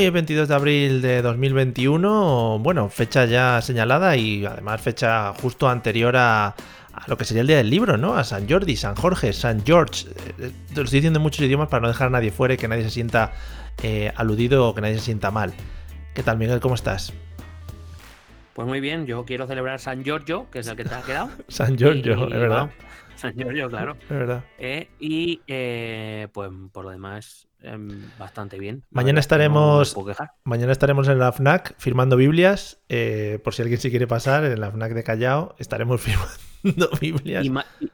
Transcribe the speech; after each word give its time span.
Hoy 0.00 0.06
es 0.06 0.12
22 0.14 0.48
de 0.48 0.54
abril 0.54 1.02
de 1.02 1.20
2021, 1.20 2.58
bueno, 2.60 2.88
fecha 2.88 3.26
ya 3.26 3.60
señalada 3.60 4.16
y 4.16 4.46
además 4.46 4.80
fecha 4.80 5.34
justo 5.34 5.68
anterior 5.68 6.16
a, 6.16 6.46
a 6.46 7.04
lo 7.06 7.18
que 7.18 7.26
sería 7.26 7.42
el 7.42 7.46
día 7.46 7.58
del 7.58 7.68
libro, 7.68 7.98
¿no? 7.98 8.14
A 8.14 8.24
San 8.24 8.48
Jordi, 8.48 8.76
San 8.76 8.96
Jorge, 8.96 9.34
San 9.34 9.62
George. 9.62 10.06
Eh, 10.38 10.52
Te 10.68 10.76
lo 10.76 10.84
estoy 10.84 11.00
diciendo 11.00 11.18
en 11.18 11.22
muchos 11.22 11.44
idiomas 11.44 11.68
para 11.68 11.82
no 11.82 11.88
dejar 11.88 12.06
a 12.06 12.10
nadie 12.12 12.30
fuera 12.30 12.54
y 12.54 12.56
que 12.56 12.66
nadie 12.66 12.84
se 12.84 12.88
sienta 12.88 13.32
eh, 13.82 14.10
aludido 14.16 14.66
o 14.66 14.74
que 14.74 14.80
nadie 14.80 14.94
se 14.94 15.02
sienta 15.02 15.30
mal. 15.30 15.52
¿Qué 16.14 16.22
tal, 16.22 16.38
Miguel? 16.38 16.60
¿Cómo 16.60 16.76
estás? 16.76 17.12
Pues 18.54 18.66
muy 18.66 18.80
bien, 18.80 19.04
yo 19.04 19.26
quiero 19.26 19.46
celebrar 19.46 19.80
San 19.80 20.02
Giorgio, 20.02 20.48
que 20.50 20.60
es 20.60 20.66
el 20.66 20.76
que 20.76 20.84
te 20.84 20.94
ha 20.94 21.02
quedado. 21.02 21.28
San 21.48 21.76
Giorgio, 21.76 22.26
es 22.26 22.40
verdad. 22.40 22.70
San 23.16 23.34
Giorgio, 23.34 23.68
claro. 23.68 23.98
Es 24.00 24.08
verdad. 24.08 24.44
Eh, 24.56 24.88
y 24.98 25.42
eh, 25.46 26.28
pues 26.32 26.50
por 26.72 26.86
lo 26.86 26.90
demás, 26.90 27.48
em, 27.48 27.49
bastante 28.18 28.58
bien. 28.58 28.84
Mañana 28.90 29.14
no 29.14 29.20
estaremos-. 29.20 29.94
Mañana 30.44 30.72
estaremos 30.72 31.08
en 31.08 31.18
la 31.18 31.32
FNAC 31.32 31.74
firmando 31.78 32.16
Biblias. 32.16 32.82
eh, 32.88 33.38
por 33.44 33.54
si 33.54 33.62
alguien 33.62 33.80
se 33.80 33.90
quiere 33.90 34.06
pasar, 34.06 34.44
en 34.44 34.60
la 34.60 34.70
FNAC 34.70 34.92
de 34.94 35.04
Callao 35.04 35.54
estaremos 35.58 36.00
firmando 36.62 36.90
Biblias. 37.00 37.44
Y, 37.44 37.50
ma- 37.50 37.66
y- 37.80 37.90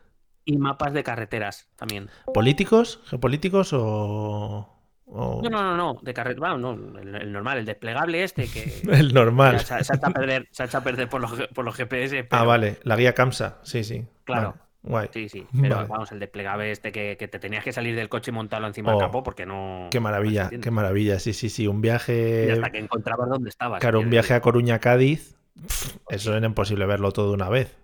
y 0.48 0.58
mapas 0.58 0.92
de 0.92 1.02
carreteras 1.02 1.68
también. 1.76 2.08
¿Políticos? 2.32 3.00
¿Geopolíticos 3.06 3.72
o.? 3.72 4.72
o- 5.06 5.40
No, 5.42 5.50
no, 5.50 5.62
no, 5.62 5.76
no, 5.76 5.98
de 6.02 6.14
carretera, 6.14 6.56
no, 6.56 6.72
el, 6.98 7.14
el 7.16 7.32
normal, 7.32 7.58
el 7.58 7.64
desplegable 7.64 8.22
este 8.22 8.46
que 8.48 8.80
El 8.92 9.12
normal. 9.12 9.58
se, 9.60 9.66
se 9.66 9.92
ha 9.92 9.96
hecho 9.96 10.06
a 10.06 10.10
perder, 10.10 10.48
se 10.52 10.62
a 10.64 10.80
perder 10.82 11.08
por 11.08 11.20
los, 11.20 11.32
por 11.54 11.64
los 11.64 11.74
GPS. 11.76 12.28
Ah, 12.30 12.44
vale, 12.44 12.78
la 12.84 12.96
guía 12.96 13.12
CAMSA, 13.14 13.58
sí, 13.64 13.82
sí. 13.84 14.04
Claro. 14.24 14.50
Vale, 14.50 14.62
Guay. 14.86 15.08
Sí, 15.10 15.28
sí, 15.28 15.46
pero 15.60 15.76
Vale. 15.76 15.88
vamos, 15.88 16.12
el 16.12 16.20
desplegable 16.20 16.70
este 16.70 16.92
que, 16.92 17.16
que 17.18 17.28
te 17.28 17.38
tenías 17.38 17.64
que 17.64 17.72
salir 17.72 17.96
del 17.96 18.08
coche 18.08 18.30
y 18.30 18.34
montarlo 18.34 18.66
encima 18.68 18.92
Oh, 18.92 18.98
del 18.98 18.98
capó 18.98 19.22
porque 19.22 19.46
no. 19.46 19.88
Qué 19.90 20.00
maravilla, 20.00 20.54
qué 20.60 20.70
maravilla. 20.70 21.18
Sí, 21.18 21.32
sí, 21.32 21.48
sí. 21.50 21.66
Un 21.66 21.80
Y 22.40 22.46
viaje. 22.46 22.52
hasta 22.52 22.70
que 22.70 22.78
encontrabas 22.78 23.28
dónde 23.28 23.48
estabas. 23.50 23.80
Claro, 23.80 24.00
un 24.00 24.10
viaje 24.10 24.32
decir. 24.32 24.34
a 24.34 24.40
Coruña, 24.40 24.78
Cádiz. 24.80 25.36
pf, 25.54 25.98
Eso 26.08 26.36
era 26.36 26.46
imposible 26.46 26.86
verlo 26.86 27.12
todo 27.12 27.28
de 27.28 27.34
una 27.34 27.48
vez. 27.48 27.76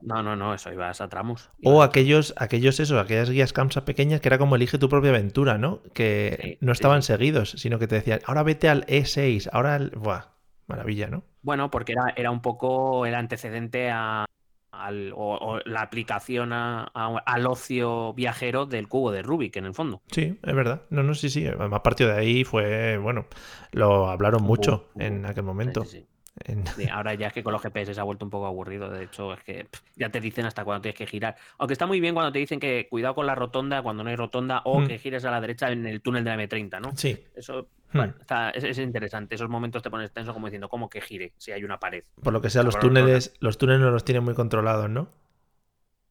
No, 0.00 0.22
no, 0.22 0.36
no, 0.36 0.52
eso 0.54 0.72
ibas 0.72 1.00
a 1.00 1.08
tramos. 1.08 1.50
O 1.64 1.82
aquellos, 1.82 2.34
aquellos 2.36 2.78
eso, 2.80 2.98
aquellas 3.00 3.30
guías 3.30 3.52
CAMSA 3.52 3.84
pequeñas 3.84 4.20
que 4.20 4.28
era 4.28 4.38
como 4.38 4.56
elige 4.56 4.78
tu 4.78 4.88
propia 4.88 5.10
aventura, 5.10 5.58
¿no? 5.58 5.82
Que 5.94 6.40
Sí, 6.40 6.58
no 6.60 6.72
estaban 6.72 7.02
sí. 7.02 7.08
seguidos, 7.10 7.50
sino 7.62 7.78
que 7.78 7.86
te 7.88 7.96
decían, 7.96 8.20
ahora 8.26 8.42
vete 8.42 8.68
al 8.68 8.84
E6, 8.86 9.48
ahora 9.52 9.74
al. 9.76 9.90
Buah, 9.90 10.26
maravilla, 10.66 11.08
¿no? 11.08 11.24
Bueno, 11.42 11.70
porque 11.70 11.92
era, 11.92 12.12
era 12.16 12.30
un 12.30 12.40
poco 12.40 13.04
el 13.06 13.14
antecedente 13.14 13.90
a, 13.90 14.24
al, 14.72 15.12
o, 15.14 15.36
o 15.36 15.60
la 15.64 15.82
aplicación 15.82 16.52
a- 16.52 16.90
a- 16.94 17.18
al 17.26 17.46
ocio 17.46 18.12
viajero 18.14 18.66
del 18.66 18.88
cubo 18.88 19.12
de 19.12 19.22
Rubik, 19.22 19.56
en 19.56 19.66
el 19.66 19.74
fondo. 19.74 20.02
Sí, 20.10 20.38
es 20.42 20.54
verdad. 20.54 20.82
No, 20.90 21.02
no, 21.02 21.14
sí, 21.14 21.28
sí. 21.30 21.46
Además, 21.46 21.80
partido 21.84 22.10
de 22.10 22.16
ahí 22.18 22.44
fue, 22.44 22.96
bueno, 22.98 23.26
lo 23.72 24.08
hablaron 24.08 24.42
mucho 24.42 24.88
en 24.96 25.24
aquel 25.26 25.44
momento. 25.44 25.84
Sí, 25.84 26.00
sí. 26.00 26.06
En- 26.44 26.64
Sí, 26.76 26.86
ahora 26.90 27.14
ya 27.14 27.26
es 27.28 27.32
que 27.32 27.42
con 27.42 27.52
los 27.52 27.62
GPS 27.62 27.94
se 27.94 28.00
ha 28.00 28.04
vuelto 28.04 28.24
un 28.24 28.30
poco 28.30 28.46
aburrido. 28.46 28.88
De 28.90 29.04
hecho, 29.04 29.34
es 29.34 29.40
que 29.44 29.64
pff, 29.66 29.80
ya 29.96 30.08
te 30.10 30.20
dicen 30.20 30.46
hasta 30.46 30.64
cuándo 30.64 30.82
tienes 30.82 30.96
que 30.98 31.06
girar. 31.06 31.36
Aunque 31.58 31.74
está 31.74 31.86
muy 31.86 32.00
bien 32.00 32.14
cuando 32.14 32.32
te 32.32 32.38
dicen 32.38 32.58
que 32.60 32.88
cuidado 32.88 33.14
con 33.14 33.26
la 33.26 33.34
rotonda 33.34 33.82
cuando 33.82 34.02
no 34.04 34.10
hay 34.10 34.16
rotonda 34.16 34.62
o 34.64 34.80
Mm. 34.80 34.86
que 34.86 34.98
gires 34.98 35.24
a 35.24 35.30
la 35.30 35.40
derecha 35.40 35.70
en 35.70 35.86
el 35.86 36.00
túnel 36.00 36.24
de 36.24 36.30
la 36.30 36.36
M30, 36.36 36.80
¿no? 36.80 36.96
Sí, 36.96 37.22
Eso 37.34 37.68
bueno, 37.92 38.14
está- 38.20 38.50
es, 38.50 38.64
es 38.64 38.78
interesante. 38.78 39.34
Esos 39.34 39.50
momentos 39.50 39.82
te 39.82 39.90
pones 39.90 40.10
tenso 40.12 40.32
como 40.32 40.46
diciendo, 40.46 40.68
¿cómo 40.70 40.88
que 40.88 41.02
gire 41.02 41.34
si 41.36 41.52
hay 41.52 41.62
una 41.64 41.78
pared? 41.78 42.04
por 42.22 42.32
lo 42.32 42.40
que 42.40 42.48
sea, 42.48 42.62
los 42.62 42.78
túneles, 42.78 43.34
los 43.40 43.58
túneles 43.58 43.82
no 43.82 43.90
los 43.90 44.04
tienen 44.04 44.24
muy 44.24 44.34
controlados, 44.34 44.88
¿no? 44.88 45.08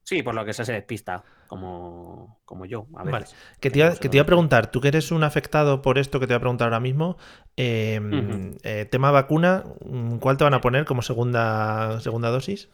Sí, 0.04 0.24
por 0.24 0.36
lo 0.36 0.44
que 0.46 0.54
se 0.54 0.66
se 0.66 0.74
despista, 0.74 1.24
como, 1.52 2.40
como 2.46 2.66
yo. 2.66 2.88
A 2.96 3.04
Vale. 3.04 3.26
Que 3.60 3.70
te, 3.70 3.80
iba, 3.80 3.90
no 3.90 3.96
que 3.98 4.08
te 4.08 4.16
iba 4.16 4.24
a 4.24 4.26
preguntar, 4.26 4.72
tú 4.72 4.80
que 4.80 4.88
eres 4.88 5.12
un 5.12 5.22
afectado 5.26 5.82
por 5.82 5.98
esto 5.98 6.18
que 6.22 6.26
te 6.26 6.32
voy 6.34 6.38
a 6.38 6.40
preguntar 6.40 6.68
ahora 6.68 6.80
mismo, 6.80 7.18
eh, 7.58 8.00
Ujú. 8.02 8.58
eh, 8.64 8.86
tema 8.90 9.12
vacuna, 9.12 9.66
mm, 9.86 10.20
¿cuál 10.20 10.38
te 10.38 10.46
van 10.46 10.54
a 10.54 10.62
poner 10.62 10.86
como 10.86 11.02
segunda, 11.02 12.00
segunda 12.00 12.30
dosis? 12.30 12.70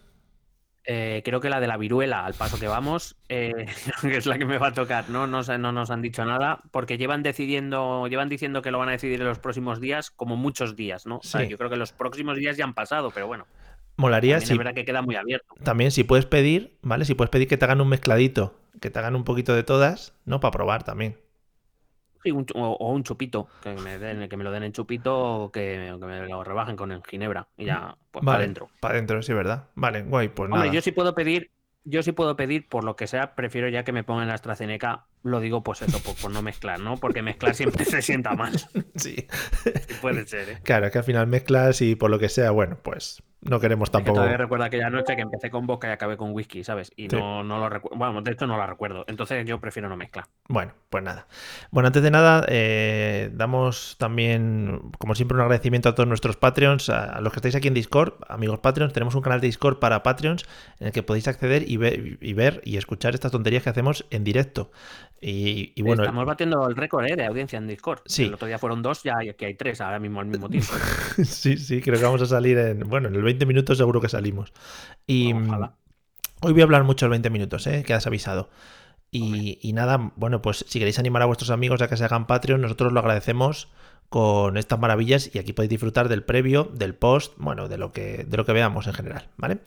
Eh, 0.85 1.23
creo 1.25 1.41
que 1.41 1.49
la 1.49 1.59
de 1.59 1.65
la 1.65 1.75
viruela, 1.75 2.23
al 2.23 2.35
paso 2.35 2.59
que 2.59 2.67
vamos, 2.67 3.17
eh, 3.29 3.65
que 4.03 4.17
es 4.17 4.27
la 4.27 4.37
que 4.37 4.45
me 4.45 4.59
va 4.59 4.67
a 4.67 4.73
tocar. 4.73 5.09
No, 5.09 5.25
nos- 5.25 5.49
no 5.49 5.71
nos 5.71 5.89
han 5.89 6.03
dicho 6.03 6.23
nada, 6.23 6.61
porque 6.69 6.99
llevan 6.99 7.23
decidiendo, 7.23 8.05
llevan 8.07 8.29
diciendo 8.29 8.61
que 8.61 8.69
lo 8.69 8.77
van 8.77 8.89
a 8.89 8.91
decidir 8.91 9.19
en 9.19 9.27
los 9.27 9.39
próximos 9.39 9.81
días, 9.81 10.11
como 10.11 10.35
muchos 10.37 10.75
días, 10.75 11.07
¿no? 11.07 11.17
O 11.17 11.23
sea, 11.23 11.41
Sí. 11.41 11.47
yo 11.47 11.57
creo 11.57 11.71
que 11.71 11.77
los 11.77 11.93
próximos 11.93 12.37
días 12.37 12.57
ya 12.57 12.63
han 12.63 12.75
pasado, 12.75 13.09
pero 13.09 13.25
bueno, 13.25 13.47
Molaría 13.99 14.39
si, 14.39 14.51
es 14.53 14.57
verdad 14.59 14.75
que 14.75 14.85
queda 14.85 15.01
muy 15.01 15.15
abierto. 15.15 15.55
también 15.63 15.89
si 15.89 16.03
puedes 16.03 16.27
pedir, 16.27 16.77
¿vale? 16.83 17.03
Si 17.03 17.15
puedes 17.15 17.31
pedir 17.31 17.47
que 17.47 17.57
te 17.57 17.65
hagan 17.65 17.81
un 17.81 17.89
mezcladito, 17.89 18.53
que 18.81 18.89
te 18.91 18.99
hagan 18.99 19.15
un 19.15 19.23
poquito 19.25 19.53
de 19.55 19.63
todas, 19.63 20.13
¿no? 20.25 20.39
Para 20.39 20.51
probar 20.51 20.83
también. 20.83 21.17
Sí, 22.23 22.31
un 22.31 22.45
chu- 22.45 22.53
o, 22.57 22.73
o 22.73 22.91
un 22.93 23.03
chupito, 23.03 23.53
que 23.61 23.79
me, 23.79 23.97
den, 23.99 24.27
que 24.29 24.37
me 24.37 24.43
lo 24.43 24.51
den 24.51 24.63
en 24.63 24.71
chupito 24.73 25.15
o 25.45 25.51
que, 25.51 25.95
me 25.99 26.27
lo 26.27 26.43
rebajen 26.43 26.75
con 26.75 26.91
en 26.91 27.03
ginebra 27.03 27.49
y 27.57 27.65
ya, 27.65 27.97
pues 28.11 28.25
para 28.25 28.37
adentro. 28.43 28.71
Para 28.79 28.95
adentro, 28.95 29.21
sí, 29.21 29.33
¿verdad? 29.33 29.69
Vale, 29.75 30.01
guay, 30.03 30.29
pues 30.29 30.49
Hombre, 30.49 30.69
nada. 30.69 30.71
yo 30.71 30.81
sí 30.81 30.91
puedo 30.91 31.13
pedir, 31.15 31.51
yo 31.83 32.03
sí 32.03 32.11
puedo 32.13 32.35
pedir, 32.35 32.67
por 32.69 32.83
lo 32.83 32.95
que 32.95 33.07
sea, 33.07 33.35
prefiero 33.35 33.69
ya 33.69 33.83
que 33.83 33.91
me 33.91 34.03
pongan 34.03 34.27
la 34.27 34.33
AstraZeneca, 34.35 35.07
lo 35.23 35.39
digo 35.39 35.63
pues 35.63 35.81
eso, 35.81 35.99
por, 35.99 36.15
por 36.15 36.31
no 36.31 36.41
mezclar, 36.41 36.79
¿no? 36.79 36.95
Porque 36.97 37.21
mezclar 37.21 37.53
siempre 37.55 37.85
se 37.85 38.01
sienta 38.01 38.33
mal. 38.35 38.53
Sí. 38.95 39.15
Sí 39.63 39.93
puede 40.01 40.25
ser, 40.27 40.49
¿eh? 40.49 40.57
Claro, 40.63 40.85
es 40.87 40.91
que 40.91 40.97
al 40.99 41.03
final 41.03 41.27
mezclas 41.27 41.81
y 41.81 41.95
por 41.95 42.09
lo 42.09 42.17
que 42.19 42.29
sea, 42.29 42.51
bueno, 42.51 42.77
pues 42.81 43.21
no 43.41 43.59
queremos 43.59 43.87
Es 43.87 43.91
que 43.91 43.97
tampoco. 43.97 44.15
todavía 44.15 44.37
recuerdo 44.37 44.65
aquella 44.65 44.89
noche 44.89 45.15
que 45.15 45.21
empecé 45.21 45.49
con 45.51 45.67
vodka 45.67 45.87
y 45.87 45.91
acabé 45.91 46.17
con 46.17 46.31
whisky, 46.33 46.63
¿sabes? 46.63 46.91
Y 46.95 47.07
Sí. 47.09 47.15
no, 47.15 47.43
no 47.43 47.59
lo 47.59 47.69
recuerdo. 47.69 47.97
Bueno, 47.97 48.21
de 48.23 48.31
hecho 48.31 48.47
no 48.47 48.57
la 48.57 48.65
recuerdo. 48.65 49.05
Entonces 49.07 49.45
yo 49.45 49.59
prefiero 49.59 49.87
no 49.89 49.95
mezclar. 49.95 50.25
Bueno, 50.49 50.73
pues 50.89 51.03
nada. 51.03 51.27
Bueno, 51.69 51.87
antes 51.87 52.01
de 52.01 52.09
nada, 52.11 52.45
eh, 52.49 53.29
damos 53.33 53.95
también, 53.99 54.81
como 54.97 55.13
siempre, 55.13 55.35
un 55.35 55.41
agradecimiento 55.41 55.89
a 55.89 55.95
todos 55.95 56.07
nuestros 56.09 56.35
Patreons, 56.37 56.89
a, 56.89 57.03
a 57.05 57.21
los 57.21 57.31
que 57.31 57.37
estáis 57.37 57.55
aquí 57.55 57.67
en 57.67 57.73
Discord, 57.75 58.13
amigos 58.27 58.59
Patreons. 58.59 58.91
Tenemos 58.93 59.13
un 59.13 59.21
canal 59.21 59.39
de 59.39 59.47
Discord 59.47 59.77
para 59.79 60.01
Patreons 60.01 60.45
en 60.79 60.87
el 60.87 60.93
que 60.93 61.03
podéis 61.03 61.27
acceder 61.27 61.69
y 61.69 61.77
ver 61.77 62.17
y, 62.21 62.33
ver 62.33 62.61
y 62.65 62.77
escuchar 62.77 63.13
estas 63.13 63.31
tonterías 63.31 63.61
que 63.63 63.69
hacemos 63.69 64.05
en 64.09 64.23
directo. 64.23 64.71
Y, 65.19 65.73
y 65.75 65.81
bueno, 65.81 66.03
Estamos 66.03 66.25
batiendo 66.25 66.67
el 66.67 66.75
récord 66.75 67.05
¿eh? 67.07 67.15
de 67.15 67.25
audiencia 67.25 67.57
en 67.57 67.67
Discord. 67.67 68.01
Sí. 68.05 68.25
El 68.25 68.33
otro 68.35 68.47
día 68.47 68.59
fueron 68.59 68.81
dos, 68.83 69.03
ya 69.03 69.15
aquí 69.19 69.45
hay 69.45 69.55
tres 69.55 69.81
ahora 69.81 69.99
mismo 69.99 70.19
al 70.19 70.27
mismo 70.27 70.49
tiempo. 70.49 70.73
sí, 71.23 71.57
sí, 71.57 71.81
creo 71.81 71.97
que 71.97 72.05
vamos 72.05 72.21
a 72.21 72.27
salir 72.27 72.57
en, 72.57 72.79
bueno, 72.87 73.07
en 73.09 73.15
el 73.15 73.23
20 73.23 73.45
minutos 73.45 73.77
seguro 73.77 73.99
que 74.01 74.09
salimos. 74.09 74.53
Y 75.07 75.33
mm, 75.33 75.49
Ojalá. 75.49 75.77
hoy 76.41 76.53
voy 76.53 76.61
a 76.61 76.65
hablar 76.65 76.83
mucho 76.83 77.05
el 77.05 77.11
20 77.11 77.29
minutos, 77.29 77.67
¿eh? 77.67 77.83
Que 77.83 77.93
has 77.93 78.07
avisado. 78.07 78.49
Y, 79.11 79.59
y 79.61 79.73
nada, 79.73 80.11
bueno, 80.17 80.41
pues 80.41 80.65
si 80.67 80.79
queréis 80.79 80.99
animar 80.99 81.21
a 81.21 81.25
vuestros 81.25 81.49
amigos 81.49 81.81
a 81.81 81.87
que 81.87 81.97
se 81.97 82.05
hagan 82.05 82.27
Patreon, 82.27 82.61
nosotros 82.61 82.91
lo 82.93 82.99
agradecemos 82.99 83.69
con 84.09 84.57
estas 84.57 84.79
maravillas 84.79 85.33
y 85.33 85.39
aquí 85.39 85.53
podéis 85.53 85.69
disfrutar 85.71 86.09
del 86.09 86.23
previo, 86.23 86.65
del 86.65 86.95
post, 86.95 87.33
bueno, 87.37 87.67
de 87.67 87.77
lo 87.77 87.91
que, 87.91 88.25
de 88.25 88.37
lo 88.37 88.45
que 88.45 88.53
veamos 88.53 88.87
en 88.87 88.93
general, 88.93 89.29
¿vale? 89.37 89.59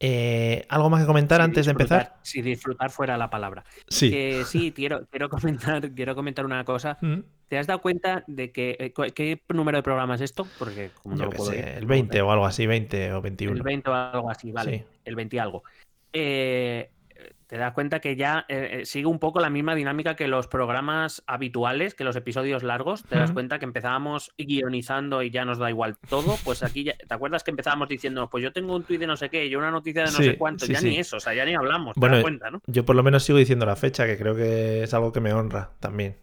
Eh, 0.00 0.64
¿Algo 0.68 0.90
más 0.90 1.00
que 1.00 1.06
comentar 1.06 1.40
Si 1.40 1.44
antes 1.44 1.66
de 1.66 1.72
empezar? 1.72 2.16
Si 2.22 2.40
disfrutar 2.40 2.90
fuera 2.90 3.16
la 3.16 3.30
palabra. 3.30 3.64
Sí. 3.88 4.10
Que 4.10 4.44
sí, 4.44 4.72
quiero, 4.72 5.06
quiero, 5.10 5.28
comentar, 5.30 5.92
quiero 5.92 6.14
comentar 6.14 6.44
una 6.44 6.64
cosa. 6.64 6.98
Mm, 7.00 7.20
¿Te 7.48 7.58
has 7.58 7.66
dado 7.66 7.80
cuenta 7.80 8.24
de 8.26 8.52
que. 8.52 8.76
eh, 8.78 9.12
¿Qué 9.12 9.42
número 9.48 9.78
de 9.78 9.82
programa 9.82 10.14
es 10.14 10.20
esto? 10.20 10.46
Porque 10.58 10.90
como 11.02 11.16
no 11.16 11.24
lo 11.24 11.30
puedo 11.30 11.50
sé, 11.50 11.56
ver, 11.56 11.68
el 11.68 11.74
no 11.74 11.80
lo 11.80 11.86
20 11.88 12.16
sé. 12.16 12.22
o 12.22 12.30
algo 12.30 12.46
así, 12.46 12.66
20 12.66 13.12
o 13.12 13.22
21. 13.22 13.56
El 13.56 13.62
20 13.62 13.90
o 13.90 13.94
algo 13.94 14.30
así, 14.30 14.52
vale. 14.52 14.78
Sí. 14.78 14.84
El 15.04 15.16
20 15.16 15.36
y 15.36 15.38
algo. 15.38 15.62
Eh, 16.12 16.90
te 17.48 17.56
das 17.56 17.72
cuenta 17.72 18.00
que 18.00 18.14
ya 18.14 18.44
eh, 18.48 18.80
eh, 18.82 18.84
sigue 18.86 19.06
un 19.06 19.18
poco 19.18 19.40
la 19.40 19.48
misma 19.48 19.74
dinámica 19.74 20.16
que 20.16 20.28
los 20.28 20.46
programas 20.46 21.22
habituales, 21.26 21.94
que 21.94 22.04
los 22.04 22.14
episodios 22.14 22.62
largos. 22.62 23.04
Te 23.04 23.16
das 23.16 23.32
cuenta 23.32 23.58
que 23.58 23.64
empezábamos 23.64 24.34
guionizando 24.36 25.22
y 25.22 25.30
ya 25.30 25.46
nos 25.46 25.56
da 25.58 25.70
igual 25.70 25.96
todo. 26.10 26.36
Pues 26.44 26.62
aquí, 26.62 26.84
ya, 26.84 26.94
¿te 26.96 27.14
acuerdas 27.14 27.42
que 27.44 27.50
empezábamos 27.50 27.88
diciendo, 27.88 28.28
pues 28.28 28.44
yo 28.44 28.52
tengo 28.52 28.76
un 28.76 28.84
tuit 28.84 29.00
de 29.00 29.06
no 29.06 29.16
sé 29.16 29.30
qué, 29.30 29.48
yo 29.48 29.58
una 29.58 29.70
noticia 29.70 30.02
de 30.04 30.10
no 30.12 30.18
Sí, 30.18 30.24
sé 30.24 30.36
cuánto? 30.36 30.66
sí, 30.66 30.72
ya 30.74 30.80
sí. 30.80 30.90
ni 30.90 30.98
eso, 30.98 31.16
o 31.16 31.20
sea, 31.20 31.32
ya 31.32 31.46
ni 31.46 31.54
hablamos, 31.54 31.94
te 31.94 32.00
Bueno, 32.00 32.16
das 32.16 32.22
cuenta, 32.22 32.50
¿no? 32.50 32.60
Yo 32.66 32.84
por 32.84 32.94
lo 32.96 33.02
menos 33.02 33.22
sigo 33.24 33.38
diciendo 33.38 33.64
la 33.64 33.76
fecha, 33.76 34.06
que 34.06 34.18
creo 34.18 34.36
que 34.36 34.82
es 34.82 34.92
algo 34.92 35.10
que 35.12 35.20
me 35.20 35.32
honra 35.32 35.70
también. 35.80 36.18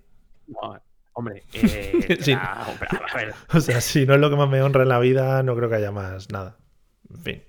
No, 0.48 0.80
hombre, 1.14 1.42
eh, 1.54 1.92
hombre, 2.68 2.88
a 3.12 3.16
ver, 3.18 3.34
O 3.54 3.60
sea, 3.62 3.82
si 3.82 4.06
no 4.06 4.14
es 4.14 4.20
lo 4.20 4.30
que 4.30 4.36
más 4.36 4.48
me 4.50 4.62
honra 4.62 4.84
en 4.84 4.90
la 4.90 5.00
vida, 5.00 5.42
no 5.42 5.56
creo 5.56 5.70
que 5.70 5.76
haya 5.78 5.92
más 5.92 6.30
nada. 6.32 6.58
En 7.10 7.18
fin, 7.18 7.44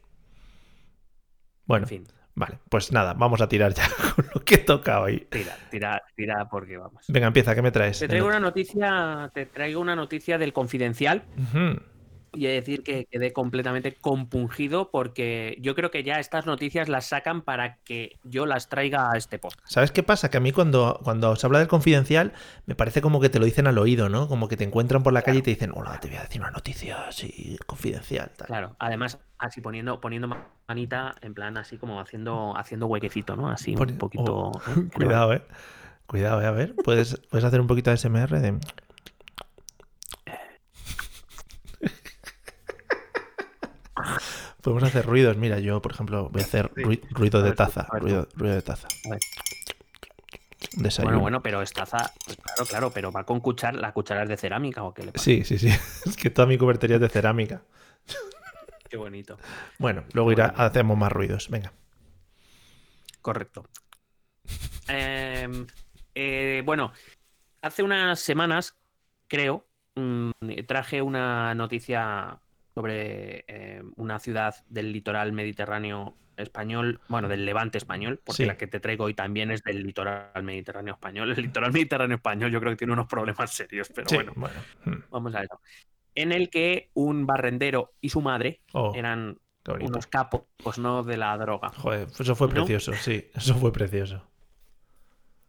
Bueno, 1.67 1.84
En 1.84 1.88
fin, 1.88 2.06
vale, 2.37 2.59
pues 2.69 2.93
nada, 2.93 3.15
vamos 3.15 3.41
a 3.41 3.49
tirar 3.49 3.75
ya 3.75 3.88
con 4.15 4.27
lo 4.33 4.44
que 4.44 4.59
toca 4.59 5.00
hoy. 5.00 5.27
tira, 5.31 5.56
tira, 5.71 6.03
tira 6.15 6.49
porque 6.49 6.77
vamos. 6.77 7.05
Venga, 7.09 7.27
empieza, 7.27 7.55
¿qué 7.55 7.62
me 7.62 7.73
traes? 7.73 7.99
Te 7.99 8.06
traigo 8.06 8.29
una 8.29 8.38
noticia, 8.41 9.31
te 9.35 9.47
traigo 9.47 9.81
una 9.81 9.97
noticia 9.97 10.38
del 10.38 10.53
Confidencial. 10.53 11.25
Y 12.37 12.47
he 12.47 12.50
de 12.50 12.55
decir 12.56 12.83
que 12.83 13.06
quedé 13.06 13.33
completamente 13.33 13.94
compungido 13.94 14.91
porque 14.91 15.56
yo 15.61 15.75
creo 15.75 15.91
que 15.91 16.03
ya 16.03 16.21
estas 16.21 16.47
noticias 16.47 16.88
las 16.88 17.06
sacan 17.06 17.43
para 17.43 17.77
que 17.79 18.19
yo 18.25 18.47
las 18.47 18.69
traiga 18.69 19.11
a 19.11 19.17
este 19.17 19.38
podcast. 19.38 19.67
¿Sabes 19.67 19.91
qué 19.91 20.03
pasa? 20.03 20.31
Que 20.31 20.37
a 20.37 20.41
mí 20.41 20.53
cuando, 20.53 21.00
cuando 21.03 21.35
se 21.37 21.47
habla 21.47 21.59
del 21.59 21.69
confidencial, 21.69 22.33
me 22.67 22.75
parece 22.75 23.00
como 23.00 23.21
que 23.21 23.29
te 23.29 23.38
lo 23.38 23.44
dicen 23.44 23.67
al 23.67 23.79
oído, 23.79 24.09
¿no? 24.09 24.29
Como 24.29 24.49
que 24.49 24.56
te 24.56 24.65
encuentran 24.65 25.03
por 25.03 25.12
la 25.12 25.23
calle 25.23 25.38
y 25.38 25.43
te 25.43 25.50
dicen, 25.50 25.73
hola, 25.75 25.99
te 26.00 26.09
voy 26.09 26.19
a 26.19 26.23
decir 26.23 26.41
una 26.41 26.50
noticia 26.50 27.09
así, 27.09 27.59
confidencial. 27.67 28.31
tal". 28.37 28.47
Claro, 28.47 28.77
además 28.79 29.19
así 29.38 29.61
poniendo, 29.61 30.00
poniendo 30.00 30.29
manita 30.69 31.15
en 31.21 31.35
plan 31.35 31.56
así 31.56 31.79
como 31.79 32.00
haciendo, 32.00 32.56
haciendo 32.56 32.87
huequecito, 32.87 33.37
¿no? 33.37 33.49
Así 33.49 33.75
un 33.75 33.99
poquito. 33.99 34.25
oh. 34.35 34.53
Cuidado, 34.94 35.33
eh. 35.33 35.43
Cuidado, 36.06 36.43
eh. 36.43 36.47
A 36.47 36.50
ver, 36.50 36.75
¿puedes, 36.77 37.21
puedes 37.31 37.44
hacer 37.44 37.61
un 37.61 37.67
poquito 37.67 37.91
de 37.91 37.97
SMR 37.97 38.41
de... 38.41 38.59
Podemos 44.62 44.82
hacer 44.82 45.06
ruidos. 45.06 45.37
Mira, 45.37 45.58
yo, 45.58 45.81
por 45.81 45.93
ejemplo, 45.93 46.29
voy 46.31 46.43
a 46.43 46.44
hacer 46.44 46.70
ruido 47.11 47.43
de 47.43 47.53
taza. 47.53 47.87
Ruido, 47.93 48.29
ruido 48.35 48.55
de 48.55 48.62
taza. 48.62 48.88
Desayuno. 50.73 51.11
Bueno, 51.11 51.20
bueno, 51.20 51.43
pero 51.43 51.62
es 51.62 51.73
taza, 51.73 52.12
pues 52.25 52.37
claro, 52.38 52.67
claro, 52.67 52.91
pero 52.91 53.12
va 53.12 53.25
con 53.25 53.41
cuchara, 53.41 53.79
la 53.79 53.93
cuchara 53.93 54.23
es 54.25 54.29
de 54.29 54.37
cerámica 54.37 54.82
o 54.82 54.93
qué 54.93 55.05
le 55.05 55.12
pasa. 55.12 55.25
Sí, 55.25 55.44
sí, 55.44 55.58
sí. 55.58 55.69
Es 56.06 56.17
que 56.17 56.31
toda 56.31 56.47
mi 56.47 56.58
cubertería 56.58 56.97
es 56.97 57.03
de 57.03 57.08
cerámica. 57.08 57.62
Qué 58.88 58.97
bonito. 58.97 59.38
Bueno, 59.79 60.05
luego 60.12 60.32
irá, 60.32 60.47
hacemos 60.56 60.97
más 60.97 61.11
ruidos. 61.11 61.49
Venga. 61.50 61.73
Correcto. 63.20 63.69
Em, 64.87 65.67
eh, 66.14 66.62
bueno, 66.64 66.93
hace 67.62 67.82
unas 67.82 68.20
semanas, 68.20 68.76
creo, 69.26 69.67
mm, 69.97 70.31
traje 70.67 71.02
una 71.02 71.55
noticia 71.55 72.38
sobre 72.76 73.46
eh, 73.49 73.82
una 73.96 74.19
ciudad 74.19 74.55
del 74.69 74.93
litoral 74.93 75.32
mediterráneo 75.32 76.14
español, 76.37 77.00
bueno, 77.08 77.26
del 77.26 77.46
levante 77.46 77.78
español, 77.78 78.20
porque 78.23 78.43
Sí. 78.43 78.44
la 78.44 78.58
que 78.58 78.67
te 78.67 78.81
traigo 78.81 79.05
hoy 79.05 79.14
también 79.14 79.50
es 79.50 79.62
del 79.62 79.82
litoral 79.82 80.43
mediterráneo 80.43 80.93
español. 80.93 81.31
El 81.32 81.43
litoral 81.44 81.73
mediterráneo 81.73 82.17
español 82.17 82.50
yo 82.52 82.61
creo 82.61 82.73
que 82.73 82.76
tiene 82.76 82.93
unos 82.93 83.06
problemas 83.06 83.50
serios, 83.55 83.88
pero 83.94 84.06
Sí, 84.11 84.17
bueno, 84.17 84.32
bueno. 84.37 84.55
Mm. 84.84 85.05
vamos 85.11 85.34
a 85.34 85.43
eso. 85.43 85.58
En 86.14 86.32
el 86.32 86.50
que 86.50 86.90
un 86.93 87.25
barrendero 87.25 87.94
y 88.02 88.11
su 88.11 88.20
madre 88.20 88.61
Oh, 88.75 88.93
eran 88.94 89.38
unos 89.81 90.06
capos, 90.06 90.43
pues 90.62 90.76
no 90.78 91.02
de 91.02 91.17
la 91.17 91.37
droga. 91.38 91.70
Joder, 91.70 92.08
eso 92.19 92.37
fue 92.37 92.49
¿No? 92.49 92.52
precioso, 92.55 92.93
sí. 92.93 93.31
Eso 93.34 93.55
fue 93.55 93.73
precioso. 93.73 94.23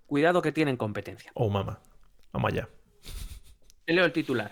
Cuidado 0.06 0.42
que 0.42 0.54
tienen 0.54 0.78
competencia. 0.78 1.30
Oh, 1.34 1.50
mamá. 1.50 1.82
Vamos 2.32 2.54
allá. 2.54 2.70
Te 3.84 3.92
leo 3.92 4.06
el 4.06 4.14
titular. 4.14 4.52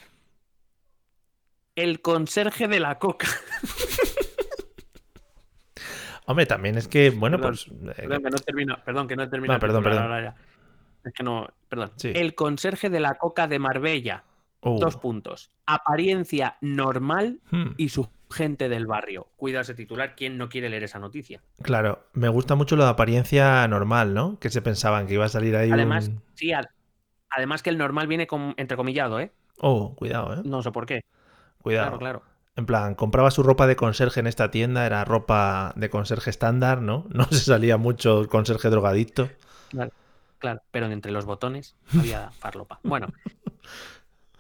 El 1.76 2.02
conserje 2.02 2.68
de 2.68 2.80
la 2.80 3.00
coca. 3.00 3.28
Hombre, 6.28 6.46
también 6.46 6.78
es 6.78 6.88
que, 6.88 7.12
bueno, 7.12 7.38
Perdón, 7.38 7.56
pues. 7.84 8.00
eh, 8.00 8.08
Perdón, 8.08 8.24
que 8.24 8.30
no 8.32 8.38
termina. 8.38 8.84
Perdón, 8.84 9.08
que 9.08 9.16
no 9.16 9.24
el 9.24 9.30
perdón, 9.30 9.84
perdón. 9.84 10.04
ahora 10.04 10.22
ya. 10.24 10.36
Es 11.04 11.14
que 11.14 11.24
no. 11.24 11.48
Perdón. 11.70 11.92
Sí. 11.98 12.12
El 12.16 12.34
conserje 12.34 12.90
de 12.90 13.00
la 13.00 13.16
coca 13.16 13.48
de 13.48 13.60
Marbella. 13.60 14.24
uh, 14.62 14.80
Dos 14.80 14.98
puntos. 14.98 15.52
Apariencia 15.68 16.58
normal 16.62 17.42
hmm, 17.52 17.74
y 17.78 17.90
su 17.90 18.10
gente 18.32 18.70
del 18.70 18.88
barrio. 18.88 19.28
Cuida 19.36 19.62
ese 19.62 19.76
titular. 19.76 20.16
¿Quién 20.16 20.40
no 20.40 20.50
quiere 20.50 20.68
leer 20.70 20.84
esa 20.84 20.98
noticia? 20.98 21.44
Claro, 21.62 22.08
me 22.14 22.28
gusta 22.30 22.56
mucho 22.56 22.76
lo 22.76 22.86
de 22.86 22.90
apariencia 22.90 23.68
normal, 23.68 24.16
¿no? 24.16 24.40
Que 24.40 24.50
se 24.50 24.64
pensaban 24.64 25.06
que 25.06 25.14
iba 25.14 25.26
a 25.26 25.30
salir 25.30 25.56
ahí 25.56 25.70
Además, 25.72 26.08
un. 26.08 26.24
sí, 26.34 26.52
ad- 26.54 26.66
además 27.30 27.62
que 27.62 27.70
el 27.70 27.78
normal 27.78 28.08
viene 28.08 28.26
con, 28.26 28.56
entrecomillado, 28.58 29.20
¿eh? 29.20 29.32
Oh, 29.60 29.96
cuidado, 29.96 30.34
¿eh? 30.34 30.42
No 30.44 30.64
sé 30.64 30.72
por 30.72 30.88
qué. 30.88 31.06
Cuidado. 31.66 31.98
Claro, 31.98 32.22
claro. 32.22 32.36
En 32.56 32.68
plan, 32.68 32.94
compraba 32.94 33.32
su 33.32 33.42
ropa 33.42 33.66
de 33.66 33.76
conserje 33.76 34.20
en 34.20 34.28
esta 34.28 34.52
tienda, 34.52 34.86
era 34.86 35.04
ropa 35.04 35.74
de 35.76 35.90
conserje 35.90 36.30
estándar, 36.30 36.80
¿no? 36.80 37.08
No 37.10 37.26
se 37.26 37.40
salía 37.40 37.78
mucho 37.78 38.22
el 38.22 38.28
conserje 38.28 38.70
drogadicto. 38.70 39.30
Claro, 40.38 40.62
pero 40.70 40.86
entre 40.86 41.12
los 41.12 41.26
botones 41.26 41.76
había 42.00 42.30
farlopa. 42.30 42.80
Bueno, 42.84 43.08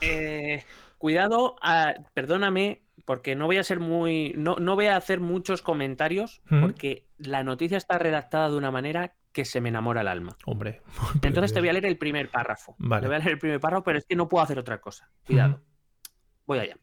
eh, 0.02 0.64
cuidado, 1.00 1.56
ah, 1.64 1.96
perdóname, 2.14 2.84
porque 3.06 3.36
no 3.36 3.48
voy 3.48 3.58
a 3.58 3.64
ser 3.64 3.80
muy. 3.80 4.36
No, 4.38 4.58
no 4.58 4.76
voy 4.76 4.86
a 4.86 4.98
hacer 4.98 5.20
muchos 5.20 5.64
comentarios, 5.64 6.44
porque 6.62 7.08
la 7.18 7.44
noticia 7.44 7.80
está 7.80 7.98
redactada 7.98 8.52
de 8.52 8.56
una 8.56 8.70
manera 8.70 9.16
que 9.32 9.46
se 9.46 9.62
me 9.62 9.70
enamora 9.70 10.02
el 10.02 10.10
alma. 10.10 10.38
Hombre. 10.46 10.84
Entonces 11.24 11.54
te 11.54 11.60
voy 11.60 11.70
a 11.70 11.74
leer 11.74 11.88
el 11.88 11.98
primer 11.98 12.30
párrafo. 12.30 12.76
Vale. 12.78 13.02
Te 13.02 13.08
voy 13.08 13.16
a 13.16 13.20
leer 13.20 13.32
el 13.32 13.40
primer 13.40 13.60
párrafo, 13.60 13.84
pero 13.84 13.98
es 13.98 14.06
que 14.06 14.16
no 14.16 14.30
puedo 14.30 14.44
hacer 14.44 14.60
otra 14.60 14.80
cosa. 14.80 15.10
Cuidado. 15.26 15.60
Voy 16.46 16.60
allá. 16.60 16.78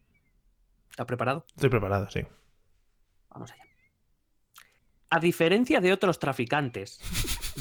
¿Estás 0.93 1.07
preparado? 1.07 1.45
Estoy 1.55 1.69
preparado, 1.71 2.07
sí. 2.11 2.21
Vamos 3.31 3.51
allá. 3.51 3.63
A 5.09 5.19
diferencia 5.19 5.79
de 5.81 5.91
otros 5.91 6.19
traficantes, 6.19 6.99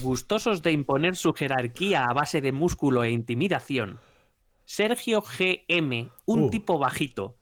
gustosos 0.02 0.62
de 0.62 0.72
imponer 0.72 1.16
su 1.16 1.32
jerarquía 1.32 2.04
a 2.04 2.12
base 2.12 2.42
de 2.42 2.52
músculo 2.52 3.04
e 3.04 3.10
intimidación, 3.10 4.00
Sergio 4.66 5.22
GM, 5.22 6.10
un 6.26 6.44
Uh. 6.44 6.50
tipo 6.50 6.78
bajito, 6.78 7.36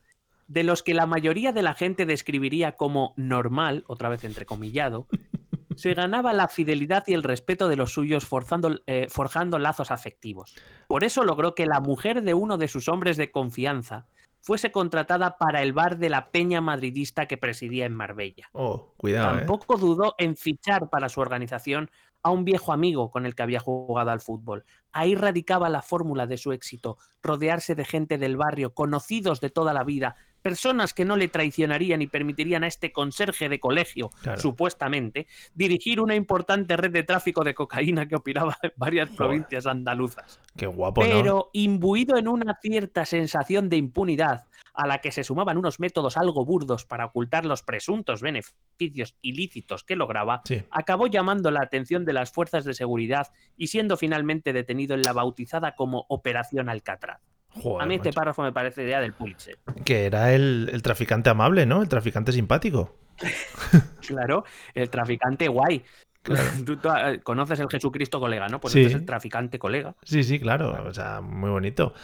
de 0.46 0.62
los 0.64 0.82
que 0.82 0.94
la 0.94 1.06
mayoría 1.06 1.52
de 1.52 1.62
la 1.62 1.74
gente 1.74 2.06
describiría 2.06 2.72
como 2.76 3.12
normal, 3.16 3.84
otra 3.88 4.08
vez 4.08 4.22
entrecomillado, 4.24 5.06
se 5.76 5.94
ganaba 5.94 6.32
la 6.32 6.46
fidelidad 6.48 7.02
y 7.08 7.14
el 7.14 7.22
respeto 7.24 7.68
de 7.68 7.76
los 7.76 7.92
suyos 7.92 8.24
forzando- 8.28 8.82
eh, 8.86 9.06
forjando 9.08 9.58
lazos 9.58 9.90
afectivos. 9.90 10.54
Por 10.88 11.02
eso 11.04 11.24
logró 11.24 11.54
que 11.56 11.66
la 11.66 11.80
mujer 11.80 12.22
de 12.22 12.34
uno 12.34 12.58
de 12.58 12.68
sus 12.68 12.88
hombres 12.88 13.16
de 13.16 13.30
confianza 13.32 14.06
fuese 14.40 14.72
contratada 14.72 15.38
para 15.38 15.62
el 15.62 15.72
bar 15.72 15.98
de 15.98 16.10
la 16.10 16.30
Peña 16.30 16.60
Madridista 16.60 17.26
que 17.26 17.36
presidía 17.36 17.86
en 17.86 17.94
Marbella. 17.94 18.48
Oh, 18.52 18.94
cuidado, 18.96 19.34
¿eh? 19.34 19.38
Tampoco 19.38 19.76
dudó 19.76 20.14
en 20.18 20.36
fichar 20.36 20.90
para 20.90 21.08
su 21.08 21.20
organización 21.20 21.90
a 22.22 22.30
un 22.30 22.44
viejo 22.44 22.72
amigo 22.72 23.10
con 23.10 23.26
el 23.26 23.34
que 23.34 23.42
había 23.42 23.60
jugado 23.60 24.10
al 24.10 24.20
fútbol. 24.20 24.64
Ahí 24.92 25.14
radicaba 25.14 25.68
la 25.68 25.82
fórmula 25.82 26.26
de 26.26 26.36
su 26.36 26.52
éxito, 26.52 26.98
rodearse 27.22 27.74
de 27.74 27.84
gente 27.84 28.18
del 28.18 28.36
barrio, 28.36 28.74
conocidos 28.74 29.40
de 29.40 29.50
toda 29.50 29.72
la 29.72 29.84
vida, 29.84 30.16
personas 30.40 30.94
que 30.94 31.04
no 31.04 31.16
le 31.16 31.28
traicionarían 31.28 32.02
y 32.02 32.06
permitirían 32.06 32.64
a 32.64 32.66
este 32.66 32.92
conserje 32.92 33.48
de 33.48 33.60
colegio, 33.60 34.10
Claro. 34.22 34.40
supuestamente, 34.40 35.26
dirigir 35.54 36.00
una 36.00 36.14
importante 36.14 36.76
red 36.76 36.90
de 36.90 37.02
tráfico 37.02 37.44
de 37.44 37.54
cocaína 37.54 38.06
que 38.06 38.16
operaba 38.16 38.56
en 38.62 38.72
varias 38.76 39.08
Joder. 39.08 39.16
provincias 39.16 39.66
andaluzas. 39.66 40.40
Qué 40.56 40.66
guapo, 40.66 41.02
¿no? 41.02 41.08
Pero 41.08 41.50
imbuido 41.52 42.16
en 42.16 42.28
una 42.28 42.58
cierta 42.60 43.04
sensación 43.04 43.68
de 43.68 43.76
impunidad, 43.76 44.44
a 44.72 44.86
la 44.86 44.98
que 44.98 45.10
se 45.12 45.24
sumaban 45.24 45.58
unos 45.58 45.80
métodos 45.80 46.16
algo 46.16 46.44
burdos 46.44 46.84
para 46.86 47.06
ocultar 47.06 47.44
los 47.44 47.62
presuntos 47.62 48.22
beneficios 48.22 49.16
ilícitos 49.20 49.84
que 49.84 49.96
lograba, 49.96 50.42
Sí. 50.44 50.62
acabó 50.70 51.06
llamando 51.08 51.50
la 51.50 51.60
atención 51.62 52.04
de 52.04 52.12
las 52.12 52.30
fuerzas 52.32 52.64
de 52.64 52.74
seguridad 52.74 53.28
y 53.56 53.66
siendo 53.66 53.96
finalmente 53.96 54.52
detenido 54.52 54.94
en 54.94 55.02
la 55.02 55.12
bautizada 55.12 55.74
como 55.74 56.06
Operación 56.08 56.68
Alcatraz. 56.68 57.20
Joder, 57.50 57.82
a 57.82 57.86
mí 57.86 57.96
este 57.96 58.08
macho. 58.10 58.14
párrafo 58.14 58.42
me 58.42 58.52
parece 58.52 58.82
idea 58.84 59.00
del 59.00 59.12
Pulitzer. 59.12 59.58
Que 59.84 60.06
era 60.06 60.32
el, 60.32 60.70
el 60.72 60.82
traficante 60.82 61.30
amable, 61.30 61.66
¿no? 61.66 61.82
El 61.82 61.88
traficante 61.88 62.32
simpático. 62.32 62.96
Claro, 64.06 64.44
el 64.74 64.90
traficante 64.90 65.46
guay. 65.48 65.84
Claro. 66.22 66.42
Tú, 66.66 66.76
tú, 66.76 66.88
eh, 66.90 67.20
conoces 67.22 67.60
el 67.60 67.68
Jesucristo 67.70 68.20
colega, 68.20 68.48
¿no? 68.48 68.60
Pues 68.60 68.72
Sí. 68.74 68.80
este 68.80 68.92
es 68.92 69.00
el 69.00 69.06
traficante 69.06 69.58
colega. 69.58 69.94
Sí, 70.02 70.22
sí, 70.22 70.38
claro. 70.38 70.84
O 70.86 70.92
sea, 70.92 71.20
muy 71.22 71.48
bonito. 71.48 71.94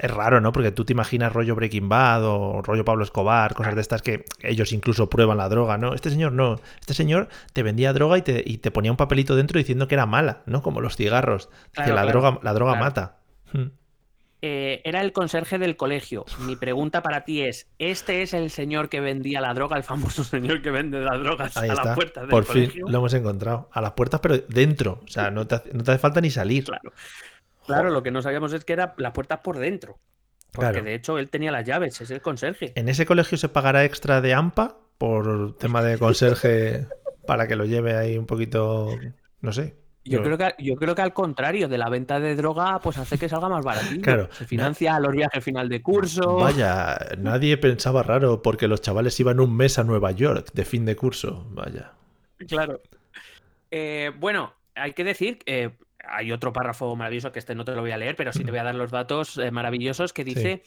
Es 0.00 0.10
raro, 0.10 0.40
¿no? 0.40 0.52
Porque 0.52 0.70
tú 0.70 0.84
te 0.84 0.92
imaginas 0.92 1.32
rollo 1.32 1.56
Breaking 1.56 1.88
Bad 1.88 2.24
o 2.24 2.62
rollo 2.62 2.84
Pablo 2.84 3.02
Escobar, 3.02 3.54
cosas 3.54 3.74
de 3.74 3.80
estas 3.80 4.02
que 4.02 4.24
ellos 4.42 4.72
incluso 4.72 5.08
prueban 5.10 5.38
la 5.38 5.48
droga, 5.48 5.78
¿no? 5.78 5.94
Este 5.94 6.10
señor 6.10 6.30
no. 6.32 6.60
Este 6.78 6.94
señor 6.94 7.28
te 7.54 7.64
vendía 7.64 7.92
droga 7.92 8.18
y 8.18 8.22
te, 8.22 8.42
y 8.46 8.58
te 8.58 8.70
ponía 8.70 8.92
un 8.92 8.96
papelito 8.96 9.34
dentro 9.34 9.58
diciendo 9.58 9.88
que 9.88 9.96
era 9.96 10.06
mala, 10.06 10.42
¿no? 10.46 10.62
Como 10.62 10.80
los 10.80 10.94
cigarros. 10.96 11.48
Claro, 11.72 11.88
que 11.90 11.94
la 11.94 12.02
claro, 12.02 12.08
droga, 12.20 12.40
la 12.44 12.52
droga 12.54 12.74
mata. 12.76 13.16
Hmm. 13.52 13.70
Eh, 14.48 14.80
era 14.84 15.00
el 15.00 15.12
conserje 15.12 15.58
del 15.58 15.76
colegio. 15.76 16.24
Mi 16.46 16.54
pregunta 16.54 17.02
para 17.02 17.24
ti 17.24 17.42
es: 17.42 17.66
¿este 17.80 18.22
es 18.22 18.32
el 18.32 18.50
señor 18.50 18.88
que 18.88 19.00
vendía 19.00 19.40
la 19.40 19.52
droga, 19.54 19.76
el 19.76 19.82
famoso 19.82 20.22
señor 20.24 20.62
que 20.62 20.70
vende 20.70 21.00
las 21.00 21.18
drogas 21.18 21.56
Ahí 21.56 21.68
a 21.68 21.72
está. 21.72 21.84
la 21.84 21.94
puerta 21.96 22.20
del 22.20 22.30
Por 22.30 22.44
fin 22.44 22.52
colegio? 22.66 22.86
lo 22.88 22.98
hemos 22.98 23.14
encontrado. 23.14 23.68
A 23.72 23.80
las 23.80 23.92
puertas, 23.92 24.20
pero 24.20 24.38
dentro. 24.38 25.00
O 25.04 25.08
sea, 25.08 25.32
no 25.32 25.46
te, 25.48 25.56
hace- 25.56 25.70
no 25.72 25.82
te 25.82 25.90
hace 25.90 25.98
falta 25.98 26.20
ni 26.20 26.30
salir. 26.30 26.62
Claro. 26.64 26.92
Claro, 27.66 27.90
lo 27.90 28.04
que 28.04 28.12
no 28.12 28.22
sabíamos 28.22 28.52
es 28.52 28.64
que 28.64 28.72
era 28.74 28.94
las 28.98 29.12
puertas 29.12 29.40
por 29.40 29.58
dentro. 29.58 29.98
Porque 30.52 30.70
Claro. 30.70 30.84
de 30.84 30.94
hecho 30.94 31.18
él 31.18 31.28
tenía 31.28 31.50
las 31.50 31.64
llaves, 31.66 32.00
es 32.00 32.10
el 32.12 32.20
conserje. 32.22 32.72
¿En 32.76 32.88
ese 32.88 33.04
colegio 33.04 33.36
se 33.38 33.48
pagará 33.48 33.84
extra 33.84 34.20
de 34.20 34.32
AMPA 34.34 34.76
por 34.96 35.56
tema 35.58 35.82
de 35.82 35.98
conserje 35.98 36.86
para 37.26 37.48
que 37.48 37.56
lo 37.56 37.64
lleve 37.64 37.96
ahí 37.96 38.16
un 38.16 38.26
poquito, 38.26 38.90
no 39.40 39.52
sé? 39.52 39.74
Yo 40.08 40.22
creo, 40.22 40.38
que, 40.38 40.54
yo 40.58 40.76
creo 40.76 40.94
que 40.94 41.02
al 41.02 41.12
contrario, 41.12 41.68
de 41.68 41.78
la 41.78 41.88
venta 41.88 42.20
de 42.20 42.36
droga, 42.36 42.80
pues 42.80 42.96
hace 42.98 43.18
que 43.18 43.28
salga 43.28 43.48
más 43.48 43.64
baratito. 43.64 44.02
Claro. 44.02 44.28
Se 44.32 44.46
financia 44.46 44.98
los 45.00 45.12
viajes 45.12 45.42
final 45.42 45.68
de 45.68 45.82
curso. 45.82 46.36
Vaya, 46.36 46.96
nadie 47.18 47.56
pensaba 47.58 48.02
raro 48.02 48.42
porque 48.42 48.68
los 48.68 48.80
chavales 48.80 49.18
iban 49.20 49.40
un 49.40 49.56
mes 49.56 49.78
a 49.78 49.84
Nueva 49.84 50.12
York 50.12 50.50
de 50.52 50.64
fin 50.64 50.84
de 50.84 50.96
curso. 50.96 51.46
Vaya. 51.50 51.92
claro. 52.48 52.80
Eh, 53.70 54.12
bueno, 54.18 54.52
hay 54.74 54.92
que 54.92 55.04
decir 55.04 55.38
que 55.38 55.72
hay 56.08 56.30
otro 56.30 56.52
párrafo 56.52 56.94
maravilloso 56.94 57.32
que 57.32 57.40
este 57.40 57.54
no 57.54 57.64
te 57.64 57.72
lo 57.72 57.80
voy 57.80 57.90
a 57.90 57.96
leer, 57.96 58.14
pero 58.16 58.32
sí 58.32 58.44
te 58.44 58.50
voy 58.50 58.60
a 58.60 58.64
dar 58.64 58.74
los 58.74 58.90
datos 58.90 59.38
eh, 59.38 59.50
maravillosos 59.50 60.12
que 60.12 60.24
dice 60.24 60.62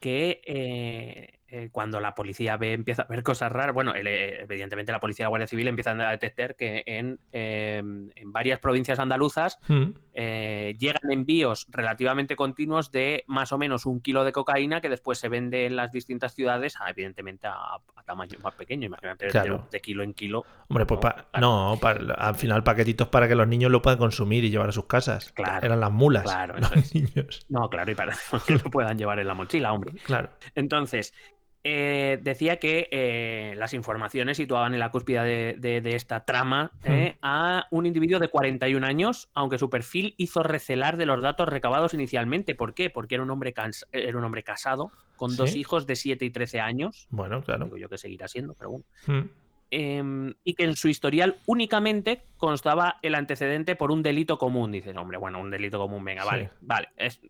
que 0.00 1.40
eh, 1.52 1.64
eh, 1.64 1.68
cuando 1.70 2.00
la 2.00 2.14
policía 2.14 2.56
ve, 2.56 2.72
empieza 2.72 3.02
a 3.02 3.06
ver 3.06 3.22
cosas 3.22 3.52
raras, 3.52 3.74
bueno, 3.74 3.92
evidentemente 3.94 4.90
la 4.90 5.00
policía 5.00 5.24
y 5.24 5.26
la 5.26 5.28
Guardia 5.28 5.46
Civil 5.46 5.68
empiezan 5.68 6.00
a 6.00 6.10
detectar 6.10 6.56
que 6.56 6.82
en, 6.86 7.18
em, 7.30 8.10
varias 8.26 8.58
provincias 8.58 8.98
andaluzas 8.98 9.58
mm. 9.68 9.90
llegan 10.14 11.10
envíos 11.10 11.66
relativamente 11.70 12.36
continuos 12.36 12.90
de 12.90 13.24
más 13.26 13.52
o 13.52 13.58
menos 13.58 13.86
un 13.86 14.00
kilo 14.00 14.24
de 14.24 14.32
cocaína 14.32 14.80
que 14.80 14.88
después 14.88 15.18
se 15.18 15.28
vende 15.28 15.66
en 15.66 15.76
las 15.76 15.92
distintas 15.92 16.34
ciudades, 16.34 16.74
evidentemente 16.88 17.46
a, 17.46 17.78
tamaño 18.04 18.38
más 18.42 18.54
pequeño, 18.54 18.86
imagínate, 18.86 19.26
de, 19.26 19.80
kilo 19.80 20.02
en 20.02 20.12
kilo. 20.12 20.44
Hombre, 20.68 20.86
pues 20.86 21.00
no, 21.40 21.78
al 22.16 22.34
final 22.34 22.64
paquetitos 22.64 23.08
para 23.08 23.28
que 23.28 23.34
los 23.34 23.46
niños 23.46 23.70
lo 23.70 23.80
puedan 23.80 23.98
consumir 23.98 24.44
y 24.44 24.50
llevar 24.50 24.70
a 24.70 24.72
sus 24.72 24.86
casas. 24.86 25.32
Claro. 25.32 25.64
Eran 25.64 25.80
las 25.80 25.92
mulas. 25.92 26.24
Claro, 26.24 26.56
los 26.58 26.94
niños. 26.94 27.46
No, 27.48 27.68
claro, 27.68 27.92
y 27.92 27.94
para 27.94 28.16
que 28.46 28.54
lo 28.54 28.70
puedan 28.70 28.98
llevar 28.98 29.20
en 29.20 29.28
la 29.28 29.34
mochila, 29.34 29.72
hombre. 29.72 29.92
Claro. 30.04 30.30
Entonces, 30.54 31.14
eh, 31.64 32.18
decía 32.22 32.56
que 32.56 32.88
eh, 32.90 33.54
las 33.56 33.72
informaciones 33.72 34.36
situaban 34.36 34.74
en 34.74 34.80
la 34.80 34.90
cúspide 34.90 35.54
de, 35.54 35.94
esta 35.94 36.24
trama 36.24 36.72
eh, 36.82 37.16
a 37.22 37.68
un 37.70 37.86
individuo 37.86 38.18
de 38.18 38.28
41 38.28 38.84
años, 38.84 39.28
aunque 39.32 39.58
su 39.58 39.70
perfil 39.70 40.14
hizo 40.16 40.42
recelar 40.42 40.96
de 40.96 41.06
los 41.06 41.22
datos 41.22 41.48
recabados 41.48 41.94
inicialmente. 41.94 42.56
¿Por 42.56 42.74
qué? 42.74 42.90
Porque 42.90 43.14
era 43.14 43.22
un 43.22 43.30
hombre, 43.30 43.54
era 43.92 44.18
un 44.18 44.24
hombre 44.24 44.42
casado 44.42 44.90
con 45.16 45.36
dos 45.36 45.54
hijos 45.54 45.86
de 45.86 45.94
7 45.94 46.24
y 46.24 46.30
13 46.30 46.60
años. 46.60 47.06
Bueno, 47.10 47.42
claro. 47.42 47.66
Digo 47.66 47.76
yo 47.76 47.88
que 47.88 47.98
seguirá 47.98 48.26
siendo, 48.26 48.54
pero 48.54 48.70
bueno. 48.70 49.28
Em, 49.70 50.34
y 50.44 50.54
que 50.54 50.64
en 50.64 50.74
su 50.74 50.88
historial 50.88 51.38
únicamente 51.46 52.24
constaba 52.36 52.98
el 53.02 53.14
antecedente 53.14 53.76
por 53.76 53.92
un 53.92 54.02
delito 54.02 54.36
común. 54.36 54.72
Dices, 54.72 54.96
hombre, 54.96 55.16
bueno, 55.16 55.40
un 55.40 55.50
delito 55.50 55.78
común, 55.78 56.04
venga, 56.04 56.24
vale, 56.24 56.50
vale. 56.60 56.88
Es, 56.96 57.20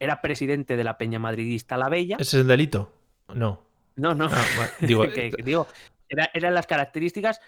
era 0.00 0.22
presidente 0.22 0.76
de 0.76 0.84
la 0.84 0.96
Peña 0.96 1.18
Madridista 1.18 1.76
La 1.76 1.90
Bella. 1.90 2.16
¿Ese 2.18 2.38
es 2.38 2.40
el 2.42 2.48
delito? 2.48 2.92
No. 3.34 3.65
No, 3.96 4.14
no. 4.14 4.28
Ah, 4.30 4.70
digo, 4.80 5.04
digo 5.44 5.66
eran 6.08 6.54
las 6.54 6.66
características. 6.66 7.40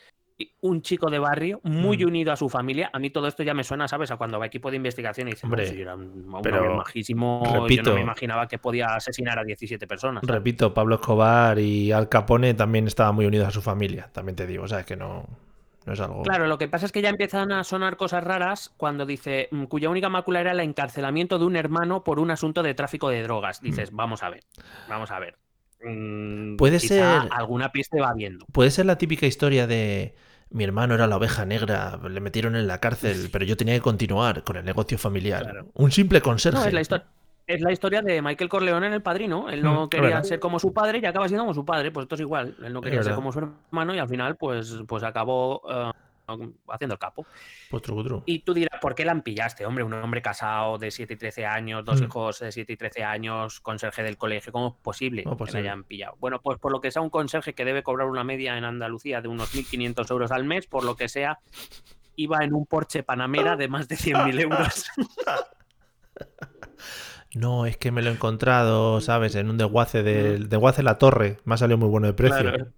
Un 0.61 0.83
chico 0.83 1.11
de 1.11 1.19
barrio 1.19 1.61
muy 1.65 1.99
mm. 1.99 2.07
unido 2.07 2.33
a 2.33 2.37
su 2.37 2.49
familia. 2.49 2.91
A 2.93 3.01
mí 3.01 3.11
todo 3.11 3.27
esto 3.27 3.43
ya 3.43 3.55
me 3.55 3.65
suena, 3.65 3.89
¿sabes? 3.89 4.13
A 4.13 4.17
cuando 4.17 4.39
va 4.39 4.47
equipo 4.47 4.71
de 4.71 4.77
investigación 4.77 5.27
y 5.27 5.33
dice, 5.33 5.47
hombre, 5.47 5.69
era 5.69 5.97
un, 5.97 6.39
pero, 6.45 6.77
majísimo. 6.77 7.43
Repito, 7.63 7.83
yo 7.83 7.91
no 7.91 7.95
me 7.97 8.03
imaginaba 8.03 8.47
que 8.47 8.59
podía 8.59 8.87
asesinar 8.95 9.37
a 9.41 9.43
17 9.43 9.89
personas. 9.89 10.23
Repito, 10.25 10.73
Pablo 10.73 10.95
Escobar 10.95 11.59
y 11.59 11.91
Al 11.91 12.09
Capone 12.09 12.55
también 12.55 12.87
estaban 12.87 13.17
muy 13.17 13.27
unidos 13.27 13.49
a 13.49 13.51
su 13.51 13.61
familia. 13.61 14.11
También 14.13 14.37
te 14.37 14.47
digo, 14.47 14.63
o 14.63 14.69
sea, 14.69 14.81
es 14.81 14.87
que 14.87 14.97
no. 14.97 15.27
No 15.87 15.95
es 15.95 16.01
algo... 16.01 16.23
Claro, 16.23 16.47
lo 16.47 16.59
que 16.59 16.69
pasa 16.69 16.85
es 16.87 16.93
que 16.93 17.01
ya 17.01 17.09
empiezan 17.09 17.51
a 17.51 17.65
sonar 17.65 17.97
cosas 17.97 18.23
raras 18.23 18.73
cuando 18.77 19.07
dice 19.07 19.49
mm, 19.51 19.65
cuya 19.65 19.89
única 19.89 20.11
mácula 20.11 20.41
era 20.41 20.53
el 20.53 20.61
encarcelamiento 20.61 21.39
de 21.39 21.47
un 21.47 21.57
hermano 21.57 22.05
por 22.05 22.21
un 22.21 22.31
asunto 22.31 22.63
de 22.63 22.75
tráfico 22.75 23.09
de 23.09 23.23
drogas. 23.23 23.63
Dices, 23.63 23.91
mm. 23.91 23.97
vamos 23.97 24.23
a 24.23 24.29
ver, 24.29 24.45
vamos 24.87 25.11
a 25.11 25.19
ver. 25.19 25.37
Mm, 25.83 26.57
puede 26.57 26.81
ser. 26.81 27.29
Alguna 27.31 27.71
pista 27.73 27.99
va 28.01 28.13
viendo. 28.15 28.47
Puede 28.53 28.71
ser 28.71 28.87
la 28.87 28.99
típica 28.99 29.27
historia 29.27 29.67
de. 29.67 30.15
Mi 30.51 30.65
hermano 30.65 30.95
era 30.95 31.07
la 31.07 31.17
oveja 31.17 31.45
negra, 31.45 32.01
le 32.09 32.21
metieron 32.21 32.57
en 32.57 32.67
la 32.67 32.81
cárcel, 32.81 33.29
pero 33.33 33.45
yo 33.45 33.57
tenía 33.57 33.75
que 33.75 33.83
continuar 33.83 34.45
con 34.45 34.57
el 34.57 34.65
negocio 34.65 34.97
familiar. 34.99 35.65
Un 35.75 35.93
simple 35.93 36.23
conserje. 36.23 36.59
es, 37.47 37.61
la 37.61 37.73
historia 37.73 38.03
de 38.03 38.23
Michael 38.23 38.49
Corleone 38.49 38.87
en 38.87 38.95
El 38.95 39.03
Padrino. 39.03 39.51
Él 39.51 39.63
no 39.63 39.87
mm, 39.87 39.89
quería 39.89 40.25
ser 40.25 40.41
como 40.41 40.59
su 40.59 40.73
padre 40.73 41.01
y 41.03 41.07
acaba 41.07 41.29
siendo 41.29 41.45
como 41.45 41.55
su 41.55 41.65
padre. 41.65 41.91
Pues 41.91 42.05
esto 42.05 42.15
es 42.15 42.23
igual. 42.23 42.57
Él 42.65 42.73
no 42.73 42.81
quería 42.81 43.03
ser 43.03 43.15
como 43.15 43.31
su 43.31 43.41
hermano 43.41 43.95
y 43.95 43.99
al 43.99 44.09
final, 44.09 44.37
pues, 44.37 44.79
pues 44.87 45.03
acabó 45.03 45.63
eh, 45.71 45.93
haciendo 46.69 46.95
el 46.95 46.99
capo. 46.99 47.27
Y 48.27 48.41
tú 48.41 48.55
dirás, 48.55 48.81
¿por 48.81 48.95
qué 48.95 49.05
la 49.05 49.15
pillaste? 49.23 49.67
Hombre, 49.67 49.85
un 49.85 49.93
hombre 49.93 50.23
casado 50.23 50.79
de 50.79 50.91
7 50.91 51.15
y 51.15 51.17
13 51.17 51.47
años, 51.47 51.85
dos 51.85 52.01
mm. 52.01 52.05
hijos 52.05 52.41
de 52.41 52.53
7 52.53 52.73
y 52.73 52.77
13 52.77 53.05
años, 53.05 53.61
conserje 53.61 54.03
del 54.03 54.17
colegio, 54.17 54.53
¿cómo 54.53 54.69
es 54.69 54.83
posible 54.83 55.25
que 55.25 55.53
le 55.53 55.59
hayan 55.59 55.85
pillado? 55.85 56.17
Bueno, 56.21 56.41
pues 56.41 56.59
por 56.59 56.73
lo 56.73 56.81
que 56.81 56.91
sea 56.91 57.03
un 57.03 57.11
conserje 57.11 57.55
que 57.55 57.65
debe 57.65 57.83
cobrar 57.83 58.09
una 58.09 58.25
media 58.25 58.57
en 58.57 58.65
Andalucía 58.65 59.21
de 59.21 59.29
unos 59.29 59.55
1.500 59.55 60.11
euros 60.11 60.31
al 60.31 60.45
mes, 60.45 60.67
por 60.67 60.85
lo 60.85 60.97
que 60.97 61.09
sea, 61.09 61.39
iba 62.17 62.45
en 62.45 62.55
un 62.55 62.67
Porsche 62.67 63.03
Panamera 63.03 63.57
de 63.57 63.69
más 63.69 63.89
de 63.89 63.97
100.000 63.97 64.41
euros. 64.41 64.87
No, 67.35 67.67
es 67.67 67.77
que 67.77 67.93
me 67.93 68.01
lo 68.01 68.09
he 68.09 68.15
encontrado, 68.15 69.03
¿sabes? 69.03 69.35
En 69.35 69.51
un 69.51 69.59
desguace 69.59 70.03
de, 70.03 70.39
mm. 70.39 70.49
desguace 70.49 70.83
La 70.83 70.97
Torre. 70.97 71.39
Me 71.45 71.55
ha 71.55 71.59
salido 71.59 71.77
muy 71.77 71.89
bueno 71.89 72.07
de 72.07 72.15
precio. 72.15 72.41
Claro, 72.41 72.73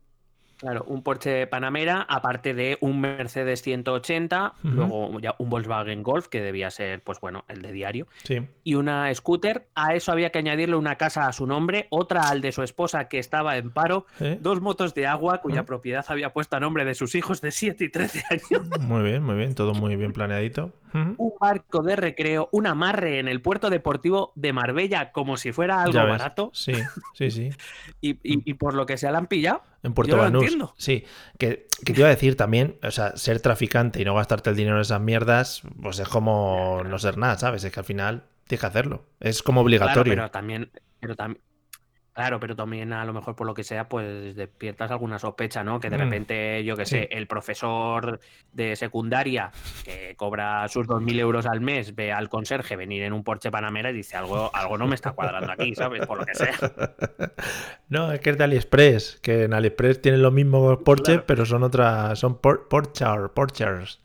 un 0.86 1.02
Porsche 1.02 1.46
Panamera, 1.46 2.06
aparte 2.08 2.54
de 2.54 2.78
un 2.80 3.00
Mercedes 3.00 3.62
180, 3.62 4.54
luego 4.62 5.18
ya 5.20 5.34
un 5.38 5.50
Volkswagen 5.50 6.02
Golf, 6.02 6.28
que 6.28 6.40
debía 6.40 6.70
ser, 6.70 7.02
pues 7.02 7.20
bueno, 7.20 7.44
el 7.48 7.62
de 7.62 7.72
diario, 7.72 8.06
sí. 8.24 8.40
y 8.64 8.74
una 8.74 9.12
scooter. 9.14 9.66
A 9.74 9.94
eso 9.94 10.12
había 10.12 10.30
que 10.30 10.38
añadirle 10.38 10.76
una 10.76 10.96
casa 10.96 11.26
a 11.26 11.32
su 11.32 11.46
nombre, 11.46 11.86
otra 11.90 12.28
al 12.28 12.40
de 12.40 12.52
su 12.52 12.62
esposa 12.62 13.08
que 13.08 13.18
estaba 13.18 13.56
en 13.56 13.70
paro, 13.70 14.06
dos 14.40 14.60
motos 14.60 14.94
de 14.94 15.06
agua 15.06 15.40
cuya 15.40 15.64
propiedad 15.64 16.04
había 16.08 16.32
puesto 16.32 16.56
a 16.56 16.60
nombre 16.60 16.84
de 16.84 16.94
sus 16.94 17.14
hijos 17.14 17.40
de 17.40 17.50
7 17.50 17.84
y 17.84 17.88
13 17.88 18.24
años. 18.30 18.80
Muy 18.80 19.02
bien, 19.02 19.22
muy 19.22 19.36
bien, 19.36 19.54
todo 19.54 19.74
muy 19.74 19.96
bien 19.96 20.12
planeadito. 20.12 20.72
Un 20.92 21.32
barco 21.40 21.82
de 21.82 21.96
recreo, 21.96 22.48
un 22.52 22.66
amarre 22.66 23.18
en 23.18 23.28
el 23.28 23.40
puerto 23.40 23.70
deportivo 23.70 24.32
de 24.34 24.52
Marbella, 24.52 25.12
como 25.12 25.36
si 25.36 25.52
fuera 25.52 25.82
algo 25.82 25.98
barato. 25.98 26.50
Sí, 26.54 26.72
sí, 27.14 27.30
sí. 27.30 27.50
y, 28.00 28.54
por 28.54 28.74
lo 28.74 28.86
que 28.86 28.96
se 28.96 29.10
la 29.10 29.18
han 29.18 29.26
pillado. 29.26 29.62
En 29.82 29.94
Puerto 29.94 30.16
Banús. 30.16 30.56
Sí, 30.76 31.04
que, 31.38 31.66
que, 31.84 31.92
te 31.92 32.00
iba 32.00 32.08
a 32.08 32.10
decir 32.10 32.36
también, 32.36 32.76
o 32.82 32.90
sea, 32.90 33.16
ser 33.16 33.40
traficante 33.40 34.02
y 34.02 34.04
no 34.04 34.14
gastarte 34.14 34.50
el 34.50 34.56
dinero 34.56 34.76
en 34.76 34.82
esas 34.82 35.00
mierdas, 35.00 35.62
pues 35.80 35.98
es 35.98 36.08
como 36.08 36.82
no 36.84 36.98
ser 36.98 37.16
nada, 37.16 37.38
¿sabes? 37.38 37.64
Es 37.64 37.72
que 37.72 37.80
al 37.80 37.86
final 37.86 38.24
tienes 38.46 38.60
que 38.60 38.66
hacerlo. 38.66 39.04
Es 39.20 39.42
como 39.42 39.60
obligatorio. 39.60 40.12
pero 40.12 40.30
también, 40.30 40.70
pero 41.00 41.16
también, 41.16 41.42
Claro, 42.12 42.40
pero 42.40 42.56
también 42.56 42.92
a 42.92 43.04
lo 43.04 43.12
mejor 43.12 43.36
por 43.36 43.46
lo 43.46 43.54
que 43.54 43.62
sea, 43.62 43.88
pues 43.88 44.34
despiertas 44.34 44.90
alguna 44.90 45.18
sospecha, 45.18 45.62
¿no? 45.62 45.78
Que 45.78 45.90
de 45.90 45.96
mm. 45.96 46.00
repente, 46.00 46.64
yo 46.64 46.76
que 46.76 46.84
sé, 46.84 47.08
el 47.12 47.26
profesor 47.28 48.20
de 48.52 48.74
secundaria 48.74 49.52
que 49.84 50.14
cobra 50.16 50.66
sus 50.68 50.88
2.000 50.88 51.20
euros 51.20 51.46
al 51.46 51.60
mes 51.60 51.94
ve 51.94 52.12
al 52.12 52.28
conserje 52.28 52.74
venir 52.74 53.04
en 53.04 53.12
un 53.12 53.22
Porsche 53.22 53.50
Panamera 53.50 53.90
y 53.90 53.94
dice 53.94 54.16
algo, 54.16 54.50
algo 54.54 54.76
no 54.76 54.88
me 54.88 54.96
está 54.96 55.12
cuadrando 55.12 55.52
aquí, 55.52 55.74
¿sabes? 55.74 56.04
Por 56.06 56.18
lo 56.18 56.26
que 56.26 56.34
sea. 56.34 56.54
No, 57.88 58.12
es 58.12 58.20
que 58.20 58.30
es 58.30 58.38
de 58.38 58.44
AliExpress, 58.44 59.18
que 59.20 59.44
en 59.44 59.52
AliExpress 59.52 60.00
tienen 60.00 60.22
los 60.22 60.32
mismos 60.32 60.78
Porsche, 60.84 61.18
pero 61.20 61.44
son 61.44 61.64
otras, 61.64 62.16
son 62.18 62.38
por, 62.38 62.68
Porchars. 62.68 64.00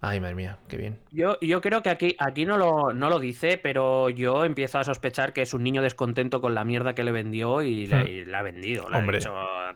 Ay, 0.00 0.20
madre 0.20 0.34
mía, 0.34 0.58
qué 0.68 0.76
bien. 0.76 0.98
Yo, 1.10 1.38
yo 1.40 1.60
creo 1.60 1.82
que 1.82 1.90
aquí, 1.90 2.16
aquí 2.18 2.44
no, 2.44 2.58
lo, 2.58 2.92
no 2.92 3.08
lo 3.08 3.18
dice, 3.18 3.58
pero 3.58 4.10
yo 4.10 4.44
empiezo 4.44 4.78
a 4.78 4.84
sospechar 4.84 5.32
que 5.32 5.42
es 5.42 5.54
un 5.54 5.62
niño 5.62 5.82
descontento 5.82 6.40
con 6.40 6.54
la 6.54 6.64
mierda 6.64 6.94
que 6.94 7.02
le 7.02 7.12
vendió 7.12 7.62
y, 7.62 7.86
la 7.86 8.04
hmm. 8.04 8.34
ha 8.34 8.42
vendido. 8.42 8.86
Hombre. 8.86 9.20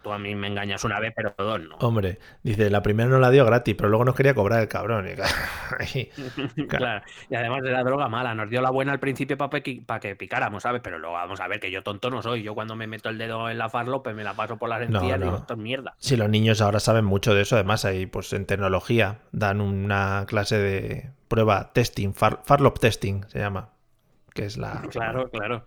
tú 0.02 0.12
a 0.12 0.18
mí 0.18 0.34
me 0.34 0.48
engañas 0.48 0.84
una 0.84 1.00
vez, 1.00 1.12
pero 1.16 1.34
dos 1.36 1.60
no. 1.60 1.76
Hombre, 1.76 2.18
dice, 2.42 2.68
la 2.70 2.82
primera 2.82 3.08
no 3.08 3.18
la 3.18 3.30
dio 3.30 3.44
gratis, 3.44 3.74
pero 3.76 3.88
luego 3.88 4.04
nos 4.04 4.14
quería 4.14 4.34
cobrar 4.34 4.60
el 4.60 4.68
cabrón. 4.68 5.06
claro. 6.68 7.04
Y 7.30 7.34
además 7.34 7.62
de 7.62 7.70
la 7.70 7.82
droga 7.82 8.08
mala, 8.08 8.34
nos 8.34 8.50
dio 8.50 8.60
la 8.60 8.70
buena 8.70 8.92
al 8.92 9.00
principio 9.00 9.38
para 9.38 9.60
que 10.00 10.16
picáramos, 10.16 10.62
¿sabes? 10.62 10.82
Pero 10.82 10.98
luego 10.98 11.14
vamos 11.14 11.40
a 11.40 11.48
ver 11.48 11.60
que 11.60 11.70
yo 11.70 11.82
tonto 11.82 12.10
no 12.10 12.22
soy. 12.22 12.42
Yo 12.42 12.54
cuando 12.54 12.76
me 12.76 12.86
meto 12.86 13.08
el 13.08 13.18
dedo 13.18 13.48
en 13.48 13.58
la 13.58 13.68
farlo, 13.68 14.02
pues 14.02 14.14
me 14.14 14.24
la 14.24 14.34
paso 14.34 14.58
por 14.58 14.68
las 14.68 14.82
encías 14.82 15.18
y 15.18 15.22
digo, 15.22 15.36
esto 15.36 15.54
es 15.54 15.60
mierda. 15.60 15.94
Sí, 15.98 16.16
los 16.16 16.28
niños 16.28 16.60
ahora 16.60 16.80
saben 16.80 17.04
mucho 17.04 17.34
de 17.34 17.42
eso. 17.42 17.56
Además, 17.56 17.84
ahí 17.84 18.06
pues 18.06 18.32
en 18.32 18.46
tecnología 18.46 19.18
dan 19.32 19.60
una 19.60 20.09
clase 20.26 20.58
de 20.58 21.10
prueba 21.28 21.72
testing, 21.72 22.12
Farlop 22.12 22.78
testing 22.78 23.24
se 23.28 23.38
llama, 23.38 23.70
que 24.34 24.44
es 24.44 24.56
la... 24.56 24.82
Claro, 24.90 25.30
claro. 25.30 25.64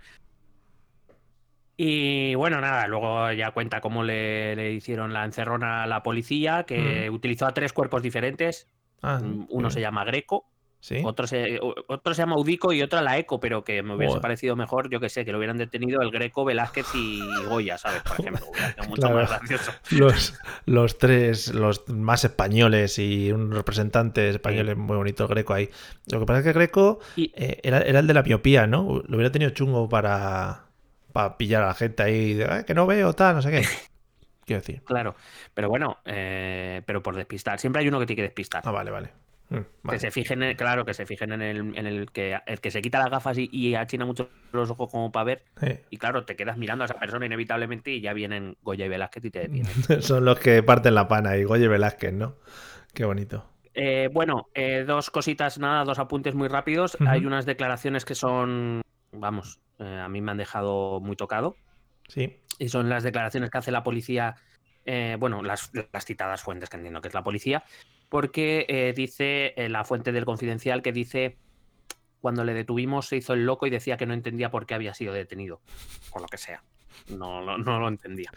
Y 1.75 2.35
bueno, 2.35 2.61
nada, 2.61 2.87
luego 2.87 3.31
ya 3.31 3.51
cuenta 3.51 3.81
cómo 3.81 4.03
le, 4.03 4.73
hicieron 4.73 5.11
la 5.11 5.25
encerrona 5.25 5.83
a 5.83 5.87
la 5.87 6.03
policía, 6.03 6.63
que 6.63 7.09
mm. 7.09 7.13
utilizó 7.13 7.47
a 7.47 7.53
tres 7.53 7.73
cuerpos 7.73 8.03
diferentes. 8.03 8.67
Ah, 9.01 9.19
Uno 9.49 9.69
se 9.69 9.81
llama 9.81 10.05
Greco, 10.05 10.45
otro, 11.05 11.27
se, 11.27 11.59
otro 11.61 12.13
se 12.13 12.21
llama 12.21 12.37
Udico 12.37 12.73
y 12.73 12.81
otra 12.81 13.01
la 13.01 13.17
Eco, 13.17 13.39
pero 13.39 13.63
que 13.63 13.81
me 13.81 13.95
hubiese 13.95 14.19
parecido 14.19 14.55
mejor, 14.55 14.89
yo 14.89 14.99
que 14.99 15.09
sé, 15.09 15.23
que 15.23 15.31
lo 15.31 15.37
hubieran 15.37 15.57
detenido 15.57 16.01
el 16.01 16.11
Greco, 16.11 16.43
Velázquez 16.43 16.87
y 16.93 17.21
Goya, 17.45 17.77
¿sabes? 17.77 18.01
Por 18.01 18.19
ejemplo, 18.19 18.47
mucho 18.89 19.09
más 19.09 19.29
gracioso. 19.29 19.71
Los, 19.91 20.33
los, 20.65 20.97
tres, 20.97 21.53
los 21.53 21.87
más 21.87 22.25
españoles 22.25 22.99
y 22.99 23.31
un 23.31 23.51
representante 23.51 24.29
español 24.29 24.75
muy 24.75 24.97
bonito, 24.97 25.27
Greco 25.27 25.53
ahí. 25.53 25.69
Lo 26.11 26.19
que 26.19 26.25
pasa 26.25 26.39
es 26.39 26.45
que 26.45 26.53
Greco 26.53 26.99
eh, 27.17 27.59
era, 27.63 27.79
el 27.79 28.07
de 28.07 28.13
la 28.13 28.23
miopía, 28.23 28.67
¿no? 28.67 29.01
Lo 29.07 29.15
hubiera 29.17 29.31
tenido 29.31 29.51
chungo 29.51 29.87
para, 29.87 30.65
para 31.13 31.37
pillar 31.37 31.63
a 31.63 31.67
la 31.67 31.73
gente 31.75 32.03
ahí, 32.03 32.33
de, 32.33 32.65
que 32.65 32.73
no 32.73 32.85
veo, 32.85 33.13
tal, 33.13 33.35
no 33.35 33.41
sé 33.41 33.51
qué. 33.51 33.61
Quiero 34.45 34.59
decir. 34.61 34.81
Claro, 34.83 35.15
pero 35.53 35.69
bueno, 35.69 35.99
eh, 36.03 36.81
pero 36.85 37.01
por 37.01 37.15
despistar. 37.15 37.59
Siempre 37.59 37.81
hay 37.81 37.87
uno 37.87 37.99
que 37.99 38.05
tiene 38.05 38.17
que 38.17 38.23
despistar. 38.23 38.63
Ah, 38.65 38.71
vale, 38.71 38.91
vale. 38.91 39.22
Mm, 39.49 39.89
que 39.89 39.99
se 39.99 40.11
fijen, 40.11 40.55
claro, 40.55 40.85
que 40.85 40.93
se 40.93 41.05
fijen 41.05 41.31
en 41.33 41.41
el, 41.41 41.77
en 41.77 41.85
el 41.85 42.11
que 42.11 42.39
el 42.45 42.59
que 42.59 42.71
se 42.71 42.81
quita 42.81 42.99
las 42.99 43.09
gafas 43.09 43.37
y, 43.37 43.75
achina 43.75 44.05
mucho 44.05 44.29
los 44.51 44.69
ojos 44.69 44.89
como 44.89 45.11
para 45.11 45.25
ver. 45.25 45.43
Y 45.89 45.97
claro, 45.97 46.25
te 46.25 46.35
quedas 46.35 46.57
mirando 46.57 46.83
a 46.83 46.85
esa 46.85 46.99
persona 46.99 47.25
inevitablemente 47.25 47.91
y 47.91 48.01
ya 48.01 48.13
vienen 48.13 48.57
Goya 48.61 48.85
y 48.85 48.89
Velázquez 48.89 49.25
y 49.25 49.31
te 49.31 49.39
detienen. 49.39 49.73
Son 50.01 50.25
los 50.25 50.39
que 50.39 50.63
parten 50.63 50.95
la 50.95 51.07
pana 51.07 51.37
y 51.37 51.43
Goya 51.43 51.65
y 51.65 51.67
Velázquez, 51.67 52.13
¿no? 52.13 52.35
Qué 52.93 53.05
bonito. 53.05 53.53
Eh, 53.75 54.09
bueno, 54.11 54.49
eh, 54.53 54.83
dos 54.85 55.09
cositas, 55.09 55.57
nada, 55.57 55.83
dos 55.83 55.99
apuntes 55.99 56.35
muy 56.35 56.47
rápidos. 56.47 56.97
Hay 57.07 57.25
unas 57.25 57.45
declaraciones 57.45 58.05
que 58.05 58.15
son, 58.15 58.81
vamos, 59.11 59.59
eh, 59.79 60.01
a 60.03 60.07
mí 60.09 60.21
me 60.21 60.31
han 60.31 60.37
dejado 60.37 60.99
muy 60.99 61.15
tocado. 61.15 61.55
Sí. 62.07 62.39
Y 62.59 62.69
son 62.69 62.89
las 62.89 63.03
declaraciones 63.03 63.49
que 63.49 63.57
hace 63.57 63.71
la 63.71 63.83
policía, 63.83 64.35
bueno, 65.17 65.41
las, 65.41 65.71
las 65.91 66.05
citadas 66.05 66.43
fuentes 66.43 66.69
que 66.69 66.77
entiendo 66.77 67.01
que 67.01 67.07
es 67.07 67.13
la 67.13 67.23
policía, 67.23 67.63
porque 68.13 68.67
eh, 68.69 68.93
dice 68.95 69.55
eh, 69.57 69.69
la 69.69 69.83
fuente 69.83 70.11
del 70.11 70.23
confidencial 70.23 70.83
que 70.83 70.91
dice, 70.91 71.35
cuando 72.21 72.43
le 72.43 72.53
detuvimos 72.53 73.07
se 73.07 73.17
hizo 73.17 73.33
el 73.33 73.43
loco 73.43 73.65
y 73.65 73.71
decía 73.71 73.97
que 73.97 74.05
no 74.05 74.13
entendía 74.13 74.51
por 74.51 74.67
qué 74.67 74.75
había 74.75 74.93
sido 74.93 75.13
detenido, 75.13 75.61
o 76.11 76.19
lo 76.19 76.27
que 76.27 76.37
sea. 76.37 76.61
No, 77.09 77.41
lo- 77.41 77.57
no 77.57 77.79
lo 77.79 77.87
entendía. 77.87 78.29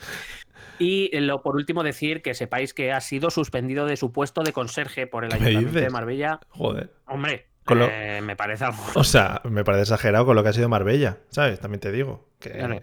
Y 0.79 1.11
eh, 1.15 1.21
lo, 1.21 1.43
por 1.43 1.57
último 1.57 1.83
decir 1.83 2.23
que 2.23 2.33
sepáis 2.33 2.73
que 2.73 2.91
ha 2.91 3.03
sido 3.03 3.29
suspendido 3.29 3.85
de 3.85 3.99
su 3.99 4.13
puesto 4.13 4.43
de 4.43 4.55
conserje 4.55 5.07
por 5.07 5.25
el 5.27 5.31
¿Qué 5.33 5.41
me 5.41 5.47
Ayuntamiento 5.49 5.81
de? 5.81 5.91
Marbella. 5.91 6.41
Joder. 6.49 6.91
Hombre, 7.07 7.49
Con 7.67 7.81
lo- 7.81 7.89
eh, 7.91 8.23
me 8.23 8.35
parece 8.35 8.65
algo 8.65 8.79
O 8.95 9.05
sea, 9.05 9.43
me 9.45 9.63
parece 9.63 9.83
exagerado 9.83 10.25
con 10.25 10.37
lo 10.37 10.43
que 10.43 10.49
ha 10.49 10.53
sido 10.55 10.71
Marbella, 10.71 11.19
¿sabes? 11.29 11.61
También 11.61 11.81
te 11.81 11.93
digo. 11.93 12.31
Que... 12.41 12.53
Claro. 12.53 12.81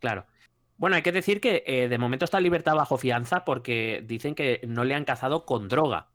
Claro. 0.00 0.26
Bueno, 0.78 0.96
hay 0.96 1.02
que 1.02 1.12
decir 1.12 1.40
que 1.40 1.62
eh, 1.66 1.88
de 1.88 1.98
momento 1.98 2.24
está 2.24 2.38
en 2.38 2.44
libertad 2.44 2.74
bajo 2.76 2.96
fianza 2.98 3.44
porque 3.44 4.02
dicen 4.06 4.34
que 4.34 4.60
no 4.66 4.84
le 4.84 4.94
han 4.94 5.04
cazado 5.04 5.44
con 5.44 5.68
droga. 5.68 6.08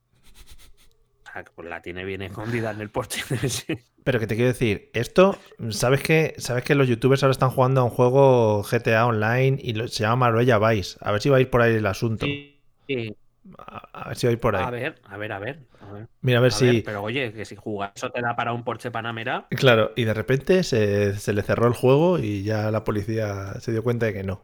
O 1.28 1.32
sea, 1.34 1.44
que 1.44 1.52
pues 1.56 1.68
la 1.70 1.82
tiene 1.82 2.06
bien 2.06 2.22
escondida 2.22 2.72
en 2.72 2.82
el 2.82 2.90
porche. 2.90 3.24
Sí. 3.50 3.78
Pero 4.04 4.20
que 4.20 4.28
te 4.28 4.36
quiero 4.36 4.50
decir, 4.50 4.90
esto, 4.94 5.38
¿sabes 5.70 6.04
que 6.04 6.36
¿Sabes 6.38 6.64
que 6.66 6.76
los 6.76 6.90
youtubers 6.90 7.24
ahora 7.24 7.32
están 7.32 7.52
jugando 7.52 7.80
a 7.80 7.84
un 7.86 7.90
juego 7.90 8.62
GTA 8.64 9.06
Online 9.06 9.58
y 9.62 9.74
lo- 9.74 9.88
se 9.88 10.04
llama 10.04 10.28
Marbella 10.28 10.60
Vice? 10.60 10.98
A 11.00 11.12
ver 11.14 11.22
si 11.22 11.30
va 11.30 11.38
a 11.38 11.40
ir 11.42 11.50
por 11.50 11.62
ahí 11.62 11.76
el 11.76 11.86
asunto. 11.86 12.26
Sí. 12.26 13.16
A, 13.58 14.02
a 14.04 14.08
ver 14.10 14.18
si 14.18 14.28
va 14.28 14.32
a 14.32 14.34
ir 14.34 14.40
por 14.42 14.56
ahí. 14.58 14.64
A 14.66 14.70
ver, 14.70 15.02
a 15.06 15.18
ver, 15.18 15.32
a 15.32 15.40
ver. 15.40 15.60
A 15.80 15.92
ver, 15.92 16.08
Mira, 16.22 16.40
a 16.40 16.42
ver 16.42 16.52
a 16.52 16.58
si. 16.58 16.66
ver, 16.66 16.84
pero 16.84 17.04
oye, 17.04 17.32
que 17.34 17.46
si 17.46 17.56
jugar 17.56 17.94
eso 17.96 18.10
te 18.12 18.22
da 18.22 18.36
para 18.36 18.52
un 18.54 18.64
Porsche 18.64 18.92
Panamera. 18.92 19.48
Claro, 19.50 19.92
y 19.96 20.04
de 20.04 20.14
repente 20.14 20.64
se, 20.64 21.18
se 21.18 21.32
le 21.34 21.44
cerró 21.44 21.68
el 21.68 21.74
juego 21.74 22.20
y 22.20 22.44
ya 22.44 22.72
la 22.72 22.84
policía 22.84 23.54
se 23.62 23.72
dio 23.72 23.84
cuenta 23.84 24.06
de 24.08 24.14
que 24.14 24.24
no. 24.24 24.42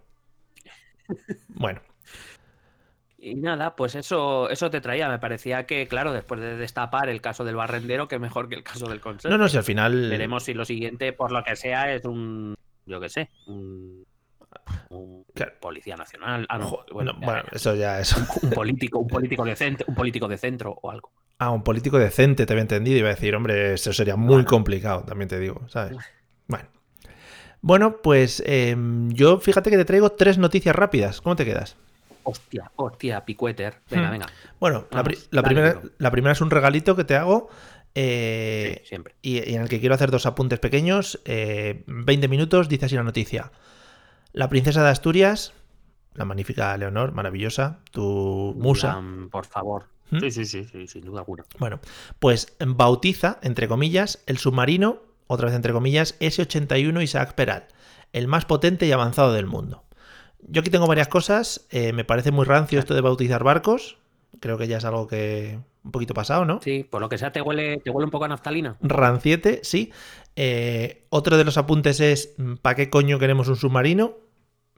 Bueno, 1.50 1.82
Y 3.18 3.36
nada, 3.36 3.75
pues 3.75 3.96
eso, 3.96 4.50
eso 4.50 4.70
te 4.70 4.80
traía. 4.82 5.10
Me 5.10 5.20
parecía 5.20 5.66
que, 5.66 5.88
claro, 5.88 6.13
después 6.13 6.39
de 6.39 6.56
destapar 6.56 7.10
el 7.10 7.20
caso 7.22 7.44
del 7.44 7.56
barrendero, 7.56 8.08
que 8.08 8.18
mejor 8.20 8.48
que 8.48 8.56
el 8.56 8.63
caso 8.63 8.88
del 8.88 9.01
conserje. 9.01 9.36
no, 9.38 9.44
no, 9.44 9.50
si 9.50 9.58
al 9.58 9.63
final. 9.63 10.10
Veremos 10.10 10.44
si 10.44 10.54
lo 10.54 10.63
siguiente, 10.66 11.12
por 11.13 11.32
lo 11.32 11.44
que 11.44 11.56
sea, 11.56 11.94
es 11.94 12.06
un. 12.06 12.56
Yo 12.86 13.00
qué 13.01 13.10
sé. 13.10 13.30
Un. 13.48 14.06
un 14.89 15.25
Claro. 15.34 15.54
policía 15.60 15.96
nacional. 15.96 16.46
Ah, 16.50 16.58
no, 16.58 16.84
bueno, 16.92 17.13
no, 17.13 17.20
ya, 17.20 17.25
bueno, 17.25 17.44
ya. 17.44 17.56
eso 17.56 17.75
ya 17.75 18.00
es. 18.00 18.16
un 18.44 18.50
político, 18.51 19.00
un 19.00 19.08
político 19.08 19.44
de 19.46 19.56
centro, 19.56 19.86
un 19.89 19.96
político 19.96 20.28
de 20.28 20.38
centro 20.38 20.78
o 20.82 20.89
algo. 20.92 21.12
Ah, 21.39 21.51
un 21.51 21.63
político 21.63 21.98
decente, 22.00 22.46
te 22.46 22.54
había 22.54 22.62
entendido. 22.63 22.98
Iba 22.98 23.10
a 23.10 23.13
decir, 23.16 23.36
hombre, 23.36 23.74
eso 23.74 23.94
sería 23.94 24.16
muy 24.16 24.44
complicado, 24.46 25.04
también 25.04 25.28
te 25.30 25.39
digo, 25.39 25.68
¿sabes? 25.70 25.98
Bueno. 26.48 26.68
Bueno, 27.62 27.98
pues 28.01 28.42
em, 28.46 29.10
yo 29.12 29.39
fíjate 29.39 29.70
que 29.70 29.78
te 29.78 29.86
traigo 29.86 30.12
tres 30.13 30.38
noticias 30.38 30.75
rápidas. 30.75 31.22
¿Cómo 31.22 31.36
te 31.36 31.46
quedas? 31.46 31.75
Hostia, 32.24 32.72
hostia, 32.75 33.25
picueter. 33.25 33.78
Venga, 33.89 34.08
Hmm. 34.08 34.12
venga. 34.12 34.25
Bueno, 34.60 34.86
la, 34.92 35.04
pri- 35.04 35.18
primera, 35.44 35.82
la 35.98 36.12
primera 36.12 36.32
es 36.34 36.42
un 36.42 36.50
regalito 36.51 36.96
que 36.96 37.04
te 37.04 37.16
hago. 37.16 37.50
eh, 37.96 38.82
Sí, 38.84 38.88
siempre. 38.89 39.16
y, 39.22 39.38
y 39.50 39.56
en 39.56 39.63
el 39.63 39.68
que 39.70 39.80
quiero 39.80 39.96
hacer 39.96 40.12
dos 40.12 40.25
apuntes 40.28 40.60
pequeños. 40.60 41.20
eh, 41.25 41.84
20 41.88 42.28
minutos, 42.28 42.70
dice 42.70 42.86
así 42.86 42.96
la 42.96 43.04
noticia. 43.04 43.51
La 44.32 44.48
princesa 44.48 44.84
de 44.84 44.89
Asturias, 44.89 45.54
la 46.13 46.24
magnífica 46.24 46.78
Leonor, 46.78 47.13
maravillosa, 47.13 47.80
tu 47.92 48.54
musa. 48.58 49.01
Por 49.32 49.46
favor. 49.48 49.86
¿Mm? 50.12 50.20
Sí, 50.20 50.32
sí, 50.32 50.46
sí, 50.46 50.66
sí, 50.66 50.88
sin 50.88 51.01
duda 51.06 51.20
alguna. 51.22 51.44
Bueno, 51.58 51.80
pues 52.20 52.56
bautiza, 52.60 53.39
entre 53.41 53.67
comillas, 53.67 54.24
el 54.28 54.38
submarino, 54.38 55.02
otra 55.30 55.46
vez 55.46 55.56
entre 55.56 55.74
comillas, 55.74 56.15
S-81 56.20 57.02
Isaac 57.04 57.34
Peral, 57.36 57.68
el 58.13 58.28
más 58.28 58.46
potente 58.46 58.88
y 58.88 58.92
avanzado 58.92 59.32
del 59.34 59.46
mundo. 59.46 59.84
Yo 60.42 60.62
aquí 60.62 60.70
tengo 60.72 60.88
varias 60.88 61.08
cosas. 61.08 61.68
eh, 61.70 61.94
me 61.94 62.04
parece 62.04 62.32
muy 62.32 62.46
rancio 62.46 62.80
esto 62.80 62.96
de 62.96 63.02
bautizar 63.02 63.44
barcos. 63.44 63.98
Creo 64.39 64.58
que 64.58 64.68
ya 64.68 64.78
es 64.78 64.86
algo 64.86 65.06
que 65.08 65.60
un 65.84 65.92
poquito 65.92 66.13
pasado, 66.13 66.46
¿no? 66.46 66.60
Sí, 66.63 66.84
por 66.84 67.02
lo 67.02 67.10
que 67.10 67.18
sea, 67.18 67.32
te 67.32 67.42
huele, 67.42 67.78
te 67.78 67.89
huele 67.92 68.06
un 68.06 68.12
poco 68.12 68.26
a 68.26 68.28
naftalina. 68.28 68.78
Ranciete, 68.82 69.60
sí. 69.63 69.92
Eh, 70.36 71.06
otro 71.10 71.38
de 71.38 71.44
los 71.44 71.58
apuntes 71.58 72.00
es 72.00 72.36
¿para 72.62 72.76
qué 72.76 72.89
coño 72.89 73.20
queremos 73.20 73.48
un 73.50 73.56
submarino? 73.58 74.15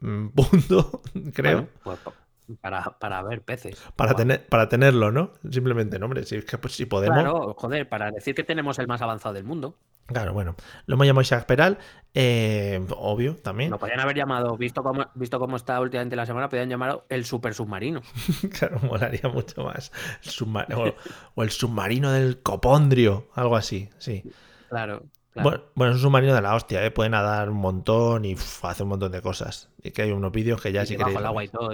Mm, 0.00 0.28
Punto, 0.34 1.00
creo. 1.32 1.68
Bueno, 1.68 1.68
pues, 1.84 1.98
pa- 2.00 2.12
para, 2.60 2.82
para 2.98 3.22
ver 3.22 3.40
peces. 3.42 3.80
para, 3.96 4.14
tener, 4.14 4.44
para 4.46 4.68
tenerlo, 4.68 5.10
¿no? 5.12 5.32
Simplemente, 5.50 5.98
no, 5.98 6.06
hombre, 6.06 6.24
si, 6.26 6.38
pues, 6.40 6.74
si 6.74 6.84
podemos. 6.86 7.14
Claro, 7.22 7.54
joder, 7.56 7.88
para 7.88 8.10
decir 8.10 8.34
que 8.34 8.42
tenemos 8.44 8.78
el 8.78 8.88
más 8.88 9.00
avanzado 9.00 9.32
del 9.34 9.44
mundo. 9.44 9.76
Claro, 10.06 10.32
bueno. 10.32 10.56
Lo 10.86 10.94
hemos 10.94 11.06
llamado 11.06 11.22
Isaac 11.22 11.46
Peral. 11.46 11.78
eh, 12.14 12.84
obvio, 12.96 13.36
también. 13.36 13.70
Lo 13.70 13.78
podían 13.78 14.00
haber 14.00 14.16
llamado, 14.16 14.56
visto 14.56 14.82
cómo, 14.82 15.06
visto 15.14 15.38
cómo 15.38 15.56
está 15.56 15.80
últimamente 15.80 16.16
la 16.16 16.26
semana, 16.26 16.48
podían 16.48 16.68
llamar 16.68 17.04
el 17.08 17.24
super 17.24 17.54
submarino. 17.54 18.02
Claro, 18.58 18.80
molaría 18.80 19.28
mucho 19.30 19.64
más. 19.64 19.92
El 20.24 20.30
o, 20.74 20.94
o 21.34 21.42
el 21.42 21.50
submarino 21.50 22.12
del 22.12 22.42
copondrio, 22.42 23.28
algo 23.34 23.56
así, 23.56 23.88
sí. 23.98 24.22
Claro. 24.68 25.04
Claro. 25.32 25.48
Bueno, 25.50 25.64
bueno, 25.74 25.92
es 25.92 25.96
un 25.96 26.02
submarino 26.02 26.34
de 26.34 26.42
la 26.42 26.54
hostia, 26.54 26.84
¿eh? 26.84 26.90
puede 26.90 27.10
nadar 27.10 27.48
un 27.50 27.56
montón 27.58 28.24
y 28.24 28.34
uf, 28.34 28.64
hace 28.64 28.82
un 28.82 28.90
montón 28.90 29.12
de 29.12 29.20
cosas. 29.22 29.68
Y 29.82 29.90
que 29.90 30.02
hay 30.02 30.12
unos 30.12 30.30
vídeos 30.32 30.60
que 30.60 30.72
ya 30.72 30.82
Y 30.82 30.86
si 30.86 30.96
queréis. 30.96 31.16
el 31.16 31.26
agua 31.26 31.44
y 31.44 31.48
todo. 31.48 31.70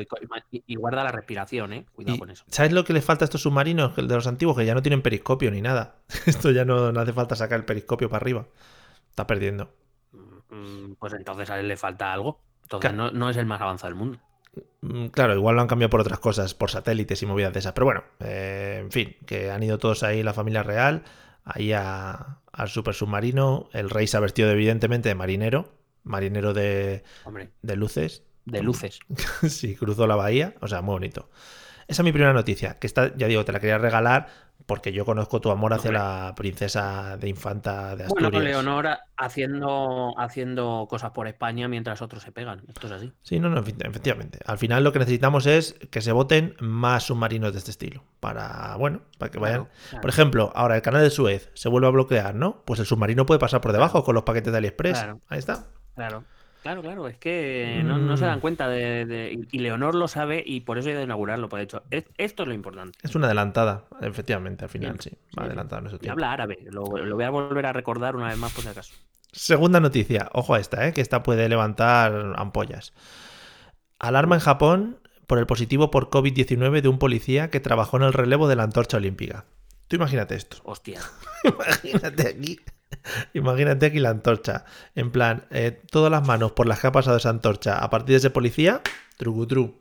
Y, 0.50 0.74
guarda 0.76 1.04
la 1.04 1.12
respiración, 1.12 1.72
eh. 1.72 1.86
Cuidado 1.94 2.16
Y, 2.16 2.18
con 2.18 2.30
eso. 2.30 2.44
¿Sabes 2.48 2.72
lo 2.72 2.84
que 2.84 2.92
le 2.92 3.02
falta 3.02 3.24
a 3.24 3.26
estos 3.26 3.42
submarinos 3.42 3.94
de 3.96 4.02
los 4.02 4.26
antiguos? 4.26 4.56
Que 4.56 4.64
ya 4.64 4.74
no 4.74 4.82
tienen 4.82 5.02
periscopio 5.02 5.50
ni 5.50 5.60
nada. 5.60 5.96
Esto 6.26 6.50
ya 6.50 6.64
no, 6.64 6.92
no 6.92 7.00
hace 7.00 7.12
falta 7.12 7.36
sacar 7.36 7.58
el 7.58 7.64
periscopio 7.64 8.08
para 8.08 8.22
arriba. 8.22 8.46
Está 9.10 9.26
perdiendo. 9.26 9.70
Mm, 10.50 10.92
Pues 10.98 11.12
entonces 11.12 11.50
a 11.50 11.58
él 11.60 11.68
le 11.68 11.76
falta 11.76 12.12
algo. 12.12 12.40
Entonces 12.62 12.90
Claro. 12.90 13.10
no, 13.12 13.18
no 13.18 13.30
es 13.30 13.36
el 13.36 13.46
más 13.46 13.60
avanzado 13.60 13.88
del 13.92 13.98
mundo. 13.98 14.18
Mm, 14.80 15.06
Claro, 15.08 15.34
igual 15.34 15.56
lo 15.56 15.62
han 15.62 15.68
cambiado 15.68 15.90
por 15.90 16.00
otras 16.00 16.18
cosas, 16.20 16.54
por 16.54 16.70
satélites 16.70 17.22
y 17.22 17.26
movidas 17.26 17.52
de 17.52 17.58
esas. 17.60 17.72
Pero 17.72 17.84
bueno, 17.86 18.04
eh, 18.20 18.78
en 18.82 18.90
fin, 18.92 19.16
que 19.26 19.50
han 19.50 19.62
ido 19.62 19.78
todos 19.78 20.02
ahí, 20.02 20.22
la 20.22 20.32
familia 20.34 20.62
real, 20.62 21.02
ahí 21.48 21.72
a- 21.72 22.38
al 22.52 22.68
super 22.68 22.94
submarino. 22.94 23.68
El 23.72 23.90
rey 23.90 24.06
se 24.06 24.16
ha 24.16 24.20
vestido 24.20 24.50
evidentemente 24.50 25.08
de 25.08 25.14
marinero, 25.14 25.72
marinero 26.04 26.54
de, 26.54 27.02
Hombre, 27.24 27.50
de 27.62 27.76
luces. 27.76 28.22
de 28.44 28.62
luces. 28.62 29.00
sí, 29.48 29.74
cruzó 29.76 30.06
la 30.06 30.16
bahía, 30.16 30.54
o 30.60 30.68
sea, 30.68 30.80
muy 30.82 30.92
bonito. 30.94 31.30
Esa 31.86 32.02
es 32.02 32.04
mi 32.04 32.12
primera 32.12 32.32
noticia, 32.34 32.78
que 32.78 32.86
está, 32.86 33.14
ya 33.16 33.26
digo, 33.28 33.44
te 33.44 33.52
la 33.52 33.60
quería 33.60 33.78
regalar 33.78 34.28
porque 34.66 34.92
yo 34.92 35.04
conozco 35.04 35.40
tu 35.40 35.50
amor 35.50 35.72
hacia 35.72 35.92
la 35.92 36.34
princesa 36.36 37.16
de 37.16 37.28
infanta 37.28 37.96
de 37.96 38.06
Bueno, 38.06 38.28
Asturias. 38.28 38.44
Leonor 38.44 38.88
haciendo, 39.16 40.14
haciendo 40.18 40.86
cosas 40.90 41.12
por 41.12 41.26
España 41.26 41.68
mientras 41.68 42.02
otros 42.02 42.22
se 42.22 42.32
pegan. 42.32 42.62
Esto 42.68 42.86
es 42.86 42.92
así. 42.92 43.12
Sí, 43.22 43.40
no, 43.40 43.48
no, 43.48 43.60
efectivamente. 43.60 44.38
Al 44.44 44.58
final 44.58 44.84
lo 44.84 44.92
que 44.92 44.98
necesitamos 44.98 45.46
es 45.46 45.74
que 45.90 46.02
se 46.02 46.12
voten 46.12 46.54
más 46.60 47.04
submarinos 47.04 47.52
de 47.52 47.58
este 47.58 47.70
estilo. 47.70 48.04
Para, 48.20 48.76
bueno, 48.76 49.00
para 49.16 49.30
que 49.30 49.38
vayan. 49.38 49.64
Claro, 49.64 49.74
claro. 49.88 50.00
Por 50.02 50.10
ejemplo, 50.10 50.52
ahora 50.54 50.76
el 50.76 50.82
canal 50.82 51.02
de 51.02 51.10
Suez 51.10 51.50
se 51.54 51.68
vuelve 51.68 51.86
a 51.86 51.90
bloquear, 51.90 52.34
¿no? 52.34 52.62
Pues 52.66 52.78
el 52.80 52.86
submarino 52.86 53.24
puede 53.26 53.40
pasar 53.40 53.60
por 53.60 53.72
debajo 53.72 54.04
con 54.04 54.14
los 54.14 54.24
paquetes 54.24 54.52
de 54.52 54.58
AliExpress. 54.58 54.98
Claro. 54.98 55.20
Ahí 55.28 55.38
está. 55.38 55.66
Claro, 55.94 56.24
claro, 56.62 56.82
claro. 56.82 57.08
Es 57.08 57.16
que 57.16 57.80
no, 57.84 57.98
no 57.98 58.16
se 58.16 58.24
Mm. 58.24 58.28
dan 58.28 58.40
cuenta 58.40 58.68
de, 58.68 59.06
de- 59.06 59.38
y- 59.50 59.58
Leonor 59.58 59.94
lo 59.94 60.08
sabe 60.08 60.42
y 60.44 60.60
por 60.60 60.78
eso 60.78 60.88
ha 60.88 60.92
ido 60.92 61.00
a 61.00 61.04
inaugurarlo. 61.04 61.48
Por 61.48 61.60
hecho, 61.60 61.82
es- 61.90 62.04
esto 62.16 62.42
es 62.42 62.48
lo 62.48 62.54
importante. 62.54 62.98
Es 63.02 63.14
una 63.14 63.26
adelantada, 63.26 63.84
efectivamente, 64.00 64.64
al 64.64 64.70
final, 64.70 65.00
sí. 65.00 65.10
Va 65.10 65.16
siempre. 65.16 65.44
adelantada 65.46 65.88
en 65.90 65.98
Y 66.02 66.08
habla 66.08 66.32
árabe. 66.32 66.58
Lo, 66.70 66.84
lo 66.96 67.14
voy 67.16 67.24
a 67.24 67.30
volver 67.30 67.66
a 67.66 67.72
recordar 67.72 68.16
una 68.16 68.28
vez 68.28 68.36
más 68.38 68.52
por 68.52 68.62
si 68.62 68.68
acaso. 68.70 68.94
Segunda 69.32 69.78
noticia, 69.80 70.30
ojo 70.32 70.54
a 70.54 70.58
esta, 70.58 70.86
¿eh? 70.88 70.92
que 70.92 71.00
esta 71.02 71.22
puede 71.22 71.48
levantar 71.48 72.34
ampollas. 72.36 72.94
Alarma 73.98 74.36
en 74.36 74.40
Japón 74.40 74.98
por 75.26 75.38
el 75.38 75.46
positivo 75.46 75.90
por 75.90 76.08
COVID-19 76.08 76.80
de 76.80 76.88
un 76.88 76.98
policía 76.98 77.50
que 77.50 77.60
trabajó 77.60 77.98
en 77.98 78.04
el 78.04 78.12
relevo 78.14 78.48
de 78.48 78.56
la 78.56 78.62
antorcha 78.62 78.96
olímpica. 78.96 79.44
Tú 79.88 79.96
imagínate 79.96 80.34
esto. 80.34 80.58
Hostia. 80.64 81.00
Imagínate 81.44 82.28
aquí. 82.28 82.58
Imagínate 83.34 83.86
aquí 83.86 83.98
la 83.98 84.10
antorcha. 84.10 84.64
En 84.94 85.10
plan, 85.10 85.44
eh, 85.50 85.80
todas 85.90 86.10
las 86.10 86.26
manos 86.26 86.52
por 86.52 86.66
las 86.66 86.80
que 86.80 86.86
ha 86.88 86.92
pasado 86.92 87.16
esa 87.16 87.30
antorcha 87.30 87.78
a 87.78 87.90
partir 87.90 88.14
de 88.14 88.16
ese 88.18 88.30
policía, 88.30 88.82
trucutru. 89.16 89.76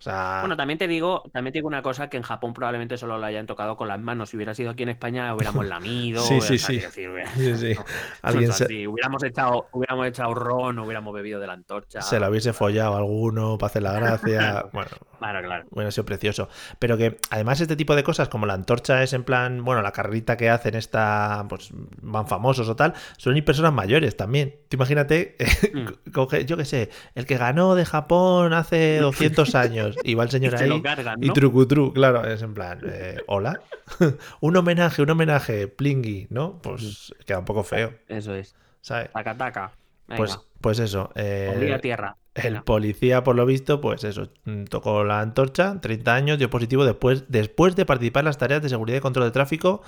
Sí. 0.00 0.08
O 0.08 0.12
sea, 0.12 0.38
Bueno, 0.40 0.56
también 0.56 0.78
te 0.78 0.86
digo, 0.86 1.24
también 1.32 1.52
te 1.52 1.58
digo 1.58 1.66
una 1.68 1.82
cosa 1.82 2.08
que 2.08 2.16
en 2.16 2.22
Japón 2.22 2.54
probablemente 2.54 2.96
solo 2.96 3.18
lo 3.18 3.26
hayan 3.26 3.46
tocado 3.46 3.76
con 3.76 3.88
las 3.88 3.98
manos. 4.00 4.30
Si 4.30 4.36
hubiera 4.36 4.54
sido 4.54 4.70
aquí 4.70 4.84
en 4.84 4.90
España, 4.90 5.34
hubiéramos 5.34 5.66
lamido. 5.66 6.22
Sí, 6.22 6.40
sí, 6.40 6.56
sí. 6.58 6.66
quiero 6.78 6.86
decir, 6.88 7.08
hubiera- 7.10 7.30
sí, 7.34 7.56
sí. 7.56 7.74
no, 7.76 7.84
alguien 8.22 8.50
o 8.50 8.52
sea, 8.54 8.66
se, 8.68 8.72
sí, 8.74 8.86
hubiéramos 8.86 9.22
echado, 9.24 9.66
hubiéramos 9.72 10.06
echado 10.06 10.34
ron, 10.34 10.78
hubiéramos 10.78 11.12
bebido 11.14 11.40
de 11.40 11.46
la 11.48 11.54
antorcha. 11.54 12.00
se 12.00 12.20
la 12.20 12.30
hubiese 12.30 12.52
follado 12.52 12.96
alguno 12.96 13.58
para 13.58 13.68
hacer 13.70 13.82
la 13.82 13.92
gracia. 13.94 14.64
Bueno, 14.72 14.90
Claro, 15.18 15.42
claro. 15.42 15.64
Bueno, 15.70 15.88
ha 15.88 15.90
sido 15.90 16.04
precioso. 16.04 16.48
Pero 16.78 16.96
que 16.96 17.18
además 17.30 17.60
este 17.60 17.74
tipo 17.74 17.96
de 17.96 18.04
cosas, 18.04 18.28
como 18.28 18.46
la 18.46 18.54
antorcha 18.54 19.02
es 19.02 19.12
en 19.14 19.24
plan, 19.24 19.64
bueno, 19.64 19.82
la 19.82 19.90
carrerita 19.90 20.36
que 20.36 20.48
hacen 20.48 20.76
esta, 20.76 21.44
pues 21.48 21.70
van 22.02 22.28
famosos 22.28 22.68
o 22.68 22.76
tal, 22.76 22.94
suelen 23.16 23.38
ir 23.38 23.44
personas 23.44 23.72
mayores 23.72 24.16
también. 24.16 24.54
Tú 24.68 24.76
imagínate, 24.76 25.34
Mm. 25.74 26.10
coge- 26.12 26.44
yo 26.44 26.56
qué 26.56 26.64
sé, 26.64 26.90
el 27.16 27.26
que 27.26 27.36
ganó 27.36 27.74
de 27.74 27.84
Japón 27.84 28.52
hace 28.52 28.98
200 29.00 29.56
años 29.56 29.87
años. 29.96 30.04
Y 30.04 30.14
va 30.14 30.24
el 30.24 30.30
señor 30.30 30.54
Y 30.54 30.62
ahí 30.62 30.68
lo 30.68 30.82
cargan, 30.82 31.22
y 31.22 31.28
¿no? 31.28 31.32
trucutru, 31.32 31.92
claro, 31.92 32.24
es 32.24 32.42
en 32.42 32.54
plan, 32.54 32.80
eh, 32.84 33.18
hola. 33.26 33.60
un 34.40 34.56
homenaje, 34.56 35.02
un 35.02 35.10
homenaje, 35.10 35.68
plingui, 35.68 36.26
¿no? 36.30 36.60
Pues 36.62 37.14
queda 37.26 37.38
un 37.38 37.44
poco 37.44 37.64
feo, 37.64 37.92
Eso 38.08 38.34
es. 38.34 38.54
¿sabes? 38.80 39.10
Taca. 39.12 39.72
Pues, 40.16 40.38
pues 40.60 40.78
eso. 40.78 41.10
eh, 41.14 41.78
tierra. 41.82 42.16
el 42.34 42.62
policía, 42.62 43.22
por 43.24 43.36
lo 43.36 43.44
visto, 43.44 43.80
pues 43.80 44.04
eso, 44.04 44.30
mm, 44.44 44.64
tocó 44.64 45.04
la 45.04 45.20
antorcha, 45.20 45.80
30 45.80 46.14
años, 46.14 46.38
dio 46.38 46.48
positivo 46.48 46.84
después, 46.84 47.24
después 47.28 47.76
de 47.76 47.84
participar 47.84 48.22
en 48.22 48.26
las 48.26 48.38
tareas 48.38 48.62
de 48.62 48.68
seguridad 48.68 48.98
y 48.98 49.00
control 49.00 49.26
de 49.26 49.32
tráfico. 49.32 49.82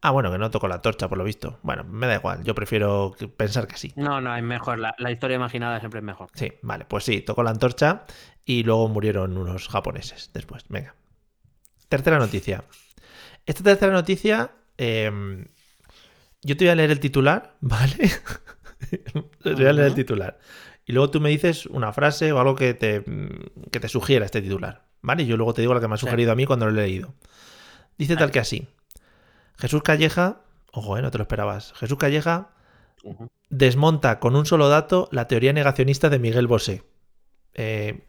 Ah, 0.00 0.10
bueno, 0.12 0.30
que 0.30 0.38
no 0.38 0.50
tocó 0.50 0.68
la 0.68 0.76
antorcha, 0.76 1.08
por 1.08 1.18
lo 1.18 1.24
visto. 1.24 1.58
Bueno, 1.62 1.82
me 1.84 2.06
da 2.06 2.14
igual, 2.14 2.44
yo 2.44 2.54
prefiero 2.54 3.14
pensar 3.36 3.66
que 3.66 3.76
sí. 3.76 3.92
No, 3.96 4.20
no, 4.20 4.34
es 4.36 4.42
mejor. 4.44 4.78
La, 4.78 4.94
la 4.98 5.10
historia 5.10 5.34
imaginada 5.36 5.80
siempre 5.80 5.98
es 5.98 6.04
mejor. 6.04 6.28
Sí, 6.34 6.52
vale, 6.62 6.84
pues 6.84 7.02
sí, 7.04 7.20
tocó 7.20 7.42
la 7.42 7.50
antorcha 7.50 8.04
y 8.44 8.62
luego 8.62 8.88
murieron 8.88 9.36
unos 9.36 9.68
japoneses 9.68 10.30
después. 10.32 10.64
Venga. 10.68 10.94
Tercera 11.88 12.18
noticia. 12.18 12.62
Esta 13.44 13.64
tercera 13.64 13.92
noticia, 13.92 14.52
em, 14.76 15.46
yo 16.42 16.56
te 16.56 16.64
voy 16.64 16.70
a 16.70 16.74
leer 16.76 16.90
el 16.92 17.00
titular, 17.00 17.56
¿vale? 17.60 17.96
te 19.42 19.52
voy 19.54 19.66
a 19.66 19.72
leer 19.72 19.88
el 19.88 19.94
titular. 19.94 20.38
Y 20.86 20.92
luego 20.92 21.10
tú 21.10 21.20
me 21.20 21.28
dices 21.30 21.66
una 21.66 21.92
frase 21.92 22.30
o 22.32 22.38
algo 22.38 22.54
que 22.54 22.72
te, 22.74 23.04
que 23.72 23.80
te 23.80 23.88
sugiera 23.88 24.24
este 24.24 24.40
titular, 24.42 24.84
¿vale? 25.02 25.24
Y 25.24 25.26
yo 25.26 25.36
luego 25.36 25.54
te 25.54 25.60
digo 25.60 25.74
la 25.74 25.80
que 25.80 25.88
me 25.88 25.94
ha 25.94 25.98
Sí. 25.98 26.06
sugerido 26.06 26.30
a 26.32 26.34
mí 26.36 26.46
cuando 26.46 26.66
lo 26.66 26.72
he 26.72 26.84
leído. 26.86 27.14
Dice 27.98 28.16
tal 28.16 28.30
que 28.30 28.38
así. 28.38 28.68
Jesús 29.58 29.82
Calleja, 29.82 30.40
ojo, 30.72 30.96
eh, 30.96 31.02
no 31.02 31.10
te 31.10 31.18
lo 31.18 31.22
esperabas. 31.22 31.72
Jesús 31.74 31.98
Calleja 31.98 32.50
desmonta 33.50 34.18
con 34.20 34.36
un 34.36 34.46
solo 34.46 34.68
dato 34.68 35.08
la 35.12 35.26
teoría 35.26 35.52
negacionista 35.52 36.08
de 36.08 36.18
Miguel 36.18 36.46
Bosé. 36.46 36.84
Eh, 37.54 38.04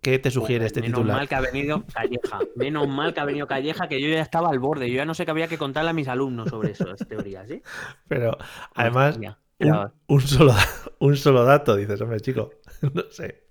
¿Qué 0.00 0.18
te 0.20 0.30
sugiere 0.30 0.66
este 0.66 0.80
Menos 0.80 0.98
titular? 0.98 1.16
mal 1.16 1.28
que 1.28 1.34
ha 1.34 1.40
venido 1.40 1.84
Calleja. 1.92 2.38
Menos 2.54 2.86
mal 2.88 3.12
que 3.12 3.20
ha 3.20 3.24
venido 3.24 3.46
Calleja, 3.46 3.88
que 3.88 4.00
yo 4.00 4.08
ya 4.08 4.20
estaba 4.20 4.48
al 4.50 4.60
borde. 4.60 4.88
Yo 4.88 4.96
ya 4.96 5.04
no 5.04 5.14
sé 5.14 5.24
qué 5.24 5.32
había 5.32 5.48
que 5.48 5.58
contarle 5.58 5.90
a 5.90 5.94
mis 5.94 6.06
alumnos 6.08 6.48
sobre 6.48 6.70
eso, 6.72 6.84
esas 6.92 7.08
teorías, 7.08 7.48
¿sí? 7.48 7.60
Pero 8.06 8.36
además, 8.74 9.18
un, 9.58 9.92
un 10.06 10.20
solo, 10.20 10.54
un 11.00 11.16
solo 11.16 11.44
dato, 11.44 11.74
dices, 11.76 12.00
hombre, 12.00 12.20
chico, 12.20 12.50
no 12.94 13.02
sé. 13.10 13.42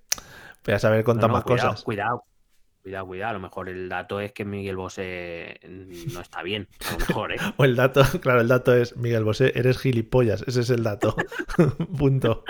Voy 0.66 0.76
a 0.76 0.80
saber 0.80 1.04
No, 1.04 1.04
contar 1.04 1.30
no, 1.30 1.34
más 1.34 1.44
cuidado, 1.44 1.70
cosas. 1.72 1.84
Cuidado, 1.84 2.24
cuidado, 2.84 3.08
cuidado. 3.08 3.30
A 3.32 3.34
lo 3.34 3.40
mejor 3.40 3.70
el 3.70 3.90
dato 3.90 4.20
es 4.20 4.34
que 4.34 4.46
Miguel 4.46 4.76
Bosé 4.76 5.60
no 6.14 6.20
está 6.22 6.44
bien. 6.44 6.68
A 6.88 6.92
lo 6.92 7.00
mejor, 7.00 7.32
¿eh? 7.32 7.38
O 7.58 7.64
el 7.64 7.76
dato, 7.76 8.04
claro, 8.22 8.42
el 8.42 8.50
dato 8.50 8.76
es, 8.76 8.98
Miguel 8.98 9.24
Bosé, 9.24 9.54
eres 9.56 9.80
gilipollas. 9.80 10.44
Ese 10.46 10.62
es 10.62 10.70
el 10.70 10.84
dato. 10.84 11.16
Punto. 11.98 12.44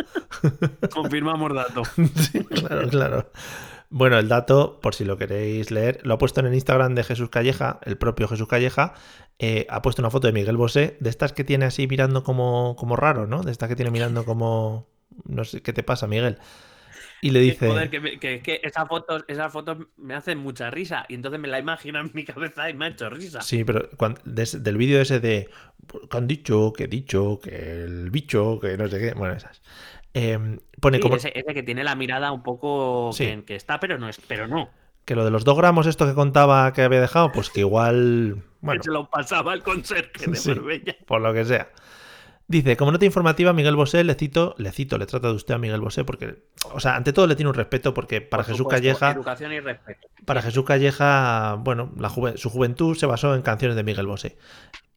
Confirmamos 0.94 1.54
dato. 1.54 1.84
Sí, 2.16 2.44
claro, 2.46 2.90
claro. 2.90 3.32
Bueno, 3.90 4.18
el 4.18 4.28
dato, 4.28 4.80
por 4.82 4.96
si 4.96 5.06
lo 5.06 5.18
queréis 5.18 5.70
leer, 5.70 6.00
lo 6.04 6.16
ha 6.16 6.18
puesto 6.18 6.40
en 6.40 6.48
el 6.48 6.56
Instagram 6.56 6.96
de 6.96 7.04
Jesús 7.04 7.30
Calleja, 7.30 7.80
el 7.84 7.96
propio 7.96 8.28
Jesús 8.28 8.48
Calleja. 8.48 8.96
eh, 9.38 9.68
ha 9.70 9.84
puesto 9.84 10.02
una 10.02 10.10
foto 10.10 10.26
de 10.26 10.34
Miguel 10.34 10.58
Bosé, 10.58 10.98
de 11.00 11.10
estas 11.12 11.32
que 11.32 11.44
tiene 11.44 11.66
así 11.66 11.88
mirando 11.88 12.24
como, 12.24 12.76
como 12.76 12.96
raro, 12.96 13.28
¿no? 13.28 13.44
De 13.44 13.52
estas 13.52 13.70
que 13.70 13.76
tiene 13.76 13.92
mirando 13.92 14.26
como. 14.26 14.88
No 15.26 15.44
sé 15.44 15.62
qué 15.62 15.74
te 15.74 15.84
pasa, 15.84 16.08
Miguel. 16.08 16.40
Y 17.24 17.32
le 17.32 17.40
dice. 17.40 17.68
Joder, 17.68 17.90
que, 17.90 18.00
me- 18.00 18.20
que- 18.20 18.42
que 18.42 18.60
esas 18.64 18.88
fotos, 18.88 19.24
esas 19.28 19.52
fotos 19.52 19.78
me 19.98 20.14
hacen 20.14 20.38
mucha 20.40 20.70
risa. 20.70 21.06
Y 21.10 21.16
entonces 21.16 21.40
me 21.40 21.48
la 21.48 21.60
imagino 21.60 22.00
en 22.00 22.12
mi 22.14 22.24
cabeza 22.26 22.70
y 22.70 22.74
me 22.74 22.86
ha 22.86 22.88
hecho 22.90 23.10
risa. 23.10 23.42
Sí, 23.42 23.64
pero 23.64 23.90
cuan- 23.98 24.18
de 24.26 24.44
ese- 24.44 24.60
del 24.60 24.78
vídeo 24.78 25.02
ese 25.02 25.20
de 25.20 25.50
que 26.10 26.18
han 26.18 26.28
dicho, 26.28 26.74
que 26.74 26.84
he 26.86 26.88
dicho, 26.88 27.40
que 27.42 27.84
el 27.84 28.10
bicho, 28.12 28.60
que 28.60 28.78
no 28.78 28.88
sé 28.88 29.00
qué. 29.00 29.14
Bueno, 29.14 29.36
esas. 29.36 29.62
Eh, 30.14 30.38
pone 30.80 30.98
Sí, 30.98 31.02
como 31.02 31.16
ese, 31.16 31.32
ese 31.34 31.54
que 31.54 31.64
tiene 31.64 31.84
la 31.84 31.96
mirada 31.96 32.32
un 32.32 32.44
poco 32.44 33.10
Sí. 33.14 33.26
que, 33.26 33.44
que 33.46 33.56
está, 33.56 33.80
pero 33.80 33.98
no 33.98 34.08
es, 34.10 34.20
pero 34.28 34.48
no. 34.48 34.70
que 35.06 35.16
lo 35.16 35.26
de 35.26 35.32
los 35.32 35.44
dos 35.44 35.58
gramos, 35.58 35.86
esto 35.88 36.06
que 36.06 36.14
contaba 36.14 36.72
que 36.72 36.82
había 36.84 37.02
dejado, 37.02 37.32
pues 37.34 37.50
que 37.50 37.60
igual. 37.62 38.44
Bueno, 38.62 38.80
Que 38.80 38.86
se 38.86 38.92
lo 38.92 39.10
pasaba 39.10 39.54
el 39.54 39.62
conserje 39.64 40.28
de 40.28 40.36
Sí. 40.38 40.50
Marbella. 40.52 40.96
por 41.06 41.20
lo 41.22 41.34
que 41.34 41.44
sea. 41.44 41.70
Dice, 42.48 42.76
como 42.76 42.92
nota 42.92 43.06
informativa, 43.06 43.54
Miguel 43.54 43.76
Bosé, 43.76 44.04
le 44.04 44.16
cito, 44.16 44.54
le 44.58 44.72
cito, 44.72 44.98
le 44.98 45.06
trata 45.06 45.30
de 45.30 45.34
usted 45.36 45.54
a 45.54 45.58
Miguel 45.58 45.80
Bosé, 45.80 46.04
porque, 46.04 46.44
o 46.74 46.80
sea, 46.80 46.96
ante 46.98 47.14
todo 47.14 47.26
le 47.26 47.36
tiene 47.36 47.50
un 47.50 47.56
respeto, 47.56 47.94
porque 47.94 48.20
para 48.22 48.44
Por 48.44 48.52
Jesús 48.52 48.68
Calleja, 48.68 49.12
Educación 49.12 49.54
y 49.54 49.60
respeto. 49.62 50.08
para 50.26 50.42
Jesús 50.42 50.66
Calleja, 50.66 51.56
bueno, 51.62 51.92
la 51.98 52.10
juve- 52.10 52.38
su 52.38 52.50
juventud 52.50 52.96
se 52.98 53.06
basó 53.06 53.34
en 53.34 53.42
canciones 53.44 53.78
de 53.78 53.84
Miguel 53.84 54.08
Bosé. 54.08 54.38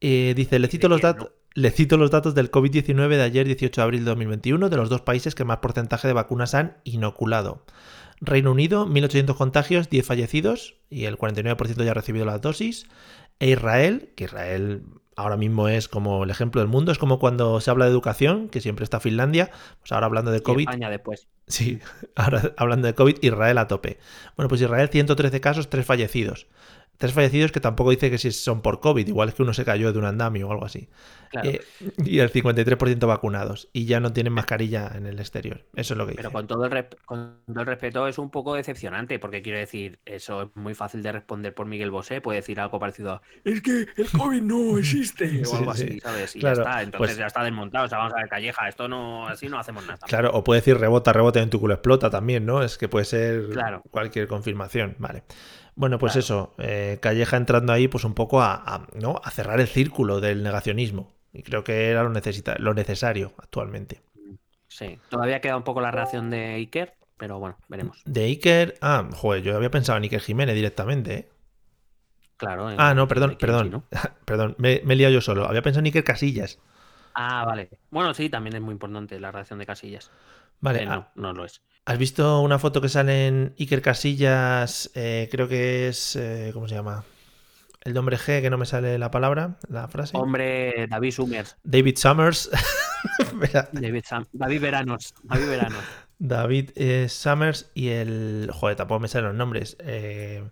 Eh, 0.01 0.35
dice, 0.37 0.59
le 0.59 0.67
cito, 0.69 0.89
¿De 0.89 0.91
los 0.91 1.01
datos, 1.01 1.31
le 1.55 1.71
cito 1.71 1.97
los 1.97 2.11
datos 2.11 2.35
del 2.35 2.51
COVID-19 2.51 3.09
de 3.17 3.23
ayer, 3.23 3.47
18 3.47 3.81
de 3.81 3.85
abril 3.85 4.01
de 4.01 4.11
2021, 4.11 4.69
de 4.69 4.77
los 4.77 4.89
dos 4.91 5.03
países 5.03 5.35
que 5.37 5.45
más 5.45 5.59
porcentaje 5.59 6.09
de 6.09 6.15
vacunas 6.15 6.55
han 6.55 6.77
inoculado. 6.85 7.65
Reino 8.21 8.51
Unido, 8.51 8.87
1.800 8.87 9.37
contagios, 9.37 9.89
10 9.89 10.05
fallecidos 10.05 10.75
y 10.91 11.05
el 11.05 11.17
49% 11.17 11.85
ya 11.85 11.93
ha 11.93 11.95
recibido 11.95 12.25
las 12.27 12.41
dosis. 12.41 12.87
E 13.39 13.51
Israel, 13.51 14.13
que 14.17 14.25
Israel 14.25 14.83
ahora 15.17 15.37
mismo 15.37 15.69
es 15.69 15.89
como 15.89 16.25
el 16.25 16.31
ejemplo 16.31 16.61
del 16.61 16.69
mundo, 16.69 16.93
es 16.93 16.99
como 16.99 17.19
cuando 17.19 17.61
se 17.61 17.71
habla 17.71 17.87
de 17.87 17.91
educación, 17.91 18.49
que 18.49 18.61
siempre 18.61 18.85
está 18.85 19.01
Finlandia, 19.01 19.51
pues 19.81 19.91
ahora 19.93 20.07
hablando 20.07 20.31
de 20.31 20.39
Y 20.39 20.43
COVID, 20.43 20.61
España 20.61 20.91
después. 20.91 21.27
Sí, 21.47 21.81
ahora 22.15 22.55
hablando 22.57 22.87
de 22.87 22.95
COVID, 22.95 23.17
Israel 23.23 23.59
a 23.59 23.67
tope. 23.67 23.99
Bueno, 24.37 24.49
pues 24.49 24.61
Israel 24.61 24.89
113 24.91 25.41
casos, 25.41 25.71
3 25.71 25.85
fallecidos. 25.85 26.47
Tres 26.99 27.13
fallecidos 27.13 27.53
que 27.53 27.61
tampoco 27.61 27.91
dice 27.91 28.11
que 28.11 28.19
si 28.19 28.31
son 28.33 28.63
por 28.63 28.81
COVID, 28.81 29.07
igual 29.07 29.29
es 29.29 29.35
que 29.35 29.43
uno 29.43 29.53
se 29.53 29.65
cayó 29.65 29.93
de 29.93 29.99
un 29.99 30.05
andamio 30.07 30.49
o 30.49 30.53
algo 30.53 30.65
así. 30.65 30.89
Claro. 31.31 31.51
Eh, 31.51 31.61
y 31.99 32.21
el 32.21 32.31
53% 32.33 33.07
vacunados. 33.07 33.69
Y 33.73 33.85
ya 33.87 34.01
no 34.01 34.13
tienen 34.13 34.33
mascarilla 34.33 34.91
en 34.95 35.07
el 35.07 35.19
exterior. 35.19 35.65
Eso 35.75 35.95
es 35.95 35.99
lo 35.99 36.07
que 36.07 36.13
dice. 36.13 36.23
Pero 36.23 36.33
con 36.33 36.47
todo, 36.47 36.65
el 36.65 36.71
rep- 36.71 36.97
con 37.05 37.41
todo 37.47 37.61
el 37.61 37.67
respeto 37.67 38.07
es 38.09 38.17
un 38.19 38.31
poco 38.31 38.55
decepcionante, 38.55 39.19
porque 39.19 39.43
quiero 39.43 39.59
decir, 39.59 39.99
eso 40.07 40.43
es 40.43 40.49
muy 40.55 40.75
fácil 40.75 41.03
de 41.03 41.13
responder 41.13 41.55
por 41.55 41.67
Miguel 41.67 41.91
Bosé, 41.91 42.21
puede 42.21 42.39
decir 42.39 42.59
algo 42.61 42.79
parecido 42.79 43.13
a 43.13 43.23
es 43.45 43.61
que 43.61 43.87
el 43.97 44.11
COVID 44.17 44.43
no 44.43 44.79
existe, 44.79 45.29
Sí, 45.29 45.43
o 45.53 45.57
algo 45.57 45.75
sí. 45.75 45.83
así, 45.85 46.01
¿sabes? 46.01 46.37
Y 46.37 46.41
Claro, 46.41 46.57
ya 46.57 46.63
está, 46.63 46.83
entonces 46.83 46.99
pues- 47.09 47.17
ya 47.19 47.27
está 47.27 47.45
desmontado, 47.45 47.85
o 47.87 47.89
sea, 47.89 47.99
vamos 47.99 48.15
a 48.15 48.17
ver, 48.19 48.29
Calleja, 48.29 48.69
esto 48.69 48.89
no, 48.89 49.27
así 49.29 49.49
no 49.49 49.59
hacemos 49.59 49.85
nada. 49.87 49.99
Claro, 50.07 50.31
o 50.33 50.43
puede 50.45 50.61
decir 50.61 50.79
rebota, 50.79 51.13
rebota 51.13 51.43
en 51.43 51.51
tu 51.51 51.61
culo 51.61 51.75
explota 51.75 52.09
también, 52.09 52.47
¿no? 52.47 52.63
Es 52.63 52.79
que 52.79 52.89
puede 52.89 53.05
ser 53.05 53.49
Claro. 53.51 53.83
cualquier 53.91 54.27
confirmación. 54.29 54.95
Vale. 54.99 55.25
Bueno, 55.77 55.99
pues 55.99 56.13
Claro. 56.13 56.17
eso, 56.17 56.55
eh, 56.59 56.99
Calleja 57.03 57.37
entrando 57.37 57.73
ahí, 57.73 57.87
pues 57.89 58.05
un 58.05 58.15
poco 58.15 58.41
a, 58.43 58.55
a, 58.55 58.87
¿no? 58.95 59.21
a 59.23 59.31
cerrar 59.31 59.61
el 59.61 59.69
círculo 59.69 60.21
del 60.21 60.43
negacionismo. 60.43 61.15
Y 61.33 61.43
creo 61.43 61.65
que 61.65 61.91
era 61.91 62.03
lo, 62.03 62.11
necesita, 62.11 62.57
lo 62.59 62.75
necesario 62.75 63.35
actualmente. 63.39 64.03
Sí, 64.69 65.03
todavía 65.09 65.41
queda 65.41 65.57
un 65.57 65.65
poco 65.65 65.81
la 65.81 65.91
reacción 65.91 66.31
de 66.31 66.55
Iker, 66.55 66.97
pero 67.17 67.39
bueno, 67.41 67.59
veremos. 67.69 68.07
De 68.07 68.25
Iker. 68.25 68.79
Ah, 68.81 69.07
joder, 69.13 69.43
yo 69.43 69.55
había 69.55 69.71
pensado 69.71 69.99
en 69.99 70.05
Iker 70.05 70.21
Jiménez 70.21 70.55
directamente, 70.55 71.15
¿eh? 71.15 71.29
Claro. 72.37 72.71
en- 72.71 72.81
Ah, 72.83 72.95
no, 72.95 73.09
perdón, 73.09 73.31
Iker, 73.33 73.39
perdón. 73.41 73.67
sí, 73.67 73.69
¿no? 73.71 73.87
perdón, 74.25 74.55
me, 74.59 74.81
me 74.85 74.95
he 74.95 74.97
liado 74.97 75.15
yo 75.15 75.21
solo. 75.21 75.47
Había 75.47 75.63
pensado 75.63 75.81
en 75.81 75.87
Iker 75.87 76.05
Casillas. 76.05 76.59
Ah, 77.15 77.45
vale. 77.47 77.71
Bueno, 77.91 78.13
sí, 78.15 78.29
también 78.29 78.57
es 78.57 78.63
muy 78.63 78.73
importante 78.73 79.19
la 79.21 79.33
reacción 79.33 79.59
de 79.59 79.67
Casillas. 79.67 80.13
Vale, 80.61 80.83
Eh, 80.83 80.87
ah, 80.87 80.99
no, 80.99 81.11
no 81.15 81.33
lo 81.33 81.45
es. 81.45 81.63
¿Has 81.87 81.97
visto 81.99 82.41
una 82.43 82.59
foto 82.59 82.81
que 82.83 82.89
sale 82.91 83.27
en 83.27 83.55
Iker 83.59 83.81
Casillas? 83.81 84.91
Eh, 84.95 85.29
creo 85.31 85.49
que 85.49 85.89
es. 85.89 86.17
eh, 86.17 86.51
¿Cómo 86.53 86.69
se 86.69 86.75
llama? 86.75 87.05
El 87.83 87.95
nombre 87.95 88.19
G, 88.19 88.43
que 88.43 88.51
no 88.51 88.59
me 88.59 88.67
sale 88.67 88.99
la 88.99 89.11
palabra, 89.11 89.59
la 89.69 89.87
frase. 89.89 90.17
Hombre, 90.17 90.87
David 90.89 91.13
Summers, 91.13 91.57
David 91.63 91.97
Summers. 91.97 92.51
David, 93.73 94.03
Sam- 94.05 94.27
David 94.33 94.61
Veranos, 94.61 95.15
David 95.23 95.47
Veranos. 95.49 95.85
David 96.19 96.71
eh, 96.75 97.07
Summers 97.09 97.71
y 97.75 97.89
el. 97.89 98.51
Joder, 98.53 98.77
tampoco 98.77 99.01
me 99.01 99.09
salen 99.09 99.29
los 99.29 99.37
nombres. 99.37 99.77
Eh. 99.81 100.43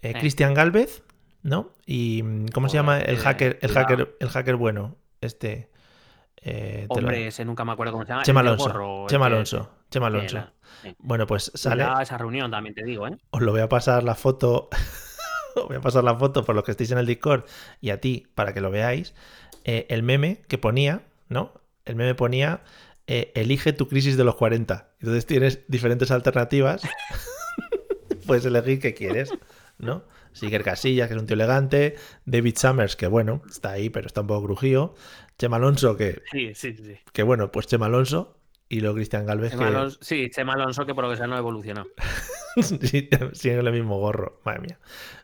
Cristian 0.00 0.54
Galvez, 0.54 1.02
¿no? 1.42 1.72
Y. 1.86 2.22
mm, 2.22 2.46
¿Cómo 2.48 2.68
se 2.68 2.74
llama? 2.74 3.00
El 3.00 3.16
hacker, 3.18 3.58
el 3.62 3.72
hacker, 3.72 4.16
el 4.20 4.28
hacker 4.28 4.56
bueno. 4.56 4.96
Este. 5.20 5.69
Eh, 6.42 6.86
te 6.88 7.00
lo- 7.00 7.06
Hombre, 7.08 7.26
ese 7.28 7.44
nunca 7.44 7.64
me 7.64 7.72
acuerdo 7.72 7.92
cómo 7.92 8.04
se 8.04 8.10
llama. 8.10 8.22
Chema 8.22 8.40
Alonso. 8.40 9.06
Chema 9.08 9.26
Alonso. 9.26 9.70
Chema 9.90 10.06
Alonso. 10.06 10.36
la- 10.36 10.52
sí. 10.82 10.94
Bueno, 10.98 11.26
pues 11.26 11.50
sale. 11.54 11.82
Cuidado 11.84 12.00
esa 12.00 12.18
reunión 12.18 12.50
también 12.50 12.74
te 12.74 12.84
digo, 12.84 13.06
¿eh? 13.08 13.16
Os 13.30 13.42
lo 13.42 13.52
voy 13.52 13.60
a 13.60 13.68
pasar 13.68 14.02
la 14.04 14.14
foto. 14.14 14.68
Os 15.56 15.66
voy 15.66 15.76
a 15.76 15.80
pasar 15.80 16.04
la 16.04 16.14
foto 16.14 16.44
por 16.44 16.54
los 16.54 16.62
que 16.64 16.70
estéis 16.70 16.92
en 16.92 16.98
el 16.98 17.06
Discord 17.06 17.44
y 17.80 17.90
a 17.90 18.00
ti 18.00 18.26
para 18.34 18.54
que 18.54 18.60
lo 18.60 18.70
veáis. 18.70 19.14
Eh, 19.64 19.86
el 19.90 20.02
meme 20.02 20.42
que 20.48 20.58
ponía, 20.58 21.02
¿no? 21.28 21.52
El 21.84 21.96
meme 21.96 22.14
ponía 22.14 22.62
eh, 23.08 23.32
elige 23.34 23.72
tu 23.72 23.88
crisis 23.88 24.16
de 24.16 24.22
los 24.24 24.36
40. 24.36 24.92
Entonces 25.00 25.26
tienes 25.26 25.60
diferentes 25.66 26.10
alternativas. 26.12 26.82
Puedes 28.26 28.44
elegir 28.44 28.78
qué 28.80 28.94
quieres, 28.94 29.32
¿no? 29.78 30.04
Siker 30.32 30.62
Casillas, 30.62 31.08
que 31.08 31.14
es 31.14 31.20
un 31.20 31.26
tío 31.26 31.34
elegante. 31.34 31.96
David 32.24 32.56
Summers, 32.56 32.94
que 32.94 33.08
bueno, 33.08 33.42
está 33.50 33.70
ahí, 33.72 33.90
pero 33.90 34.06
está 34.06 34.20
un 34.20 34.28
poco 34.28 34.46
crujido. 34.46 34.94
Chema 35.40 35.56
Alonso, 35.56 35.96
que, 35.96 36.20
Sí, 36.30 36.54
sí, 36.54 36.76
sí. 36.76 36.98
que 37.14 37.22
bueno, 37.22 37.50
pues 37.50 37.66
Chema 37.66 37.86
Alonso. 37.86 38.36
Y 38.72 38.78
luego 38.80 38.94
Cristian 38.94 39.26
Galvez, 39.26 39.50
Chema 39.50 39.62
que, 39.64 39.68
Alonso, 39.68 39.98
sí, 40.00 40.30
Chema 40.30 40.52
Alonso 40.52 40.86
que 40.86 40.94
por 40.94 41.02
lo 41.02 41.10
que 41.10 41.16
sea 41.16 41.26
no 41.26 41.34
ha 41.34 41.38
evolucionado. 41.38 41.88
sí, 42.62 43.08
siguen 43.32 43.66
el 43.66 43.72
mismo 43.72 43.98
gorro. 43.98 44.40
Madre 44.44 44.60
mía, 44.60 44.78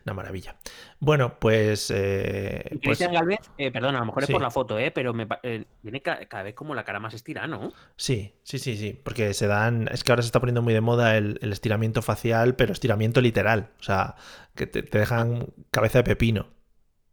una 0.05 0.13
maravilla. 0.15 0.57
Bueno, 0.99 1.39
pues. 1.39 1.89
Eh, 1.95 2.61
pues 2.71 2.81
Cristian 2.81 3.13
Galvez, 3.13 3.39
eh, 3.57 3.71
perdona, 3.71 3.99
a 3.99 4.01
lo 4.01 4.07
mejor 4.07 4.23
es 4.23 4.29
por 4.31 4.41
la 4.41 4.51
foto, 4.51 4.77
¿eh? 4.79 4.91
pero 4.91 5.13
me 5.13 5.27
eh, 5.43 5.63
viene 5.81 6.01
ca- 6.01 6.25
cada 6.25 6.43
vez 6.43 6.55
como 6.55 6.75
la 6.75 6.83
cara 6.83 6.99
más 6.99 7.13
estirada, 7.13 7.47
¿no? 7.47 7.71
sí, 7.95 8.33
sí, 8.43 8.59
sí, 8.59 8.75
sí. 8.75 8.99
Porque 9.01 9.33
se 9.33 9.47
dan. 9.47 9.87
Es 9.93 10.03
que 10.03 10.11
ahora 10.11 10.23
se 10.23 10.27
está 10.27 10.41
poniendo 10.41 10.61
muy 10.61 10.73
de 10.73 10.81
moda 10.81 11.15
el, 11.15 11.39
el 11.41 11.53
estiramiento 11.53 12.01
facial, 12.01 12.55
pero 12.55 12.73
estiramiento 12.73 13.21
literal. 13.21 13.69
O 13.79 13.83
sea, 13.83 14.15
que 14.55 14.67
te, 14.67 14.83
te 14.83 14.97
dejan 14.99 15.53
cabeza 15.71 15.99
de 15.99 16.03
pepino. 16.03 16.47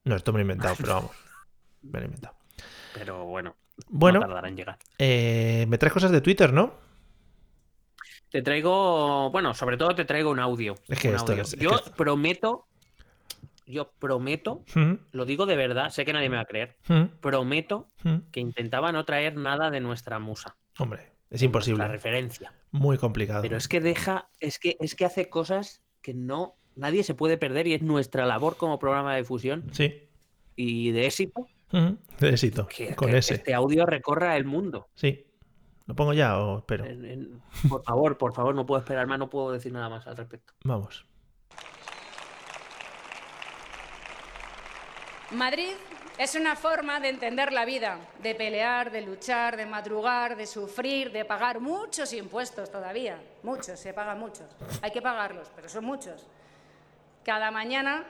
No, 0.03 0.17
esto 0.17 0.33
me 0.33 0.39
lo 0.39 0.41
he 0.41 0.47
inventado, 0.47 0.75
pero 0.81 0.95
vamos. 0.95 1.11
Me 1.83 1.99
lo 2.01 2.01
he 2.01 2.05
inventado. 2.07 2.35
Pero 2.95 3.25
bueno, 3.27 3.57
Bueno, 3.89 4.21
no 4.21 4.27
tardará 4.27 4.49
en 4.49 4.57
llegar. 4.57 4.79
eh, 4.99 5.67
me 5.69 5.77
traes 5.79 5.93
cosas 5.93 6.11
de 6.13 6.21
Twitter, 6.21 6.53
¿no? 6.53 6.73
Te 8.31 8.43
traigo, 8.43 9.31
bueno, 9.31 9.55
sobre 9.55 9.77
todo 9.77 9.95
te 9.95 10.05
traigo 10.05 10.31
un 10.31 10.41
audio. 10.41 10.75
Es 10.89 10.99
que 10.99 11.09
un 11.11 11.17
esto 11.17 11.33
audio. 11.33 11.43
es- 11.43 11.53
Yo 11.57 11.83
que 11.85 11.91
prometo, 11.93 12.67
yo 13.67 13.91
prometo, 13.99 14.65
Mm, 14.75 14.95
lo 15.13 15.25
digo 15.25 15.47
de 15.47 15.57
verdad, 15.57 15.91
sé 15.91 16.05
que 16.05 16.13
nadie 16.13 16.29
me 16.29 16.37
va 16.37 16.43
a 16.43 16.47
creer, 16.47 16.77
mm, 16.89 17.05
prometo 17.21 17.89
mm. 18.03 18.17
que 18.33 18.41
intentaba 18.41 18.91
no 18.93 19.05
traer 19.05 19.37
nada 19.37 19.71
de 19.71 19.81
nuestra 19.81 20.19
musa, 20.19 20.57
Hombre, 20.79 21.13
es 21.31 21.43
imposible. 21.43 21.87
referencia. 21.87 22.53
Muy 22.73 22.99
complicado. 22.99 23.43
Pero 23.43 23.57
es 23.57 23.69
que 23.69 23.81
deja, 23.81 24.29
es 24.41 24.59
que, 24.59 24.77
es 24.81 24.95
que 24.97 25.05
hace 25.05 25.29
cosas 25.29 25.83
que 26.03 26.13
no, 26.13 26.57
nadie 26.75 27.05
se 27.05 27.15
puede 27.15 27.39
perder 27.39 27.69
y 27.69 27.75
es 27.75 27.83
nuestra 27.83 28.27
labor 28.27 28.57
como 28.57 28.79
programa 28.81 29.13
de 29.15 29.21
difusión 29.21 29.65
Sí. 29.73 30.09
y 30.57 30.91
de 30.91 31.07
éxito 31.07 31.47
De 32.21 32.29
éxito. 32.31 32.67
que, 32.67 32.95
con 32.95 33.11
que 33.11 33.19
ese. 33.19 33.35
este 33.35 33.53
audio 33.55 33.85
recorra 33.87 34.37
el 34.37 34.45
mundo. 34.45 34.89
Sí. 34.95 35.27
¿Lo 35.87 35.95
pongo 35.95 36.13
ya 36.15 36.39
o 36.39 36.59
espero? 36.59 36.85
En- 36.87 37.05
en- 37.05 37.43
por 37.69 37.83
favor, 37.85 38.17
por 38.17 38.33
favor, 38.33 38.55
no 38.55 38.65
puedo 38.65 38.81
esperar 38.81 39.07
más, 39.07 39.19
no 39.19 39.29
puedo 39.29 39.53
decir 39.53 39.73
nada 39.73 39.89
más 39.89 40.07
al 40.07 40.17
respecto. 40.17 40.55
Vamos. 40.65 41.05
Madrid 45.31 45.73
es 46.19 46.35
una 46.37 46.55
forma 46.55 47.01
de 47.01 47.09
entender 47.09 47.53
la 47.53 47.65
vida, 47.65 47.99
de 48.23 48.35
pelear, 48.35 48.91
de 48.93 49.01
luchar, 49.03 49.57
de 49.57 49.67
madrugar, 49.67 50.37
de 50.37 50.47
sufrir, 50.47 51.11
de 51.11 51.25
pagar 51.25 51.61
muchos 51.61 52.13
impuestos 52.13 52.71
todavía. 52.71 53.21
Muchos, 53.43 53.81
se 53.81 53.93
pagan 53.93 54.19
muchos. 54.21 54.47
Hay 54.81 54.93
que 54.93 55.03
pagarlos, 55.03 55.51
pero 55.57 55.69
son 55.69 55.85
muchos. 55.85 56.27
Cada 57.25 57.51
mañana 57.51 58.05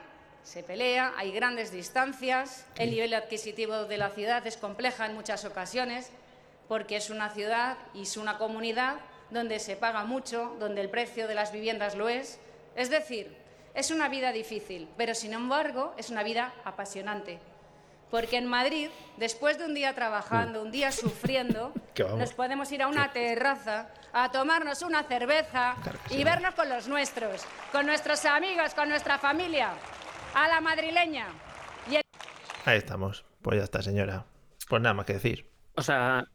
se 0.45 0.61
pelea, 0.61 1.13
hay 1.17 1.31
grandes 1.31 1.71
distancias, 1.71 2.65
el 2.77 2.91
nivel 2.91 3.13
adquisitivo 3.15 3.85
de 3.85 3.97
la 3.97 4.11
ciudad 4.11 4.45
es 4.45 4.57
compleja 4.57 5.07
en 5.07 5.15
muchas 5.15 5.43
ocasiones, 5.43 6.11
porque 6.67 6.97
es 6.97 7.09
una 7.09 7.31
ciudad 7.31 7.77
y 7.95 8.03
es 8.03 8.15
una 8.15 8.37
comunidad 8.37 8.97
donde 9.31 9.59
se 9.59 9.75
paga 9.75 10.03
mucho, 10.03 10.55
donde 10.59 10.81
el 10.81 10.89
precio 10.89 11.27
de 11.27 11.33
las 11.33 11.51
viviendas 11.51 11.95
lo 11.95 12.09
es. 12.09 12.39
Es 12.75 12.91
decir, 12.91 13.35
es 13.73 13.89
una 13.89 14.07
vida 14.07 14.31
difícil, 14.31 14.87
pero 14.95 15.15
sin 15.15 15.33
embargo 15.33 15.95
es 15.97 16.11
una 16.11 16.21
vida 16.21 16.53
apasionante. 16.63 17.39
Porque 18.11 18.37
en 18.37 18.45
Madrid, 18.45 18.89
después 19.17 19.57
de 19.57 19.65
un 19.65 19.73
día 19.73 19.95
trabajando, 19.95 20.61
un 20.61 20.71
día 20.71 20.91
sufriendo, 20.91 21.73
nos 22.17 22.33
podemos 22.33 22.71
ir 22.71 22.83
a 22.83 22.87
una 22.87 23.11
terraza 23.11 23.89
a 24.13 24.31
tomarnos 24.31 24.83
una 24.83 25.03
cerveza 25.03 25.75
y 26.11 26.23
vernos 26.23 26.53
con 26.53 26.69
los 26.69 26.87
nuestros, 26.87 27.41
con 27.71 27.87
nuestros 27.87 28.23
amigos, 28.25 28.75
con 28.75 28.87
nuestra 28.87 29.17
familia, 29.17 29.71
a 30.35 30.47
la 30.47 30.61
madrileña. 30.61 31.27
Y 31.89 31.95
el- 31.95 32.03
Ahí 32.65 32.77
estamos. 32.77 33.25
Pues 33.41 33.57
ya 33.57 33.63
está, 33.63 33.81
señora. 33.81 34.25
Pues 34.69 34.81
nada 34.81 34.93
más 34.93 35.05
que 35.05 35.13
decir. 35.13 35.49
O 35.75 35.81
sea, 35.81 36.25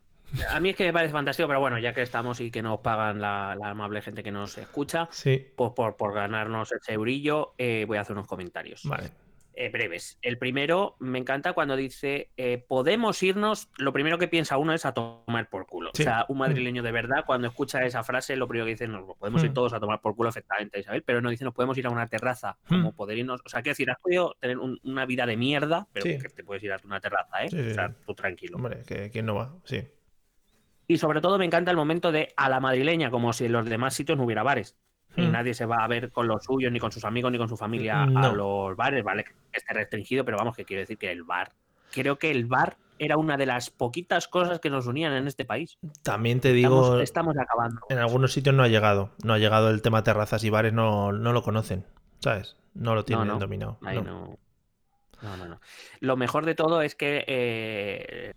a 0.50 0.60
mí 0.60 0.70
es 0.70 0.76
que 0.76 0.84
me 0.84 0.92
parece 0.92 1.12
fantástico, 1.12 1.48
pero 1.48 1.60
bueno, 1.60 1.78
ya 1.78 1.92
que 1.92 2.02
estamos 2.02 2.40
y 2.40 2.50
que 2.50 2.62
nos 2.62 2.80
pagan 2.80 3.20
la, 3.20 3.56
la 3.60 3.70
amable 3.70 4.00
gente 4.02 4.22
que 4.22 4.30
nos 4.30 4.56
escucha, 4.58 5.08
Sí. 5.10 5.48
pues 5.56 5.72
por, 5.74 5.96
por 5.96 6.12
ganarnos 6.14 6.70
ese 6.72 6.92
eurillo, 6.92 7.54
eh, 7.58 7.84
voy 7.86 7.98
a 7.98 8.02
hacer 8.02 8.14
unos 8.14 8.26
comentarios. 8.28 8.82
Vale. 8.84 9.10
Eh, 9.54 9.68
breves. 9.68 10.16
El 10.22 10.38
primero, 10.38 10.96
me 11.00 11.18
encanta 11.18 11.52
cuando 11.52 11.76
dice, 11.76 12.30
eh, 12.36 12.64
podemos 12.66 13.22
irnos, 13.22 13.68
lo 13.78 13.92
primero 13.92 14.16
que 14.16 14.28
piensa 14.28 14.56
uno 14.58 14.72
es 14.72 14.86
a 14.86 14.94
tomar 14.94 15.50
por 15.50 15.66
culo. 15.66 15.90
Sí. 15.92 16.02
O 16.02 16.04
sea, 16.04 16.24
un 16.28 16.38
madrileño 16.38 16.82
de 16.82 16.92
verdad, 16.92 17.24
cuando 17.26 17.48
escucha 17.48 17.84
esa 17.84 18.04
frase, 18.04 18.36
lo 18.36 18.46
primero 18.46 18.64
que 18.66 18.70
dice, 18.72 18.86
nos 18.88 19.16
podemos 19.18 19.42
ir 19.42 19.50
Mm. 19.50 19.54
todos 19.54 19.72
a 19.72 19.80
tomar 19.80 20.00
por 20.00 20.14
culo, 20.14 20.28
efectivamente, 20.30 20.78
Isabel, 20.80 21.02
pero 21.02 21.20
no 21.20 21.30
dice, 21.30 21.44
nos 21.44 21.52
podemos 21.52 21.76
ir 21.76 21.86
a 21.86 21.90
una 21.90 22.06
terraza, 22.06 22.56
Mm. 22.68 22.74
como 22.76 22.92
poder 22.94 23.18
irnos, 23.18 23.40
o 23.44 23.48
sea, 23.48 23.60
quiero 23.60 23.72
decir, 23.72 23.90
has 23.90 23.98
podido 23.98 24.36
tener 24.40 24.56
un- 24.58 24.78
una 24.84 25.04
vida 25.04 25.26
de 25.26 25.36
mierda, 25.36 25.88
pero 25.92 26.06
Sí. 26.06 26.18
que 26.18 26.28
te 26.28 26.44
puedes 26.44 26.62
ir 26.62 26.72
a 26.72 26.80
una 26.84 27.00
terraza, 27.00 27.44
¿eh? 27.44 27.50
Sí, 27.50 27.58
o 27.58 27.74
sea, 27.74 27.92
tú 28.06 28.14
tranquilo. 28.14 28.56
Hombre, 28.56 28.82
que 28.86 29.10
quién 29.10 29.26
no 29.26 29.34
va. 29.34 29.52
Sí. 29.64 29.82
Y 30.86 30.96
sobre 30.98 31.20
todo 31.20 31.38
me 31.38 31.44
encanta 31.44 31.70
el 31.70 31.76
momento 31.76 32.12
de 32.12 32.32
a 32.36 32.48
la 32.48 32.60
madrileña, 32.60 33.10
como 33.10 33.32
si 33.32 33.44
en 33.46 33.52
los 33.52 33.64
demás 33.68 33.94
sitios 33.94 34.16
no 34.16 34.24
hubiera 34.24 34.42
bares. 34.42 34.76
Y 35.16 35.22
Mm. 35.22 35.32
nadie 35.32 35.54
se 35.54 35.66
va 35.66 35.78
a 35.84 35.88
ver 35.88 36.10
con 36.12 36.28
los 36.28 36.44
suyos, 36.44 36.70
ni 36.72 36.78
con 36.78 36.92
sus 36.92 37.04
amigos, 37.04 37.32
ni 37.32 37.38
con 37.38 37.48
su 37.48 37.56
familia 37.56 38.02
a 38.02 38.06
No. 38.06 38.34
los 38.34 38.76
bares, 38.76 39.02
¿vale? 39.02 39.24
Que 39.24 39.32
esté 39.58 39.74
restringido, 39.74 40.24
pero 40.24 40.36
vamos, 40.38 40.54
que 40.56 40.64
quiero 40.64 40.80
decir 40.80 40.98
que 40.98 41.10
el 41.10 41.24
bar. 41.24 41.52
Creo 41.92 42.18
que 42.18 42.30
el 42.30 42.44
bar 42.46 42.76
era 42.98 43.16
una 43.16 43.36
de 43.36 43.46
las 43.46 43.70
poquitas 43.70 44.28
cosas 44.28 44.60
que 44.60 44.70
nos 44.70 44.86
unían 44.86 45.12
en 45.14 45.26
este 45.26 45.44
país. 45.44 45.78
También 46.02 46.38
te 46.40 46.52
digo, 46.52 46.82
Estamos, 47.00 47.02
estamos 47.02 47.38
acabando. 47.38 47.80
en 47.88 47.98
algunos 47.98 48.32
sitios 48.32 48.54
no 48.54 48.62
ha 48.62 48.68
llegado. 48.68 49.10
No 49.24 49.32
ha 49.32 49.38
llegado 49.38 49.70
el 49.70 49.82
tema 49.82 50.02
terrazas 50.04 50.44
y 50.44 50.50
bares, 50.50 50.72
no, 50.72 51.10
no 51.10 51.32
lo 51.32 51.42
conocen. 51.42 51.84
¿Sabes? 52.20 52.56
No 52.74 52.94
lo 52.94 53.04
tienen 53.04 53.26
no. 53.26 53.38
dominado. 53.38 53.78
Ahí 53.82 53.96
no. 53.96 54.02
no. 54.04 54.38
No, 55.22 55.36
no, 55.36 55.48
no. 55.48 55.60
Lo 56.00 56.16
mejor 56.16 56.46
de 56.46 56.54
todo 56.54 56.80
es 56.82 56.94
que 56.94 57.24
eh, 57.26 58.32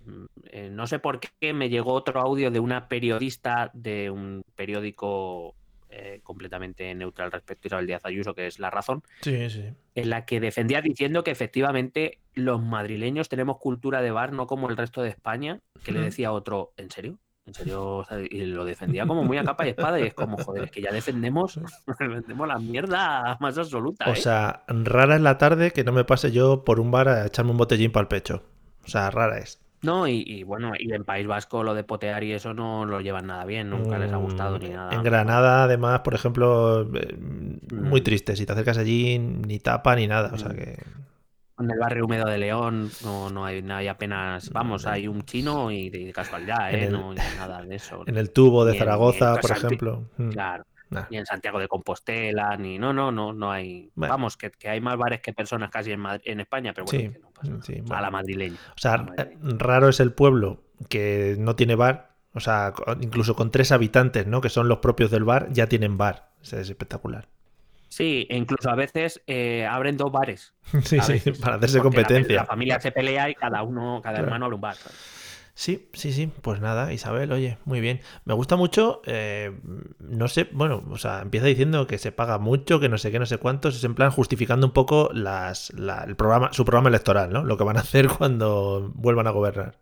eh, 0.51 0.69
no 0.69 0.85
sé 0.87 0.99
por 0.99 1.19
qué 1.21 1.53
me 1.53 1.69
llegó 1.69 1.93
otro 1.93 2.19
audio 2.19 2.51
de 2.51 2.59
una 2.59 2.89
periodista 2.89 3.69
de 3.73 4.09
un 4.09 4.43
periódico 4.55 5.55
eh, 5.95 6.21
completamente 6.23 6.93
neutral 6.95 7.31
respecto 7.31 7.65
a 7.65 7.67
Isabel 7.67 7.87
Díaz 7.87 8.05
Ayuso, 8.05 8.33
que 8.33 8.47
es 8.47 8.57
La 8.57 8.69
Razón, 8.71 9.03
Sí, 9.21 9.49
sí. 9.49 9.65
en 9.93 10.09
la 10.09 10.25
que 10.25 10.39
defendía 10.39 10.81
diciendo 10.81 11.23
que 11.23 11.31
efectivamente 11.31 12.19
los 12.33 12.61
madrileños 12.63 13.29
tenemos 13.29 13.57
cultura 13.57 14.01
de 14.01 14.09
bar, 14.09 14.33
no 14.33 14.47
como 14.47 14.69
el 14.69 14.77
resto 14.77 15.03
de 15.03 15.09
España, 15.09 15.59
que 15.83 15.91
le 15.91 15.99
decía 15.99 16.31
otro, 16.31 16.73
¿en 16.77 16.89
serio? 16.89 17.19
¿En 17.45 17.53
serio? 17.53 17.97
O 17.97 18.05
sea, 18.05 18.19
y 18.19 18.45
lo 18.45 18.65
defendía 18.65 19.05
como 19.05 19.23
muy 19.23 19.37
a 19.37 19.43
capa 19.43 19.67
y 19.67 19.69
espada 19.69 19.99
y 19.99 20.03
es 20.03 20.13
como, 20.13 20.37
joder, 20.37 20.63
es 20.63 20.71
que 20.71 20.81
ya 20.81 20.91
defendemos, 20.91 21.59
defendemos 21.99 22.47
la 22.47 22.57
mierda 22.57 23.37
más 23.39 23.57
absoluta. 23.57 24.09
O 24.09 24.13
¿eh? 24.13 24.15
sea, 24.15 24.63
rara 24.67 25.15
es 25.15 25.21
la 25.21 25.37
tarde 25.37 25.71
que 25.71 25.83
no 25.83 25.91
me 25.91 26.05
pase 26.05 26.31
yo 26.31 26.63
por 26.63 26.79
un 26.79 26.89
bar 26.89 27.07
a 27.09 27.27
echarme 27.27 27.51
un 27.51 27.57
botellín 27.57 27.91
para 27.91 28.03
el 28.03 28.07
pecho. 28.07 28.43
O 28.83 28.87
sea, 28.87 29.11
rara 29.11 29.37
es. 29.39 29.62
No, 29.83 30.07
y, 30.07 30.23
y 30.25 30.43
bueno, 30.43 30.73
y 30.79 30.91
en 30.93 31.03
País 31.05 31.27
Vasco 31.27 31.61
lo 31.63 31.73
de 31.75 31.83
potear 31.83 32.23
y 32.23 32.31
eso 32.33 32.53
no 32.53 32.85
lo 32.85 33.01
llevan 33.01 33.27
nada 33.27 33.45
bien, 33.45 33.69
nunca 33.69 33.99
les 33.99 34.11
ha 34.13 34.17
gustado 34.17 34.57
ni 34.57 34.69
Mm, 34.69 34.71
nada. 34.71 34.93
En 34.95 35.03
Granada, 35.03 35.63
además, 35.63 35.99
por 36.01 36.13
ejemplo, 36.15 36.81
eh, 36.95 37.17
muy 37.71 38.01
Mm. 38.01 38.03
triste. 38.03 38.35
Si 38.35 38.45
te 38.45 38.53
acercas 38.53 38.77
allí, 38.77 39.19
ni 39.19 39.59
tapa 39.59 39.95
ni 39.95 40.07
nada. 40.07 40.31
O 40.33 40.37
sea 40.37 40.51
Mm. 40.51 40.55
que. 40.55 40.77
En 41.59 41.71
el 41.71 41.79
barrio 41.79 42.05
húmedo 42.05 42.25
de 42.27 42.37
León 42.39 42.97
no, 42.99 43.29
no, 43.29 43.45
hay, 43.45 43.61
no 43.61 43.75
hay 43.75 43.87
apenas, 43.87 44.51
vamos, 44.51 44.87
hay 44.87 45.07
un 45.07 45.23
chino 45.23 45.71
y 45.71 45.89
de, 45.89 46.11
casualidad, 46.13 46.73
¿eh? 46.73 46.85
el- 46.85 46.91
no 46.91 47.11
hay 47.11 47.31
nada 47.31 47.61
de 47.63 47.75
eso. 47.75 48.03
En 48.07 48.17
el 48.17 48.31
tubo 48.31 48.65
de 48.65 48.71
Ni 48.71 48.77
ni 48.79 48.79
Zaragoza, 48.79 49.39
por 49.41 49.51
ejemplo. 49.51 50.03
Claro, 50.29 50.65
nah. 50.93 51.07
ni 51.09 51.17
en 51.17 51.25
Santiago 51.25 51.59
de 51.59 51.67
Compostela, 51.67 52.55
ni 52.57 52.77
no, 52.79 52.93
no, 52.93 53.11
no, 53.11 53.33
no 53.33 53.51
hay. 53.51 53.91
Bueno. 53.95 54.13
Vamos, 54.13 54.37
que, 54.37 54.51
que 54.51 54.69
hay 54.69 54.79
más 54.81 54.97
bares 54.97 55.21
que 55.21 55.33
personas 55.33 55.69
casi 55.71 55.91
en, 55.91 55.99
Madri- 56.01 56.21
en 56.25 56.39
España, 56.39 56.73
pero 56.73 56.85
bueno, 56.85 56.99
Sí, 56.99 57.09
que 57.13 57.19
no 57.19 57.29
pasa 57.31 57.97
a 57.97 58.01
la 58.01 58.11
madrileña. 58.11 58.57
O 58.75 58.77
sea, 58.79 58.97
madrileña. 58.97 59.31
eh, 59.31 59.55
raro 59.59 59.89
es 59.89 59.99
el 59.99 60.11
pueblo 60.13 60.63
que 60.89 61.35
no 61.39 61.55
tiene 61.55 61.75
bar. 61.75 62.13
O 62.35 62.39
sea, 62.39 62.73
incluso 62.99 63.35
con 63.35 63.51
tres 63.51 63.71
habitantes, 63.71 64.25
¿no? 64.25 64.41
Que 64.41 64.49
son 64.49 64.67
los 64.67 64.79
propios 64.79 65.11
del 65.11 65.23
bar, 65.23 65.49
ya 65.51 65.67
tienen 65.67 65.97
bar. 65.97 66.31
O 66.41 66.45
sea, 66.45 66.59
es 66.61 66.69
espectacular. 66.69 67.27
Sí, 67.89 68.25
e 68.27 68.37
incluso 68.37 68.71
a 68.71 68.75
veces 68.75 69.21
eh, 69.27 69.67
abren 69.69 69.97
dos 69.97 70.11
bares. 70.11 70.55
Sí, 70.83 70.97
para 71.39 71.57
hacerse 71.57 71.77
la- 71.77 71.83
competencia. 71.83 72.35
La, 72.37 72.45
familia 72.45 72.79
se 72.79 72.91
pelea 72.91 73.29
y 73.29 73.35
cada 73.35 73.61
uno, 73.61 73.99
cada 74.01 74.15
Claro. 74.15 74.25
hermano 74.27 74.45
abre 74.45 74.55
un 74.55 74.61
bar. 74.61 74.75
¿sabes? 74.75 74.97
Sí, 75.55 75.87
sí, 75.93 76.11
sí. 76.13 76.31
Pues 76.41 76.61
nada, 76.61 76.91
Isabel, 76.93 77.31
oye, 77.31 77.57
muy 77.65 77.79
bien. 77.79 78.01
Me 78.25 78.33
gusta 78.33 78.55
mucho, 78.55 79.01
eh, 79.05 79.51
no 79.99 80.27
sé, 80.27 80.49
bueno, 80.51 80.83
o 80.89 80.97
sea, 80.97 81.21
empieza 81.21 81.45
diciendo 81.45 81.85
que 81.85 81.99
se 81.99 82.11
paga 82.11 82.39
mucho, 82.39 82.79
que 82.79 82.89
no 82.89 82.97
sé 82.97 83.11
qué, 83.11 83.19
no 83.19 83.27
sé 83.27 83.37
cuántos, 83.37 83.75
es 83.75 83.83
en 83.83 83.93
plan 83.93 84.09
justificando 84.11 84.65
un 84.67 84.73
poco 84.73 85.09
las, 85.13 85.71
la- 85.73 86.03
el 86.05 86.15
programa, 86.15 86.51
su 86.53 86.65
programa 86.65 86.89
electoral, 86.89 87.31
¿no? 87.31 87.43
Lo 87.43 87.57
que 87.57 87.63
van 87.65 87.77
a 87.77 87.81
hacer 87.81 88.07
cuando 88.09 88.91
vuelvan 88.95 89.27
a 89.27 89.31
gobernar. 89.31 89.77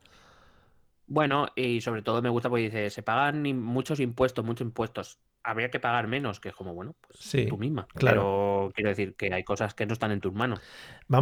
Bueno, 1.07 1.47
y 1.55 1.81
sobre 1.81 2.01
todo 2.03 2.21
me 2.21 2.29
gusta 2.29 2.49
porque 2.49 2.63
dice, 2.65 2.89
se 2.89 3.03
pagan 3.03 3.43
muchos 3.61 3.99
impuestos, 3.99 4.45
muchos 4.45 4.65
impuestos. 4.65 5.19
Habría 5.43 5.69
que 5.69 5.79
pagar 5.79 6.07
menos, 6.07 6.39
que 6.39 6.49
es 6.49 6.55
como, 6.55 6.73
bueno, 6.73 6.95
pues 7.01 7.19
Sí, 7.19 7.47
tú 7.47 7.57
misma. 7.57 7.89
claro. 7.95 8.21
Pero 8.21 8.71
quiero 8.75 8.89
decir 8.91 9.15
que 9.15 9.33
hay 9.33 9.43
cosas 9.43 9.73
que 9.73 9.85
no 9.85 9.93
están 9.93 10.11
en 10.11 10.21
tus 10.21 10.33
manos. 10.33 10.61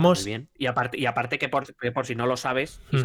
Muy 0.08 0.24
Vamos. 0.24 0.24
bien. 0.24 0.50
Y 0.56 0.68
aparte, 0.68 1.00
y 1.00 1.06
aparte 1.08 1.40
que, 1.40 1.50
por, 1.50 1.76
que 1.76 1.92
por 1.92 2.06
si 2.06 2.16
no 2.16 2.28
lo 2.28 2.38
sabes, 2.38 2.84
Mm. 2.92 2.98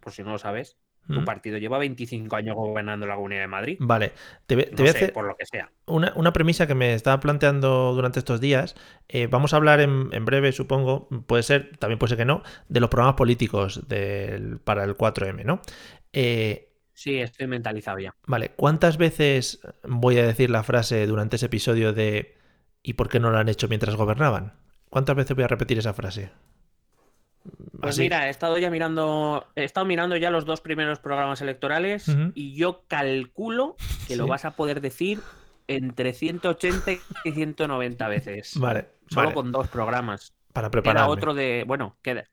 Por 0.00 0.12
si 0.12 0.22
no 0.22 0.32
lo 0.32 0.38
sabes, 0.38 0.78
tu 1.10 1.20
Mm, 1.20 1.24
partido 1.24 1.58
lleva 1.58 1.78
25 1.78 2.36
años 2.36 2.56
gobernando 2.56 3.06
la 3.06 3.16
Comunidad 3.16 3.42
de 3.42 3.48
Madrid. 3.48 3.80
Vale, 3.80 4.12
te, 4.46 4.56
No 4.70 4.82
voy 4.82 4.88
a 4.88 4.90
hacer 4.92 5.12
por 5.12 5.26
lo 5.26 5.36
que 5.36 5.46
sea. 5.46 5.72
una, 5.86 6.12
una 6.16 6.32
premisa 6.32 6.66
que 6.66 6.74
me 6.74 6.94
estaba 6.94 7.20
planteando 7.20 7.92
durante 7.94 8.18
estos 8.18 8.40
días. 8.40 8.74
Eh, 9.08 9.28
vamos 9.28 9.52
a 9.54 9.56
hablar 9.56 9.80
en, 9.80 10.08
en 10.12 10.24
breve, 10.24 10.52
supongo, 10.52 11.08
puede 11.26 11.44
ser, 11.44 11.76
también 11.78 11.98
puede 11.98 12.10
ser 12.10 12.18
que 12.18 12.24
no, 12.24 12.42
de 12.68 12.80
los 12.80 12.90
programas 12.90 13.16
políticos 13.16 13.88
del, 13.88 14.58
para 14.60 14.84
el 14.84 14.96
4M, 14.96 15.44
¿no? 15.44 15.60
Eh, 16.12 16.64
Sí, 16.92 17.18
estoy 17.18 17.46
mentalizado 17.46 17.98
ya. 17.98 18.14
Vale, 18.26 18.52
¿cuántas 18.56 18.96
veces 18.98 19.60
voy 19.82 20.18
a 20.18 20.26
decir 20.26 20.50
la 20.50 20.62
frase 20.62 21.06
durante 21.06 21.36
ese 21.36 21.46
episodio 21.46 21.92
de 21.92 22.36
¿Y 22.82 22.92
por 22.94 23.08
qué 23.08 23.18
no 23.20 23.30
lo 23.30 23.38
han 23.38 23.48
hecho 23.48 23.68
mientras 23.68 23.96
gobernaban? 23.96 24.54
¿Cuántas 24.88 25.16
veces 25.16 25.34
voy 25.34 25.44
a 25.44 25.48
repetir 25.48 25.78
esa 25.78 25.92
frase? 25.94 26.30
Pues 27.80 27.94
Así. 27.94 28.02
mira, 28.02 28.26
he 28.26 28.30
estado 28.30 28.58
ya 28.58 28.70
mirando, 28.70 29.46
he 29.54 29.64
estado 29.64 29.86
mirando 29.86 30.16
ya 30.16 30.30
los 30.30 30.44
dos 30.44 30.60
primeros 30.60 30.98
programas 30.98 31.40
electorales 31.40 32.06
y 32.34 32.54
yo 32.54 32.82
calculo 32.88 33.76
que 34.06 34.16
lo 34.16 34.26
vas 34.26 34.44
a 34.44 34.52
poder 34.52 34.80
decir 34.80 35.20
entre 35.68 36.12
180 36.14 36.92
y 37.24 37.30
190 37.32 38.08
veces. 38.08 38.54
Vale, 38.58 38.88
Solo 39.08 39.26
vale, 39.28 39.34
con 39.34 39.52
dos 39.52 39.68
programas. 39.68 40.34
para 40.52 40.68
Queda 40.68 40.82
prepararme. 40.82 41.10
otro 41.12 41.34
de, 41.34 41.64
bueno, 41.66 41.96
queda. 42.02 42.24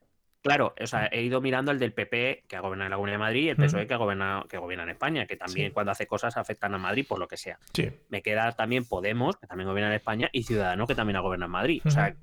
Claro, 0.41 0.73
o 0.79 0.87
sea, 0.87 1.07
he 1.11 1.21
ido 1.23 1.41
mirando 1.41 1.71
el 1.71 1.79
del 1.79 1.91
PP 1.93 2.43
que 2.47 2.55
ha 2.55 2.59
gobernado 2.59 2.85
en 2.85 2.91
la 2.91 2.95
Comunidad 2.97 3.15
de 3.15 3.19
Madrid 3.19 3.43
y 3.45 3.49
el 3.49 3.55
PSOE 3.57 3.79
Ujú. 3.81 3.87
que 3.87 3.93
ha 3.93 3.97
gobernado, 3.97 4.47
que 4.47 4.57
gobierna 4.59 4.83
en 4.83 4.89
España, 4.91 5.25
que 5.25 5.35
también 5.37 5.69
Sí. 5.69 5.73
cuando 5.73 5.91
hace 5.91 6.05
cosas 6.05 6.37
afectan 6.37 6.73
a 6.75 6.77
Madrid 6.77 7.03
por 7.07 7.17
lo 7.19 7.27
que 7.27 7.35
sea. 7.37 7.57
Sí. 7.73 7.89
Me 8.09 8.21
queda 8.21 8.51
también 8.51 8.85
Podemos, 8.85 9.37
que 9.37 9.47
también 9.47 9.67
gobierna 9.67 9.89
en 9.89 9.95
España, 9.95 10.29
y 10.31 10.43
Ciudadanos, 10.43 10.87
que 10.87 10.93
también 10.95 11.17
ha 11.17 11.21
gobernado 11.21 11.47
en 11.47 11.51
Madrid. 11.51 11.81
O 11.85 11.89
sea, 11.89 12.15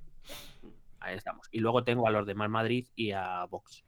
ahí 1.03 1.17
estamos. 1.17 1.49
Y 1.51 1.61
luego 1.61 1.85
tengo 1.85 2.07
a 2.07 2.11
los 2.11 2.27
demás 2.27 2.49
Madrid 2.51 2.87
y 2.97 3.13
a 3.13 3.45
Vox, 3.47 3.85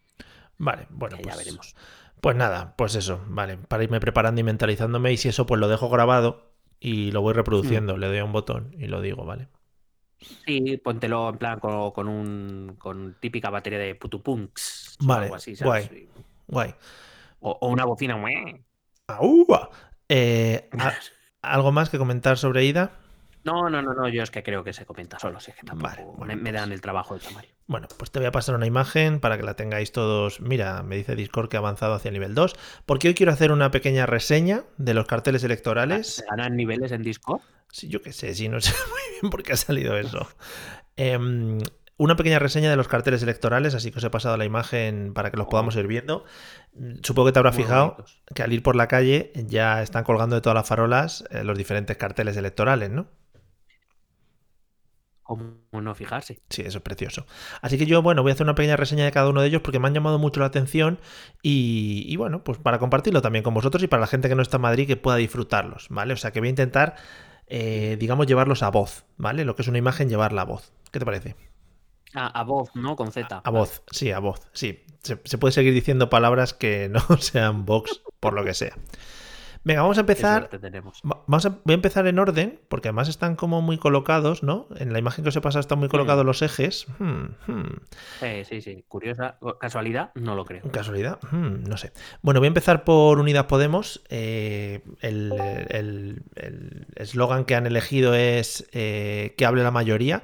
Vale, 0.59 0.87
bueno, 0.91 1.17
pues, 1.21 1.27
ya 1.35 1.37
veremos. 1.37 1.75
pues 2.21 2.37
nada, 2.37 2.75
pues 2.77 2.95
eso, 2.95 3.21
vale, 3.27 3.57
para 3.59 3.83
irme 3.85 4.01
preparando 4.01 4.41
y 4.41 4.45
mentalizándome 4.45 5.13
y 5.13 5.17
si 5.17 5.29
eso 5.29 5.47
pues 5.47 5.61
lo 5.61 5.69
dejo 5.69 5.89
grabado 5.91 6.53
y 6.81 7.11
lo 7.11 7.23
voy 7.23 7.35
reproduciendo, 7.35 7.97
le 7.97 8.07
doy 8.07 8.19
a 8.19 8.25
un 8.25 8.33
botón 8.33 8.73
y 8.79 8.87
lo 8.87 9.01
digo, 9.01 9.25
¿vale? 9.25 9.49
Sí, 10.47 10.77
póntelo 10.79 11.29
en 11.29 11.39
plan 11.39 11.59
con, 11.61 11.91
con 11.91 12.09
un 12.09 12.77
con 12.79 13.17
típica 13.21 13.51
batería 13.51 13.79
de 13.79 13.95
putupunks. 13.95 14.97
o 15.01 15.05
Vale, 15.07 15.25
algo 15.25 15.35
así, 15.37 15.57
¿sabes? 15.57 15.89
guay. 15.91 16.09
Guay. 16.47 16.75
O, 17.41 17.51
o 17.61 17.69
una 17.69 17.85
bocina. 17.85 18.17
¡mue! 18.17 18.63
¡Aúa! 19.07 19.69
Eh, 20.09 20.69
¿a- 20.79 20.95
¿Algo 21.43 21.73
más 21.73 21.91
que 21.91 21.99
comentar 21.99 22.39
sobre 22.39 22.65
Ida? 22.65 22.93
No, 23.45 23.69
no, 23.69 23.83
no, 23.83 23.93
no, 23.95 24.09
yo 24.09 24.23
es 24.23 24.31
que 24.31 24.43
creo 24.43 24.65
que 24.65 24.73
se 24.73 24.87
comenta 24.87 25.19
solo, 25.19 25.39
si 25.41 25.51
es 25.51 25.57
que 25.57 25.65
tampoco 25.67 25.91
Vale, 25.91 26.05
bueno, 26.05 26.25
me, 26.27 26.37
me 26.37 26.43
pues- 26.51 26.55
dan 26.55 26.73
el 26.73 26.81
trabajo 26.81 27.17
de 27.19 27.31
Mario. 27.35 27.51
Bueno, 27.67 27.89
pues 27.99 28.11
te 28.11 28.19
voy 28.19 28.27
a 28.27 28.33
pasar 28.33 28.55
una 28.55 28.67
imagen 28.67 29.21
para 29.21 29.37
que 29.39 29.43
la 29.43 29.55
tengáis 29.55 29.91
todos. 29.93 30.41
Mira, 30.41 30.83
me 30.83 30.97
dice 30.97 31.15
Discord 31.17 31.49
que 31.49 31.57
ha 31.57 31.61
avanzado 31.61 31.95
hacia 31.95 32.11
el 32.11 32.15
nivel 32.15 32.35
2. 32.35 32.55
Porque 32.85 33.09
hoy 33.09 33.15
quiero 33.15 33.33
hacer 33.33 33.53
una 33.53 33.71
pequeña 33.71 34.05
reseña 34.07 34.65
de 34.77 34.93
los 34.95 35.07
carteles 35.07 35.45
electorales. 35.45 36.17
¿Se 36.17 36.25
ganan 36.29 36.57
niveles 36.57 36.93
en 36.93 37.03
Discord? 37.03 37.41
Sí, 37.71 37.89
yo 37.89 38.03
qué 38.03 38.13
sé, 38.13 38.35
sí, 38.35 38.49
no 38.49 38.61
sé 38.61 38.73
muy 38.91 39.21
bien 39.21 39.31
por 39.31 39.43
qué 39.43 39.55
ha 39.55 39.57
salido 39.57 39.97
eso. 39.97 40.29
Em, 40.97 41.59
una 41.97 42.17
pequeña 42.17 42.39
reseña 42.39 42.71
de 42.71 42.77
los 42.77 42.89
carteles 42.89 43.23
electorales, 43.23 43.75
así 43.75 43.91
que 43.91 43.99
os 43.99 44.05
he 44.05 44.11
pasado 44.11 44.37
la 44.37 44.45
imagen 44.45 45.13
para 45.15 45.31
que 45.31 45.37
los 45.39 45.47
podamos 45.47 45.75
ir 45.77 45.87
viendo. 45.87 46.25
Supongo 47.03 47.27
que 47.29 47.33
te 47.33 47.39
habrás 47.39 47.55
Muy 47.55 47.65
fijado 47.65 47.93
bonitos. 47.93 48.23
que 48.35 48.43
al 48.43 48.53
ir 48.53 48.63
por 48.63 48.77
la 48.77 48.89
calle 48.89 49.33
ya 49.35 49.81
están 49.83 50.05
colgando 50.05 50.37
de 50.37 50.43
todas 50.43 50.55
las 50.55 50.69
farolas 50.69 51.25
eh, 51.31 51.45
los 51.45 51.57
diferentes 51.57 51.97
carteles 51.97 52.37
electorales, 52.37 52.91
¿no? 52.91 53.07
¿Cómo 55.25 55.57
no 55.73 55.95
fijarse? 55.95 56.39
Sí, 56.51 56.63
eso 56.63 56.79
es 56.79 56.85
precioso. 56.85 57.27
Así 57.63 57.79
que 57.79 57.87
yo, 57.87 58.03
bueno, 58.03 58.23
voy 58.23 58.31
a 58.31 58.35
hacer 58.35 58.45
una 58.45 58.55
pequeña 58.55 58.77
reseña 58.77 59.07
de 59.07 59.11
cada 59.11 59.31
uno 59.31 59.41
de 59.41 59.49
ellos 59.49 59.63
porque 59.63 59.79
me 59.79 59.89
han 59.89 59.95
llamado 59.95 60.19
mucho 60.19 60.39
la 60.41 60.47
atención 60.47 61.01
y, 61.43 62.05
y 62.07 62.17
bueno, 62.17 62.45
pues 62.45 62.59
para 62.59 62.79
compartirlo 62.79 63.23
también 63.23 63.43
con 63.43 63.55
vosotros 63.55 63.83
y 63.83 63.87
para 63.87 64.03
la 64.03 64.07
gente 64.07 64.29
que 64.29 64.35
no 64.35 64.43
está 64.43 64.59
en 64.59 64.63
Madrid 64.63 64.87
que 64.87 64.99
pueda 64.99 65.17
disfrutarlos, 65.17 65.87
¿vale? 65.89 66.13
O 66.13 66.19
sea 66.19 66.31
que 66.31 66.41
voy 66.41 66.49
a 66.49 66.51
intentar, 66.51 66.97
eh, 67.47 67.97
digamos, 67.99 68.27
llevarlos 68.27 68.63
a 68.63 68.71
voz, 68.71 69.07
¿vale? 69.17 69.47
Lo 69.47 69.57
que 69.57 69.63
es 69.63 69.69
una 69.69 69.79
imagen, 69.79 70.11
llevarla 70.11 70.43
a 70.43 70.45
voz. 70.45 70.75
¿Qué 70.93 70.99
te 70.99 71.07
parece? 71.07 71.37
A 72.13 72.45
voz, 72.45 72.77
¿no? 72.77 72.95
Con 72.95 73.11
Z. 73.11 73.41
A 73.43 73.51
voz, 73.51 73.83
sí, 73.91 74.13
a 74.13 74.19
voz, 74.19 74.43
sí. 74.53 74.85
Se, 75.03 75.21
se 75.25 75.39
puede 75.39 75.53
seguir 75.53 75.73
diciendo 75.73 76.11
palabras 76.11 76.53
que 76.53 76.89
no 76.93 77.01
sean 77.19 77.65
Vox, 77.65 78.03
por 78.21 78.35
lo 78.35 78.45
que 78.45 78.53
sea. 78.53 78.77
Venga, 79.65 79.81
vamos 79.83 79.97
a 79.97 80.01
empezar. 80.01 80.49
tenemos. 80.49 81.01
Vamos 81.03 81.47
a, 81.47 81.49
voy 81.65 81.73
a 81.73 81.75
empezar 81.75 82.07
en 82.07 82.19
orden, 82.19 82.61
porque 82.69 82.89
además 82.89 83.09
están 83.09 83.35
como 83.35 83.63
muy 83.63 83.79
colocados, 83.79 84.43
¿no? 84.43 84.69
En 84.77 84.93
la 84.93 84.99
imagen 84.99 85.25
que 85.25 85.31
os 85.31 85.37
he 85.37 85.41
pasado 85.41 85.61
están 85.61 85.79
muy 85.79 85.89
colocados 85.89 86.25
los 86.27 86.43
ejes. 86.43 86.87
Hmm, 86.99 87.25
hmm. 87.47 87.63
Eh, 88.23 88.45
sí, 88.47 88.61
sí. 88.61 88.85
Curiosa. 88.89 89.39
¿Casualidad? 89.59 90.11
No 90.15 90.35
lo 90.35 90.45
creo. 90.45 90.63
Casualidad, 90.71 91.19
Hmm, 91.31 91.65
no 91.67 91.77
sé. 91.79 91.93
Bueno, 92.23 92.41
voy 92.41 92.47
a 92.47 92.49
empezar 92.49 92.85
por 92.85 93.19
Unidas 93.19 93.45
Podemos. 93.47 94.03
Eh, 94.11 94.83
el 95.01 95.33
el- 95.71 96.23
el 96.37 96.87
eslogan 96.97 97.45
que 97.47 97.55
han 97.55 97.67
elegido 97.67 98.15
es 98.15 98.69
eh, 98.73 99.35
que 99.39 99.47
hable 99.47 99.63
la 99.63 99.71
mayoría. 99.71 100.23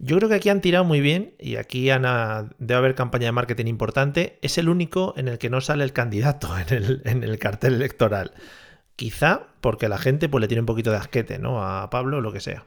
Yo 0.00 0.16
creo 0.16 0.28
que 0.28 0.36
aquí 0.36 0.48
han 0.48 0.60
tirado 0.60 0.84
muy 0.84 1.00
bien 1.00 1.34
y 1.40 1.56
aquí 1.56 1.90
han, 1.90 2.04
ah, 2.06 2.48
debe 2.58 2.78
haber 2.78 2.94
campaña 2.94 3.26
de 3.26 3.32
marketing 3.32 3.66
importante. 3.66 4.38
Es 4.42 4.56
el 4.56 4.68
único 4.68 5.12
en 5.16 5.26
el 5.28 5.38
que 5.38 5.50
no 5.50 5.60
sale 5.60 5.82
el 5.84 5.92
candidato 5.92 6.48
en 6.68 6.72
el, 6.74 7.02
en 7.04 7.24
el 7.24 7.38
cartel 7.38 7.74
electoral. 7.74 8.32
Quizá 8.98 9.46
porque 9.60 9.88
la 9.88 9.96
gente 9.96 10.28
pues, 10.28 10.40
le 10.40 10.48
tiene 10.48 10.62
un 10.62 10.66
poquito 10.66 10.90
de 10.90 10.96
asquete, 10.96 11.38
¿no? 11.38 11.64
A 11.64 11.88
Pablo 11.88 12.16
o 12.16 12.20
lo 12.20 12.32
que 12.32 12.40
sea. 12.40 12.64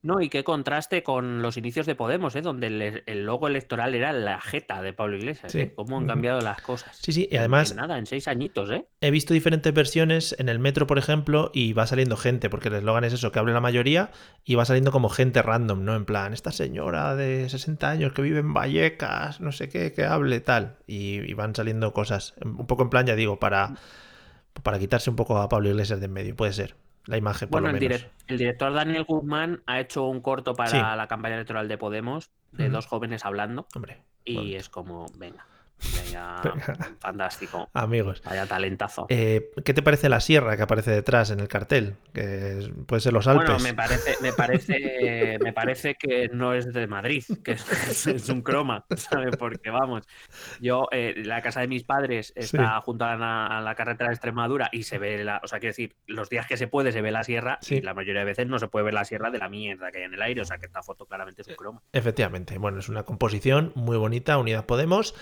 No, 0.00 0.22
y 0.22 0.30
qué 0.30 0.42
contraste 0.42 1.02
con 1.02 1.42
los 1.42 1.58
inicios 1.58 1.84
de 1.84 1.94
Podemos, 1.94 2.34
¿eh? 2.34 2.40
donde 2.40 2.68
el, 2.68 3.02
el 3.04 3.26
logo 3.26 3.46
electoral 3.46 3.94
era 3.94 4.14
la 4.14 4.40
jeta 4.40 4.80
de 4.80 4.94
Pablo 4.94 5.18
Iglesias. 5.18 5.52
Sí. 5.52 5.58
¿eh? 5.60 5.72
Cómo 5.74 5.98
han 5.98 6.06
cambiado 6.06 6.40
las 6.40 6.62
cosas. 6.62 6.96
Sí, 7.02 7.12
sí, 7.12 7.28
y 7.30 7.36
además- 7.36 7.72
en 7.72 7.76
nada, 7.76 7.98
en 7.98 8.06
seis 8.06 8.26
añitos, 8.26 8.70
¿eh? 8.70 8.86
He 9.02 9.10
visto 9.10 9.34
diferentes 9.34 9.74
versiones 9.74 10.34
en 10.38 10.48
el 10.48 10.60
metro, 10.60 10.86
por 10.86 10.96
ejemplo, 10.96 11.50
y 11.52 11.74
va 11.74 11.86
saliendo 11.86 12.16
gente, 12.16 12.48
porque 12.48 12.68
el 12.68 12.76
eslogan 12.76 13.04
es 13.04 13.12
eso, 13.12 13.32
que 13.32 13.38
hable 13.38 13.52
la 13.52 13.60
mayoría, 13.60 14.10
y 14.44 14.54
va 14.54 14.64
saliendo 14.64 14.92
como 14.92 15.10
gente 15.10 15.42
random, 15.42 15.84
¿no? 15.84 15.94
En 15.94 16.06
plan, 16.06 16.32
esta 16.32 16.52
señora 16.52 17.14
de 17.16 17.48
60 17.50 17.90
años 17.90 18.12
que 18.14 18.22
vive 18.22 18.38
en 18.38 18.54
Vallecas, 18.54 19.42
no 19.42 19.52
sé 19.52 19.68
qué, 19.68 19.92
que 19.92 20.04
hable 20.04 20.40
tal. 20.40 20.78
Y, 20.86 21.18
y 21.28 21.34
van 21.34 21.54
saliendo 21.54 21.92
cosas, 21.92 22.34
un 22.42 22.66
poco 22.68 22.84
en 22.84 22.88
plan, 22.90 23.04
ya 23.04 23.16
digo, 23.16 23.40
para, 23.40 23.74
para 24.62 24.78
quitarse 24.78 25.10
un 25.10 25.16
poco 25.16 25.38
a 25.38 25.48
Pablo 25.48 25.68
Iglesias 25.68 26.00
de 26.00 26.06
en 26.06 26.12
medio, 26.12 26.36
puede 26.36 26.52
ser. 26.52 26.74
La 27.06 27.16
imagen, 27.16 27.48
por 27.48 27.62
Bueno, 27.62 27.72
lo 27.72 27.78
el, 27.78 27.88
menos. 27.88 28.02
direc- 28.02 28.10
el 28.26 28.38
director 28.38 28.72
Daniel 28.74 29.04
Guzmán 29.04 29.62
ha 29.66 29.80
hecho 29.80 30.04
un 30.06 30.20
corto 30.20 30.54
para 30.54 30.70
Sí. 30.70 30.76
la 30.76 31.06
campaña 31.08 31.36
electoral 31.36 31.66
de 31.68 31.78
Podemos, 31.78 32.30
de 32.52 32.68
dos 32.68 32.86
jóvenes 32.86 33.24
hablando, 33.24 33.66
Hombre, 33.74 34.02
y 34.24 34.54
es 34.56 34.68
como, 34.68 35.06
venga, 35.16 35.46
venga, 36.04 36.40
Venga. 36.42 36.96
fantástico, 37.00 37.70
amigos. 37.72 38.20
vaya 38.24 38.46
talentazo. 38.46 39.06
Eh, 39.08 39.50
¿Qué 39.64 39.72
te 39.74 39.82
parece 39.82 40.08
la 40.10 40.20
sierra 40.20 40.56
que 40.56 40.62
aparece 40.64 40.90
detrás 40.90 41.30
en 41.30 41.40
el 41.40 41.48
cartel? 41.48 41.94
Que 42.12 42.72
puede 42.86 43.00
ser 43.00 43.12
los 43.12 43.26
Alpes. 43.26 43.46
Bueno, 43.46 43.62
me 43.62 43.74
parece, 43.74 44.16
me 44.20 44.32
parece, 44.32 45.38
me 45.42 45.52
parece 45.52 45.94
que 45.94 46.28
no 46.32 46.54
es 46.54 46.72
de 46.72 46.86
Madrid, 46.86 47.24
que 47.44 47.52
es, 47.52 48.06
es 48.06 48.28
un 48.28 48.42
croma, 48.42 48.84
¿sabes? 48.96 49.36
Porque 49.36 49.70
vamos, 49.70 50.06
yo, 50.60 50.88
eh, 50.90 51.14
la 51.24 51.42
casa 51.42 51.60
de 51.60 51.68
mis 51.68 51.84
padres 51.84 52.32
está 52.36 52.80
junto 52.80 53.04
a 53.04 53.16
la, 53.16 53.46
a 53.46 53.60
la 53.60 53.74
carretera 53.74 54.08
de 54.10 54.14
Extremadura 54.14 54.68
y 54.72 54.82
se 54.84 54.98
ve 54.98 55.22
la, 55.24 55.40
o 55.42 55.46
sea, 55.46 55.58
quiero 55.60 55.70
decir, 55.70 55.96
los 56.06 56.28
días 56.28 56.46
que 56.46 56.56
se 56.56 56.66
puede 56.68 56.92
se 56.92 57.02
ve 57.02 57.10
la 57.10 57.24
sierra 57.24 57.58
Sí. 57.60 57.76
y 57.76 57.80
la 57.82 57.94
mayoría 57.94 58.20
de 58.20 58.26
veces 58.26 58.46
no 58.46 58.58
se 58.58 58.68
puede 58.68 58.84
ver 58.86 58.94
la 58.94 59.04
sierra 59.04 59.30
de 59.30 59.38
la 59.38 59.48
mierda 59.48 59.90
que 59.90 59.98
hay 59.98 60.04
en 60.04 60.14
el 60.14 60.22
aire, 60.22 60.40
o 60.40 60.44
sea, 60.44 60.58
que 60.58 60.66
esta 60.66 60.82
foto 60.82 61.06
claramente 61.06 61.42
es 61.42 61.48
un 61.48 61.54
croma. 61.54 61.82
Efectivamente, 61.92 62.58
bueno, 62.58 62.78
es 62.78 62.88
una 62.88 63.02
composición 63.04 63.72
muy 63.74 63.96
bonita, 63.96 64.38
Unidas 64.38 64.64
Podemos, 64.64 65.14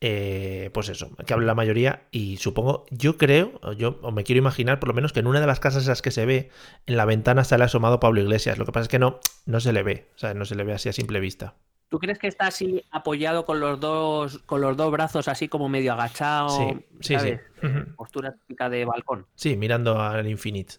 eh, 0.00 0.70
pues 0.74 0.88
eso, 0.88 1.14
que 1.26 1.32
hable 1.32 1.46
la 1.46 1.54
mayoría 1.54 2.02
y 2.10 2.36
supongo, 2.36 2.84
yo 2.90 3.16
creo, 3.16 3.58
yo 3.76 3.98
o 4.02 4.10
me 4.12 4.24
quiero 4.24 4.38
imaginar 4.38 4.78
por 4.80 4.88
lo 4.88 4.94
menos 4.94 5.12
que 5.12 5.20
en 5.20 5.26
una 5.26 5.40
de 5.40 5.46
las 5.46 5.60
casas 5.60 5.84
esas 5.84 6.02
que 6.02 6.10
se 6.10 6.26
ve, 6.26 6.43
en 6.86 6.96
la 6.96 7.04
ventana 7.04 7.44
sale 7.44 7.64
asomado 7.64 8.00
Pablo 8.00 8.20
Iglesias, 8.20 8.58
lo 8.58 8.64
que 8.64 8.72
pasa 8.72 8.84
es 8.84 8.88
que 8.88 8.98
no, 8.98 9.20
no 9.46 9.60
se 9.60 9.72
le 9.72 9.82
ve, 9.82 10.10
o 10.14 10.18
sea, 10.18 10.34
no 10.34 10.44
se 10.44 10.54
le 10.54 10.64
ve 10.64 10.74
así 10.74 10.88
a 10.88 10.92
simple 10.92 11.20
vista. 11.20 11.54
¿Tú 11.88 11.98
crees 11.98 12.18
que 12.18 12.26
está 12.26 12.48
así 12.48 12.82
apoyado 12.90 13.44
con 13.44 13.60
los 13.60 13.78
dos, 13.78 14.38
con 14.46 14.60
los 14.60 14.76
dos 14.76 14.90
brazos 14.90 15.28
así 15.28 15.48
como 15.48 15.68
medio 15.68 15.92
agachado? 15.92 16.48
Sí, 16.48 16.86
sí, 17.00 17.14
¿sabes? 17.14 17.40
sí. 17.60 17.68
Postura 17.96 18.32
típica 18.32 18.68
de 18.68 18.84
balcón. 18.84 19.26
Sí, 19.34 19.56
mirando 19.56 20.00
al 20.00 20.26
infinite. 20.26 20.74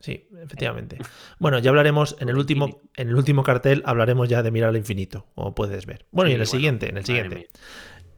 Sí, 0.00 0.28
efectivamente. 0.42 0.98
Bueno, 1.38 1.58
ya 1.58 1.70
hablaremos 1.70 2.16
en 2.20 2.28
el 2.28 2.36
último, 2.36 2.82
en 2.96 3.08
el 3.08 3.14
último 3.14 3.42
cartel, 3.42 3.82
hablaremos 3.86 4.28
ya 4.28 4.42
de 4.42 4.50
mirar 4.50 4.70
al 4.70 4.76
infinito, 4.76 5.26
como 5.34 5.54
puedes 5.54 5.86
ver. 5.86 6.06
Bueno, 6.10 6.30
y 6.30 6.34
en 6.34 6.40
el 6.40 6.46
bueno, 6.46 6.50
siguiente, 6.50 6.88
en 6.90 6.96
el 6.98 7.04
siguiente. 7.04 7.48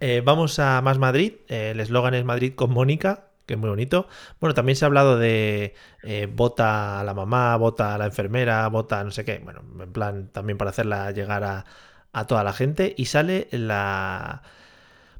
Eh, 0.01 0.23
vamos 0.25 0.59
a 0.59 0.81
Más 0.83 0.99
Madrid. 0.99 1.35
Eh, 1.49 1.71
el 1.71 1.81
eslogan 1.81 2.15
es 2.15 2.25
Madrid 2.25 2.55
con 2.55 2.71
Mónica, 2.71 3.31
que 3.47 3.55
es 3.55 3.61
muy 3.61 3.71
bonito. 3.71 4.09
Bueno, 4.41 4.55
también 4.55 4.77
se 4.77 4.85
ha 4.85 4.87
hablado 4.87 5.19
de 5.19 5.75
eh, 6.03 6.29
vota 6.33 7.01
a 7.01 7.05
la 7.05 7.15
mamá, 7.15 7.57
vota 7.57 7.95
a 7.95 7.99
la 7.99 8.07
enfermera, 8.07 8.67
vota 8.69 9.01
a 9.01 9.05
no 9.05 9.11
sé 9.11 9.25
qué. 9.25 9.39
Bueno, 9.39 9.63
en 9.81 9.93
plan 9.93 10.29
también 10.33 10.59
para 10.59 10.71
hacerla 10.71 11.11
llegar 11.13 11.45
a, 11.45 11.65
a 12.13 12.27
toda 12.27 12.45
la 12.45 12.53
gente. 12.53 12.95
Y 12.97 13.07
sale 13.07 13.49
la, 13.53 14.43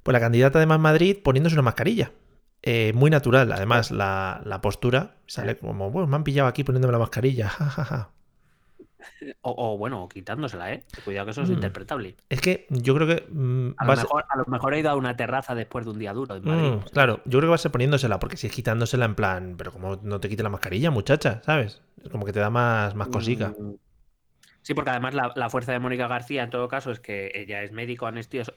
pues 0.03 0.13
la 0.13 0.21
candidata 0.21 0.59
de 0.59 0.67
Más 0.67 0.81
Madrid 0.81 1.17
poniéndose 1.23 1.55
una 1.55 1.63
mascarilla. 1.63 2.13
Eh, 2.63 2.93
muy 2.95 3.11
natural, 3.11 3.53
además, 3.53 3.93
la, 3.93 4.43
la 4.45 4.61
postura 4.61 5.17
sale 5.27 5.57
como, 5.57 5.91
bueno, 5.91 6.09
me 6.09 6.17
han 6.17 6.25
pillado 6.25 6.49
aquí 6.49 6.65
poniéndome 6.65 6.93
la 6.93 6.99
mascarilla. 6.99 7.49
ja, 7.51 7.71
ja, 7.71 7.85
ja. 7.85 8.11
O, 9.43 9.55
o, 9.57 9.79
bueno, 9.79 10.09
quitándosela, 10.09 10.73
¿eh? 10.73 10.83
Cuidado 11.05 11.27
que 11.27 11.31
eso 11.33 11.43
es 11.43 11.51
Mm. 11.51 11.55
interpretable. 11.55 12.17
Es 12.29 12.41
que 12.41 12.67
yo 12.71 12.95
creo 12.95 13.07
que 13.07 13.25
mm, 13.31 13.75
A 13.79 13.85
lo, 13.85 13.97
mejor, 13.97 14.25
a 14.29 14.37
lo 14.37 14.45
mejor 14.47 14.75
he 14.75 14.81
ido 14.81 14.91
a 14.91 14.95
una 14.97 15.17
terraza 15.17 15.55
después 15.55 15.85
de 15.85 15.91
un 15.93 15.99
día 15.99 16.13
duro 16.13 16.37
en 16.37 16.45
Madrid. 16.45 16.71
Mm, 16.73 16.89
claro, 16.93 17.17
yo 17.25 17.39
creo 17.39 17.43
que 17.43 17.47
va 17.49 17.55
a 17.55 17.59
ser 17.59 17.71
poniéndosela, 17.73 18.19
porque 18.19 18.37
si 18.37 18.47
es 18.47 18.53
quitándosela 18.53 19.05
en 19.05 19.15
plan, 19.15 19.55
pero 19.57 19.73
como 19.73 19.97
no 20.03 20.21
te 20.21 20.29
quite 20.29 20.43
la 20.43 20.49
mascarilla, 20.51 20.91
muchacha, 20.91 21.41
¿sabes? 21.45 21.83
Es 22.03 22.11
como 22.11 22.25
que 22.25 22.33
te 22.33 22.41
da 22.41 22.51
más, 22.51 22.95
más 22.95 23.09
cosica. 23.09 23.53
Sí, 24.67 24.75
porque 24.75 24.91
además 24.91 25.15
la, 25.15 25.31
la 25.37 25.49
fuerza 25.49 25.71
de 25.71 25.79
Mónica 25.79 26.09
García, 26.09 26.43
en 26.43 26.51
todo 26.51 26.67
caso, 26.67 26.91
es 26.91 26.99
que 26.99 27.31
ella 27.37 27.63
es 27.63 27.71
médico 27.71 28.09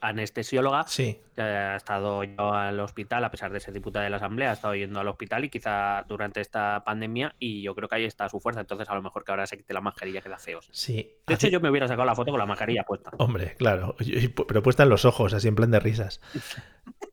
anestesióloga. 0.02 0.88
Sí, 0.88 1.20
Ha 1.38 1.76
estado 1.76 2.24
yo 2.24 2.52
al 2.52 2.80
hospital, 2.80 3.24
a 3.24 3.30
pesar 3.30 3.52
de 3.52 3.60
ser 3.60 3.76
diputada 3.76 4.06
de 4.06 4.10
la 4.10 4.18
Asamblea, 4.18 4.50
ha 4.50 4.54
estado 4.54 4.74
yendo 4.74 5.00
al 5.00 5.08
hospital 5.08 5.46
y 5.46 5.50
quizá 5.50 6.04
durante 6.08 6.42
esta 6.42 6.84
pandemia, 6.84 7.36
y 7.38 7.62
yo 7.62 7.76
creo 7.76 7.88
que 7.88 7.98
ahí 7.98 8.06
está 8.06 8.28
su 8.28 8.40
fuerza. 8.40 8.62
Entonces, 8.62 8.90
a 8.90 8.96
lo 8.96 9.04
mejor 9.04 9.24
que 9.24 9.32
ahora 9.34 9.46
se 9.46 9.56
quite 9.56 9.72
la 9.72 9.82
mascarilla 9.82 10.22
queda 10.22 10.40
feos. 10.40 10.68
sí. 10.72 11.14
De 11.28 11.36
hecho, 11.36 11.48
yo 11.48 11.60
me 11.60 11.70
hubiera 11.70 11.88
sacado 11.88 12.08
la 12.08 12.16
foto 12.16 12.32
con 12.32 12.40
la 12.40 12.48
mascarilla 12.48 12.82
puesta. 12.86 13.12
Hombre, 13.20 13.54
claro. 13.60 13.96
Pero 14.48 14.64
puesta 14.64 14.82
en 14.82 14.90
los 14.90 15.06
ojos, 15.06 15.36
así 15.36 15.48
en 15.48 15.54
plan 15.54 15.70
de 15.70 15.80
risas. 15.80 16.22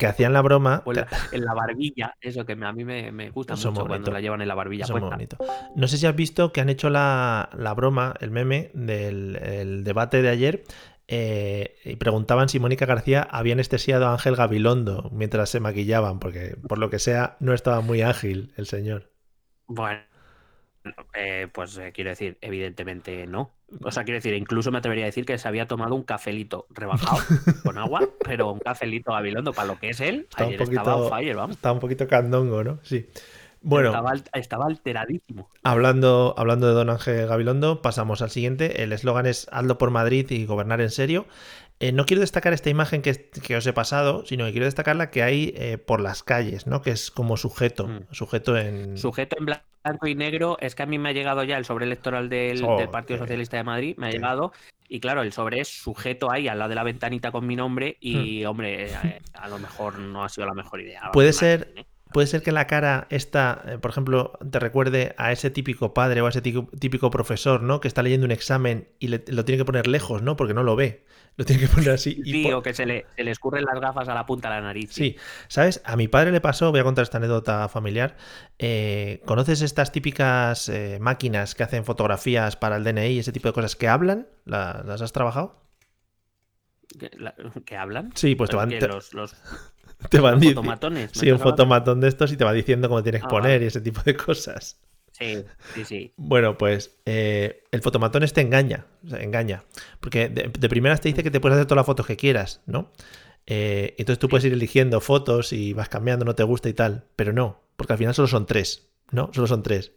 Que 0.00 0.06
hacían 0.06 0.32
la 0.32 0.42
broma. 0.42 0.82
O 0.84 0.92
en 0.92 0.98
la, 0.98 1.08
en 1.30 1.44
la 1.44 1.54
barbilla, 1.54 2.16
eso 2.20 2.44
que 2.46 2.56
me- 2.56 2.66
a 2.66 2.72
mí 2.72 2.84
me, 2.84 3.12
me 3.12 3.30
gusta 3.30 3.54
Eso 3.54 3.72
mucho 3.72 3.86
cuando 3.86 4.10
la 4.10 4.20
llevan 4.20 4.40
en 4.42 4.48
la 4.48 4.54
barbilla 4.54 4.84
Eso 4.84 4.94
es 4.94 5.00
muy 5.00 5.10
bonito. 5.10 5.36
No 5.76 5.88
sé 5.88 5.98
si 5.98 6.06
has 6.06 6.16
visto 6.16 6.52
que 6.52 6.60
han 6.60 6.68
hecho 6.70 6.88
la, 6.90 7.50
la 7.56 7.74
broma, 7.74 8.14
el 8.20 8.30
meme 8.30 8.70
del 8.74 9.36
el 9.36 9.84
debate 9.84 10.22
de 10.22 10.28
ayer. 10.30 10.64
eh, 11.08 11.76
y 11.84 11.96
preguntaban 11.96 12.48
si 12.48 12.60
Mónica 12.60 12.86
García 12.86 13.22
había 13.30 13.54
anestesiado 13.54 14.06
a 14.06 14.12
Ángel 14.12 14.36
Gabilondo 14.36 15.10
mientras 15.12 15.50
se 15.50 15.60
maquillaban, 15.60 16.18
porque 16.20 16.56
por 16.68 16.78
lo 16.78 16.88
que 16.90 16.98
sea 17.00 17.36
no 17.40 17.52
estaba 17.52 17.80
muy 17.80 18.00
ágil 18.02 18.52
el 18.56 18.66
señor. 18.66 19.10
Bueno, 19.66 20.04
eh, 21.14 21.48
pues 21.52 21.76
eh, 21.78 21.92
quiero 21.92 22.10
decir, 22.10 22.38
evidentemente 22.40 23.26
no. 23.26 23.54
O 23.82 23.90
sea, 23.90 24.04
quiero 24.04 24.16
decir, 24.16 24.34
incluso 24.34 24.70
me 24.70 24.78
atrevería 24.78 25.04
a 25.04 25.06
decir 25.06 25.24
que 25.24 25.38
se 25.38 25.46
había 25.46 25.66
tomado 25.66 25.94
un 25.94 26.02
cafelito 26.02 26.66
rebajado 26.70 27.18
con 27.64 27.78
agua, 27.78 28.08
pero 28.24 28.52
un 28.52 28.58
cafelito 28.58 29.12
gabilondo 29.12 29.52
para 29.52 29.68
lo 29.68 29.78
que 29.78 29.90
es 29.90 30.00
él. 30.00 30.26
Un 30.38 30.44
ayer 30.44 30.62
estaba 30.62 30.96
on 30.96 31.02
poquito, 31.02 31.16
fire, 31.16 31.36
vamos. 31.36 31.56
estaba 31.56 31.72
un 31.72 31.80
poquito 31.80 32.08
candongo, 32.08 32.64
¿no? 32.64 32.78
Sí. 32.82 33.06
Bueno, 33.62 33.92
estaba 34.32 34.66
alteradísimo. 34.66 35.50
hablando, 35.62 36.34
hablando 36.38 36.66
de 36.66 36.72
Don 36.72 36.88
Ángel 36.88 37.26
Gabilondo, 37.26 37.82
pasamos 37.82 38.22
al 38.22 38.30
siguiente. 38.30 38.82
El 38.82 38.92
eslogan 38.92 39.26
es 39.26 39.48
Hazlo 39.52 39.76
por 39.76 39.90
Madrid 39.90 40.30
y 40.30 40.46
gobernar 40.46 40.80
en 40.80 40.90
serio. 40.90 41.26
Eh, 41.82 41.92
no 41.92 42.04
quiero 42.04 42.20
destacar 42.20 42.52
esta 42.52 42.68
imagen 42.68 43.00
que, 43.00 43.30
que 43.42 43.56
os 43.56 43.66
he 43.66 43.72
pasado, 43.72 44.26
sino 44.26 44.44
que 44.44 44.52
quiero 44.52 44.66
destacar 44.66 44.96
la 44.96 45.10
que 45.10 45.22
hay 45.22 45.54
eh, 45.56 45.78
por 45.78 46.00
las 46.02 46.22
calles, 46.22 46.66
¿no? 46.66 46.82
Que 46.82 46.90
es 46.90 47.10
como 47.10 47.38
sujeto, 47.38 47.88
Mm. 47.88 48.00
sujeto 48.10 48.58
en... 48.58 48.98
Sujeto 48.98 49.36
en 49.38 49.46
blanco 49.46 50.06
y 50.06 50.14
negro, 50.14 50.58
es 50.60 50.74
que 50.74 50.82
a 50.82 50.86
mí 50.86 50.98
me 50.98 51.08
ha 51.08 51.12
llegado 51.12 51.42
ya 51.42 51.56
el 51.56 51.64
sobre 51.64 51.86
electoral 51.86 52.28
del, 52.28 52.62
Oh, 52.64 52.76
del 52.78 52.90
Partido 52.90 53.16
qué- 53.18 53.24
Socialista 53.24 53.56
de 53.56 53.64
Madrid, 53.64 53.94
me 53.96 54.08
ha 54.08 54.10
qué- 54.10 54.16
llegado, 54.18 54.52
y 54.90 55.00
claro, 55.00 55.22
el 55.22 55.32
sobre 55.32 55.60
es 55.60 55.68
sujeto 55.68 56.30
ahí 56.30 56.48
al 56.48 56.58
lado 56.58 56.68
de 56.68 56.74
la 56.74 56.82
ventanita 56.84 57.32
con 57.32 57.46
mi 57.46 57.56
nombre, 57.56 57.96
y 57.98 58.44
hombre, 58.44 58.90
eh, 58.90 59.22
a 59.32 59.48
lo 59.48 59.58
mejor 59.58 59.98
no 59.98 60.22
ha 60.22 60.28
sido 60.28 60.46
la 60.46 60.54
mejor 60.54 60.82
idea. 60.82 61.10
Puede 61.14 61.32
ser- 61.32 61.72
¿eh? 61.76 61.86
Puede 62.12 62.26
ser 62.26 62.42
que 62.42 62.52
la 62.52 62.66
cara 62.66 63.06
esta, 63.10 63.62
eh, 63.66 63.78
por 63.78 63.90
ejemplo, 63.90 64.38
te 64.50 64.58
recuerde 64.58 65.14
a 65.18 65.32
ese 65.32 65.50
típico 65.50 65.94
padre 65.94 66.20
o 66.20 66.26
a 66.26 66.30
ese 66.30 66.42
típico, 66.42 67.10
profesor, 67.10 67.62
¿no? 67.62 67.80
Que 67.80 67.88
está 67.88 68.02
leyendo 68.02 68.24
un 68.26 68.32
examen 68.32 68.88
y 68.98 69.08
le- 69.08 69.24
lo 69.28 69.44
tiene 69.44 69.58
que 69.58 69.64
poner 69.64 69.86
lejos, 69.86 70.22
¿no? 70.22 70.36
Porque 70.36 70.54
no 70.54 70.62
lo 70.62 70.76
ve. 70.76 71.04
Lo 71.36 71.44
tiene 71.44 71.62
que 71.62 71.68
poner 71.68 71.90
así. 71.90 72.20
y 72.24 72.32
Sí, 72.32 72.52
o 72.52 72.60
que 72.60 72.74
se 72.74 72.84
le, 72.84 73.06
se 73.16 73.22
le 73.22 73.30
escurren 73.30 73.64
las 73.64 73.80
gafas 73.80 74.08
a 74.08 74.14
la 74.14 74.26
punta 74.26 74.48
de 74.50 74.56
la 74.56 74.60
nariz. 74.62 74.90
Sí, 74.92 75.16
¿sabes? 75.48 75.80
A 75.84 75.96
mi 75.96 76.08
padre 76.08 76.32
le 76.32 76.40
pasó, 76.40 76.70
voy 76.70 76.80
a 76.80 76.84
contar 76.84 77.04
esta 77.04 77.18
anécdota 77.18 77.68
familiar. 77.68 78.16
eh, 78.58 79.22
¿Conoces 79.24 79.62
estas 79.62 79.92
típicas 79.92 80.68
eh, 80.68 80.98
máquinas 81.00 81.54
que 81.54 81.62
hacen 81.62 81.84
fotografías 81.84 82.56
para 82.56 82.76
el 82.76 82.84
DNI 82.84 83.12
y 83.12 83.18
ese 83.20 83.32
tipo 83.32 83.48
de 83.48 83.54
cosas 83.54 83.76
que 83.76 83.88
hablan? 83.88 84.26
¿La- 84.44 84.82
¿Las 84.84 85.00
has 85.02 85.12
trabajado? 85.12 85.62
¿Que, 86.98 87.10
la- 87.16 87.34
que 87.64 87.76
hablan? 87.76 88.10
Sí, 88.16 88.34
pues 88.34 88.50
te 88.50 88.56
van, 88.56 88.70
los, 88.70 89.14
te 90.08 90.20
van 90.20 90.34
los 90.34 90.42
dici- 90.42 90.48
fotomatones. 90.54 91.10
¿me 91.16 91.20
Sí, 91.20 91.30
un 91.30 91.38
fotomatón 91.38 92.00
de 92.00 92.08
estos 92.08 92.32
y 92.32 92.36
te 92.36 92.44
va 92.44 92.52
diciendo 92.52 92.88
cómo 92.88 93.02
tienes 93.02 93.20
que 93.22 93.26
Ah, 93.26 93.30
poner 93.30 93.52
vale. 93.52 93.64
y 93.64 93.68
ese 93.68 93.80
tipo 93.80 94.00
de 94.02 94.16
cosas. 94.16 94.80
Sí, 95.12 95.44
sí, 95.74 95.84
sí. 95.84 96.14
Bueno, 96.16 96.56
pues 96.56 96.96
eh, 97.04 97.64
el 97.72 97.82
fotomatón 97.82 98.22
este 98.22 98.40
engaña, 98.40 98.86
o 99.04 99.10
sea, 99.10 99.20
engaña. 99.22 99.64
Porque 100.00 100.28
de, 100.30 100.50
de 100.58 100.68
primeras 100.70 101.00
te 101.02 101.08
dice 101.08 101.22
que 101.22 101.30
te 101.30 101.40
puedes 101.40 101.56
hacer 101.56 101.66
todas 101.66 101.76
las 101.80 101.86
fotos 101.86 102.06
que 102.06 102.16
quieras, 102.16 102.62
¿no? 102.66 102.90
Eh, 103.46 103.94
entonces 103.98 104.18
tú 104.18 104.28
puedes 104.28 104.44
ir 104.46 104.52
eligiendo 104.52 105.00
fotos 105.00 105.52
y 105.52 105.72
vas 105.74 105.88
cambiando, 105.88 106.24
no 106.24 106.34
te 106.34 106.42
gusta 106.44 106.68
y 106.68 106.72
tal, 106.74 107.04
pero 107.16 107.32
no, 107.32 107.60
porque 107.76 107.92
al 107.94 107.98
final 107.98 108.14
solo 108.14 108.28
son 108.28 108.46
tres, 108.46 108.88
¿no? 109.10 109.30
Solo 109.34 109.46
son 109.46 109.62
tres. 109.62 109.92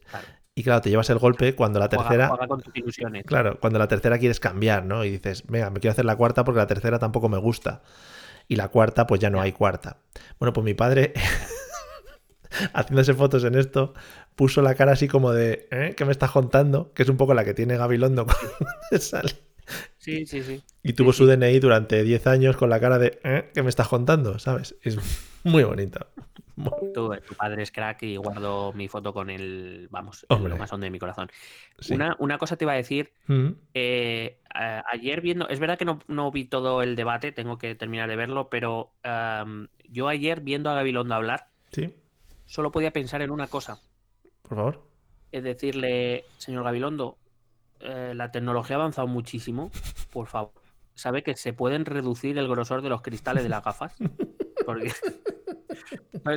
Y 0.56 0.64
claro, 0.64 0.82
te 0.82 0.90
llevas 0.90 1.10
el 1.10 1.20
golpe 1.20 1.56
cuando 1.56 1.80
la 1.80 1.88
Juega- 1.88 2.04
tercera, 2.04 2.28
juega 2.30 2.48
con 2.48 2.62
tus 2.62 2.76
ilusiones. 2.76 3.24
claro, 3.26 3.60
cuando 3.60 3.80
la 3.80 3.88
tercera 3.88 4.18
quieres 4.20 4.40
cambiar, 4.40 4.86
¿no? 4.86 5.04
Y 5.06 5.10
dices, 5.12 5.44
venga, 5.48 5.70
me 5.70 5.80
quiero 5.80 5.92
hacer 5.94 6.06
la 6.06 6.16
cuarta 6.16 6.44
porque 6.44 6.60
la 6.60 6.68
tercera 6.68 7.00
tampoco 7.00 7.30
me 7.30 7.38
gusta. 7.38 7.82
Y 8.48 8.56
la 8.56 8.68
cuarta, 8.70 9.08
pues 9.08 9.22
ya 9.22 9.30
no 9.30 9.42
hay 9.42 9.52
cuarta. 9.52 9.98
Bueno, 10.40 10.54
pues 10.54 10.64
mi 10.66 10.74
padre, 10.74 11.14
haciéndose 12.74 13.14
fotos 13.14 13.44
en 13.44 13.56
esto, 13.56 13.94
puso 14.36 14.62
la 14.62 14.76
cara 14.76 14.94
así 14.94 15.08
como 15.08 15.32
de, 15.32 15.68
¿eh? 15.72 15.94
¿Qué 15.96 16.06
me 16.06 16.12
estás 16.12 16.32
contando? 16.32 16.94
Que 16.94 17.04
es 17.04 17.10
un 17.10 17.18
poco 17.18 17.34
la 17.34 17.44
que 17.46 17.54
tiene 17.54 17.78
Gabilondo 17.78 18.26
cuando 18.28 19.04
sale. 19.06 19.34
Sí, 19.98 20.26
sí, 20.26 20.44
sí. 20.44 20.62
Y 20.84 20.94
tuvo 20.94 21.14
Sí, 21.14 21.20
su 21.20 21.26
DNI 21.26 21.60
durante 21.60 22.04
10 22.04 22.28
años 22.28 22.58
con 22.58 22.70
la 22.70 22.80
cara 22.80 23.00
de, 23.00 23.20
¿eh? 23.24 23.50
¿Qué 23.54 23.64
me 23.64 23.70
estás 23.70 23.88
contando? 23.88 24.38
¿Sabes? 24.40 24.76
Es 24.82 24.98
muy 25.44 25.64
bonito. 25.64 26.08
Tu, 26.56 26.94
tu 27.28 27.36
padre 27.36 27.64
es 27.64 27.72
crack 27.72 28.04
y 28.04 28.16
guardo 28.18 28.74
mi 28.74 28.88
foto 28.88 29.14
con 29.14 29.30
el, 29.30 29.88
vamos, 29.90 30.26
en 30.30 30.36
Hombre. 30.38 30.50
lo 30.52 30.58
más 30.58 30.72
hondo 30.72 30.84
de 30.86 30.92
mi 30.92 31.00
corazón. 31.00 31.30
Sí. 31.80 31.94
Una, 31.94 32.16
una 32.20 32.38
cosa 32.38 32.56
te 32.58 32.66
iba 32.66 32.74
a 32.74 32.76
decir, 32.78 33.12
Mm, 33.28 33.50
eh, 33.74 34.40
a- 34.54 34.84
ayer 34.92 35.22
viendo, 35.22 35.48
es 35.50 35.60
verdad 35.60 35.78
que 35.78 35.86
no, 35.86 36.00
no 36.08 36.30
vi 36.32 36.46
todo 36.46 36.82
el 36.84 36.96
debate, 36.96 37.32
tengo 37.32 37.58
que 37.58 37.74
terminar 37.76 38.10
de 38.10 38.16
verlo, 38.16 38.50
pero 38.50 38.92
yo 39.90 40.08
ayer 40.08 40.42
viendo 40.42 40.70
a 40.70 40.76
Gabilondo 40.76 41.16
hablar, 41.16 41.48
Sí, 41.72 41.94
solo 42.46 42.72
podía 42.72 42.92
pensar 42.92 43.22
en 43.24 43.32
una 43.32 43.48
cosa, 43.48 43.80
por 44.44 44.56
favor. 44.58 44.84
es 45.32 45.44
decirle, 45.44 46.26
señor 46.38 46.64
Gabilondo, 46.66 47.18
eh, 47.80 48.14
la 48.16 48.32
tecnología 48.32 48.76
ha 48.76 48.80
avanzado 48.80 49.08
muchísimo, 49.08 49.72
por 50.12 50.28
favor, 50.28 50.52
¿sabe 50.94 51.24
que 51.24 51.36
se 51.36 51.54
pueden 51.54 51.86
reducir 51.86 52.38
el 52.38 52.48
grosor 52.48 52.82
de 52.84 52.90
los 52.90 53.02
cristales 53.02 53.42
de 53.44 53.50
las 53.50 53.64
gafas? 53.64 53.96
Porque... 54.68 54.92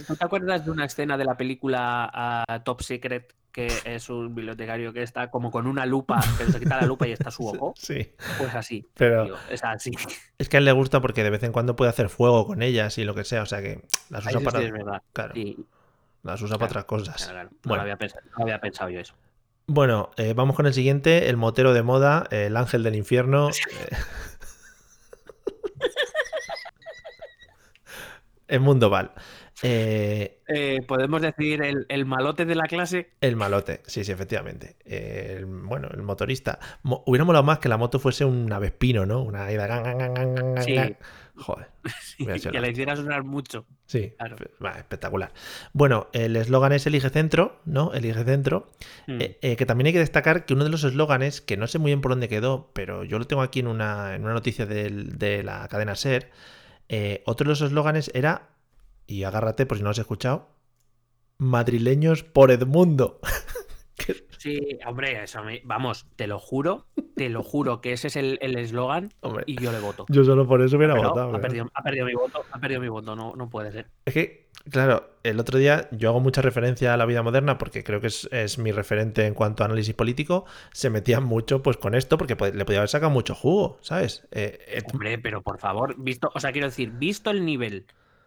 ¿Tú 0.07 0.17
te 0.17 0.25
acuerdas 0.25 0.65
de 0.65 0.71
una 0.71 0.85
escena 0.85 1.17
de 1.17 1.25
la 1.25 1.37
película 1.37 2.11
ah, 2.13 2.61
Top 2.65 2.83
Secret 2.83 3.35
que 3.53 3.69
es 3.87 4.11
un 4.11 4.35
bibliotecario 4.35 4.93
que 4.93 5.03
está 5.03 5.31
como 5.31 5.51
con 5.51 5.67
una 5.67 5.87
lupa, 5.87 6.21
pero 6.37 6.53
se 6.53 6.59
quita 6.61 6.79
la 6.79 6.87
lupa 6.87 7.09
y 7.09 7.13
está 7.13 7.31
su 7.31 7.47
ojo? 7.49 7.73
Sí. 7.77 8.13
Pues 8.39 8.55
así. 8.55 8.87
Pero- 8.95 9.25
tío, 9.25 9.37
es 9.51 9.65
así. 9.65 9.93
Es 10.39 10.49
que 10.51 10.57
a 10.57 10.59
él 10.59 10.67
le 10.67 10.73
gusta 10.73 11.01
porque 11.01 11.25
de 11.25 11.31
vez 11.31 11.43
en 11.43 11.53
cuando 11.53 11.75
puede 11.75 11.89
hacer 11.91 12.11
fuego 12.11 12.47
con 12.47 12.61
ellas 12.63 12.99
y 12.99 13.05
lo 13.05 13.15
que 13.15 13.25
sea. 13.25 13.43
O 13.43 13.47
sea 13.47 13.63
que 13.63 13.81
las 14.11 14.27
usa 14.27 14.41
para, 14.41 14.59
sí 14.59 14.67
es 14.67 14.73
verdad. 14.73 15.03
claro, 15.15 15.33
Sí, 15.35 15.57
las 16.23 16.43
usa 16.43 16.59
para 16.59 16.67
otras 16.67 16.85
cosas. 16.85 17.17
claro, 17.17 17.33
claro. 17.33 17.51
No, 17.51 17.59
Bueno. 17.63 17.77
lo 17.77 17.83
había 17.83 17.97
pensado, 17.97 18.23
no 18.37 18.43
había 18.43 18.61
pensado 18.61 18.91
yo 18.91 19.01
eso. 19.01 19.15
Bueno, 19.69 20.11
eh, 20.19 20.35
vamos 20.35 20.55
con 20.55 20.67
el 20.67 20.75
siguiente, 20.75 21.29
el 21.31 21.37
motero 21.39 21.73
de 21.73 21.83
moda, 21.83 22.27
el 22.31 22.57
ángel 22.59 22.83
del 22.83 22.95
infierno. 22.95 23.49
eh. 23.71 23.97
El 28.49 28.61
mundo 28.61 28.91
Val. 28.91 29.13
Eh, 29.63 30.41
Eh, 30.49 30.83
Podemos 30.87 31.23
decir 31.23 31.63
el, 31.63 31.87
el 31.89 32.05
malote 32.07 32.45
de 32.45 32.55
la 32.55 32.65
clase. 32.65 33.11
el 33.21 33.37
malote, 33.37 33.81
sí, 33.87 34.05
sí, 34.05 34.13
efectivamente. 34.13 34.77
Eh, 34.85 35.37
el- 35.39 35.47
bueno, 35.47 35.89
el 35.93 36.03
motorista. 36.03 36.59
Mo- 36.83 37.03
hubiera 37.07 37.25
molado 37.25 37.43
más 37.45 37.59
que 37.59 37.69
la 37.69 37.77
moto 37.77 37.99
fuese 37.99 38.25
un 38.25 38.53
avespino, 38.53 39.07
¿no? 39.07 39.23
Una 39.23 39.51
ida. 39.51 39.67
gan, 39.67 39.83
gan, 39.83 39.99
gan, 39.99 40.15
gan, 40.15 40.35
gan, 40.35 40.55
gan, 40.55 40.65
Sí. 40.65 40.77
Joder. 41.39 41.67
Sido 42.01 42.53
que 42.53 42.61
la- 42.61 42.69
hiciera 42.69 42.97
sonar 42.97 43.25
mucho. 43.25 43.67
Sí, 43.87 44.13
Claro. 44.19 44.37
espectacular. 44.79 45.33
Bueno, 45.73 46.09
el 46.13 46.35
eslogan 46.37 46.73
es 46.73 46.87
Elige 46.87 47.11
Centro, 47.11 47.61
¿no? 47.65 47.93
Elige 47.93 48.25
Centro. 48.25 48.71
Eh, 49.07 49.57
que 49.57 49.67
también 49.67 49.87
hay 49.89 49.93
que 49.93 49.99
destacar 49.99 50.45
que 50.45 50.55
uno 50.55 50.65
de 50.65 50.71
los 50.71 50.85
eslóganes, 50.85 51.41
que 51.41 51.57
no 51.57 51.67
sé 51.67 51.79
muy 51.79 51.91
bien 51.91 52.01
por 52.01 52.13
dónde 52.13 52.29
quedó, 52.29 52.71
pero 52.73 53.05
yo 53.05 53.19
lo 53.19 53.27
tengo 53.27 53.43
aquí 53.43 53.61
en 53.61 53.67
una, 53.69 54.15
en 54.15 54.25
una 54.25 54.33
noticia 54.35 54.65
del- 54.67 55.19
de 55.19 55.43
la 55.43 55.67
cadena 55.69 55.95
Ser. 55.95 56.31
Eh, 56.89 57.23
otro 57.27 57.45
de 57.45 57.51
los 57.51 57.61
eslóganes 57.61 58.11
era, 58.15 58.51
y 59.07 59.25
agárrate 59.25 59.67
por 59.67 59.77
si 59.77 59.83
no 59.83 59.89
lo 59.89 59.91
has 59.93 59.99
escuchado, 59.99 60.49
madrileños 61.39 62.23
por 62.23 62.51
Edmundo. 62.51 63.21
Que- 63.97 64.26
Sí, 64.47 64.79
hombre, 64.87 65.25
eso 65.25 65.43
me- 65.43 65.61
vamos, 65.65 66.07
te 66.15 66.29
lo 66.29 66.39
juro, 66.39 66.87
te 67.17 67.29
lo 67.29 67.43
juro 67.43 67.81
que 67.81 67.93
ese 67.93 68.07
es 68.07 68.15
el 68.17 68.39
eslogan 68.57 69.09
y 69.47 69.57
yo 69.61 69.73
le 69.73 69.81
voto. 69.81 70.07
yo 70.09 70.23
solo 70.25 70.47
por 70.47 70.63
eso 70.63 70.77
hubiera 70.77 70.95
Pero 70.95 71.09
votado. 71.09 71.29
ha, 71.29 71.33
pero- 71.33 71.43
perdido, 71.43 71.71
ha 71.75 71.83
perdido 71.83 72.07
mi 72.07 72.15
voto, 72.15 72.45
ha 72.53 72.59
perdido 72.61 72.81
mi 72.81 72.89
voto, 72.89 73.17
no, 73.17 73.35
no 73.35 73.51
puede 73.51 73.73
ser. 73.73 73.89
Es 74.05 74.15
que, 74.15 74.47
claro, 74.71 75.11
el 75.25 75.41
otro 75.41 75.59
día 75.59 75.89
yo 75.91 76.11
hago 76.11 76.21
mucha 76.21 76.43
referencia 76.43 76.95
a 76.95 76.97
la 76.97 77.07
vida 77.07 77.25
moderna 77.25 77.59
porque 77.59 77.83
creo 77.83 78.01
que 78.01 78.07
es, 78.07 78.29
es 78.31 78.59
mi 78.59 78.71
referente 78.71 79.27
en 79.27 79.35
cuanto 79.35 79.65
a 79.65 79.67
análisis 79.67 79.95
político. 79.95 80.45
Se 80.73 80.89
metían 80.91 81.25
mucho 81.25 81.61
pues 81.63 81.77
con 81.77 81.97
esto 81.97 82.17
porque 82.19 82.37
le 82.53 82.65
podía 82.65 82.79
haber 82.79 82.89
sacado 82.89 83.11
mucho 83.11 83.35
jugo, 83.35 83.79
¿sabes? 83.81 84.29
Eh, 84.31 84.61
eh, 84.69 84.83
Hombre, 84.93 85.19
pero 85.19 85.43
por 85.43 85.59
favor, 85.59 85.97
visto, 85.99 86.31
o 86.33 86.39
sea, 86.39 86.53
quiero 86.53 86.69
decir, 86.69 86.93
visto 86.93 87.31
el 87.33 87.45
nivel 87.45 87.87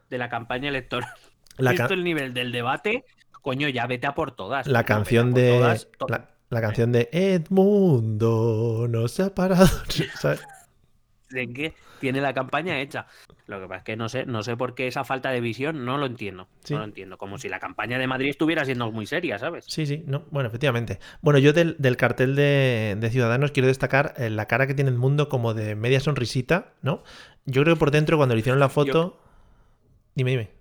de 0.09 0.17
la 0.17 0.27
campaña 0.27 0.67
electoral, 0.67 1.09
la, 1.57 1.71
visto 1.71 1.93
el 1.93 2.03
nivel 2.03 2.33
del 2.33 2.51
debate, 2.51 3.05
coño, 3.41 3.69
ya 3.69 3.87
vete 3.87 4.07
a 4.07 4.15
por 4.15 4.31
todas. 4.31 4.67
la 4.67 4.83
coño, 4.83 4.85
canción 4.85 5.33
de. 5.33 5.49
todas, 5.51 5.87
to- 5.97 6.07
La, 6.07 6.29
la 6.49 6.61
canción 6.61 6.91
de 6.91 7.09
Edmundo 7.11 8.87
no 8.89 9.07
se 9.07 9.23
ha 9.23 9.35
parado. 9.35 9.67
¿sabes? 10.19 10.41
sé 11.27 11.47
que 11.53 11.75
tiene 11.99 12.21
la 12.21 12.33
campaña 12.33 12.79
hecha. 12.81 13.05
Lo 13.45 13.59
que 13.59 13.67
pasa 13.67 13.77
es 13.79 13.83
que 13.83 13.95
no 13.97 14.09
sé, 14.09 14.25
no 14.25 14.41
sé 14.43 14.55
por 14.57 14.73
qué 14.73 14.87
esa 14.87 15.03
falta 15.03 15.29
de 15.31 15.41
visión 15.41 15.85
no 15.85 15.97
lo 15.97 16.05
entiendo. 16.05 16.47
Sí. 16.63 16.73
No 16.73 16.79
lo 16.79 16.85
entiendo. 16.85 17.17
Como 17.17 17.37
si 17.37 17.49
la 17.49 17.59
campaña 17.59 17.99
de 17.99 18.07
Madrid 18.07 18.29
estuviera 18.29 18.65
siendo 18.65 18.91
muy 18.91 19.05
seria, 19.05 19.37
¿sabes? 19.37 19.65
Sí, 19.67 19.85
sí, 19.85 20.03
no, 20.07 20.23
bueno, 20.31 20.49
efectivamente. 20.49 20.99
Bueno, 21.21 21.39
yo 21.39 21.53
del, 21.53 21.75
del 21.77 21.97
cartel 21.97 22.35
de, 22.35 22.95
de 22.99 23.09
Ciudadanos 23.09 23.51
quiero 23.51 23.67
destacar 23.67 24.13
eh, 24.17 24.29
la 24.29 24.45
cara 24.47 24.65
que 24.65 24.73
tiene 24.73 24.89
el 24.91 24.97
mundo 24.97 25.29
como 25.29 25.53
de 25.53 25.75
media 25.75 25.99
sonrisita, 25.99 26.73
¿no? 26.81 27.03
Yo 27.45 27.61
creo 27.63 27.75
que 27.75 27.79
por 27.79 27.91
dentro, 27.91 28.17
cuando 28.17 28.33
le 28.35 28.39
hicieron 28.39 28.59
la 28.59 28.69
foto. 28.69 29.19
Dime, 30.15 30.31
dime. 30.31 30.58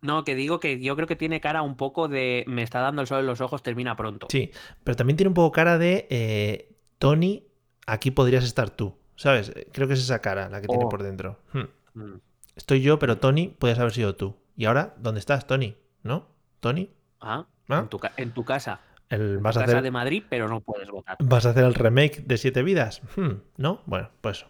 No, 0.00 0.24
que 0.24 0.34
digo 0.34 0.60
que 0.60 0.80
yo 0.80 0.94
creo 0.94 1.08
que 1.08 1.16
tiene 1.16 1.40
cara 1.40 1.62
un 1.62 1.76
poco 1.76 2.08
de 2.08 2.44
me 2.46 2.62
está 2.62 2.80
dando 2.80 3.02
el 3.02 3.08
sol 3.08 3.20
en 3.20 3.26
los 3.26 3.40
ojos, 3.40 3.62
termina 3.62 3.96
pronto. 3.96 4.28
Sí, 4.30 4.50
pero 4.84 4.96
también 4.96 5.16
tiene 5.16 5.28
un 5.28 5.34
poco 5.34 5.50
cara 5.52 5.76
de 5.78 6.06
eh, 6.10 6.72
Tony, 6.98 7.44
aquí 7.86 8.10
podrías 8.10 8.44
estar 8.44 8.70
tú. 8.70 8.94
¿Sabes? 9.16 9.52
Creo 9.72 9.88
que 9.88 9.94
es 9.94 10.00
esa 10.00 10.20
cara 10.20 10.48
la 10.48 10.60
que 10.60 10.68
tiene 10.68 10.84
Oh. 10.84 10.88
por 10.88 11.02
dentro. 11.02 11.40
Hmm. 11.52 11.64
Mm. 12.00 12.20
Estoy 12.54 12.80
yo, 12.82 13.00
pero 13.00 13.18
Tony, 13.18 13.48
puedes 13.48 13.76
haber 13.78 13.92
sido 13.92 14.14
tú. 14.14 14.36
¿Y 14.56 14.66
ahora 14.66 14.94
dónde 14.98 15.18
estás, 15.18 15.46
Tony? 15.48 15.76
¿No? 16.04 16.28
¿Tony? 16.60 16.90
Ah, 17.20 17.46
¿Ah? 17.68 17.80
En, 17.80 17.88
tu, 17.88 18.00
en 18.16 18.30
tu 18.32 18.44
casa. 18.44 18.80
El, 19.08 19.20
En 19.20 19.42
tu 19.42 19.48
a 19.48 19.52
casa 19.52 19.64
hacer, 19.64 19.82
de 19.82 19.90
Madrid, 19.90 20.22
pero 20.28 20.48
no 20.48 20.60
puedes 20.60 20.88
votar. 20.90 21.16
¿Vas 21.20 21.46
a 21.46 21.50
hacer 21.50 21.64
el 21.64 21.74
remake 21.74 22.22
de 22.26 22.36
Siete 22.38 22.62
Vidas? 22.62 23.02
Hmm, 23.16 23.38
¿No? 23.56 23.82
Bueno, 23.86 24.10
pues. 24.20 24.46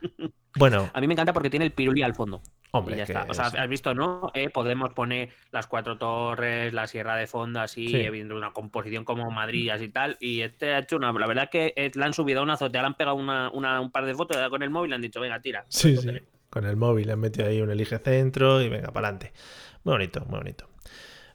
Bueno, 0.56 0.88
A 0.94 1.00
mí 1.00 1.06
me 1.08 1.14
encanta 1.14 1.32
porque 1.32 1.50
tiene 1.50 1.64
el 1.64 1.72
piruli 1.72 2.02
al 2.02 2.14
fondo. 2.14 2.40
hombre, 2.70 2.94
y 2.94 2.98
ya 2.98 3.04
está. 3.04 3.26
O 3.28 3.34
sea, 3.34 3.46
has 3.46 3.68
visto, 3.68 3.94
¿no? 3.94 4.30
Eh, 4.34 4.50
podemos 4.50 4.92
poner 4.94 5.30
las 5.52 5.66
cuatro 5.66 5.96
torres, 5.98 6.72
la 6.72 6.86
Sierra 6.86 7.16
de 7.16 7.26
Fondo, 7.26 7.60
así, 7.60 7.88
Sí. 7.88 8.10
viendo 8.10 8.36
una 8.36 8.52
composición 8.52 9.04
como 9.04 9.30
Madrid, 9.30 9.68
así 9.70 9.88
tal. 9.88 10.16
Y 10.20 10.40
este 10.42 10.74
ha 10.74 10.78
hecho 10.80 10.96
una. 10.96 11.12
La 11.12 11.26
verdad 11.26 11.44
es 11.44 11.50
que 11.50 11.72
eh, 11.76 11.90
le 11.94 12.04
han 12.04 12.12
subido 12.12 12.40
a 12.40 12.42
una 12.42 12.54
azotea, 12.54 12.80
le 12.82 12.86
han 12.88 12.94
pegado 12.94 13.16
una, 13.16 13.50
una- 13.50 13.80
un 13.80 13.90
par 13.90 14.04
de 14.06 14.14
fotos 14.14 14.36
con 14.48 14.62
el 14.62 14.70
móvil 14.70 14.88
y 14.88 14.90
le 14.90 14.94
han 14.96 15.02
dicho, 15.02 15.20
venga, 15.20 15.40
tira. 15.40 15.64
Sí, 15.68 15.96
sí. 15.96 16.08
Con 16.50 16.64
el 16.66 16.76
móvil 16.76 17.10
han 17.10 17.18
metido 17.20 17.48
ahí 17.48 17.60
un 17.60 17.70
elige 17.70 17.98
centro 17.98 18.60
y 18.62 18.68
venga, 18.68 18.92
para 18.92 19.08
adelante. 19.08 19.32
Muy 19.84 19.92
bonito, 19.94 20.24
muy 20.28 20.38
bonito. 20.38 20.68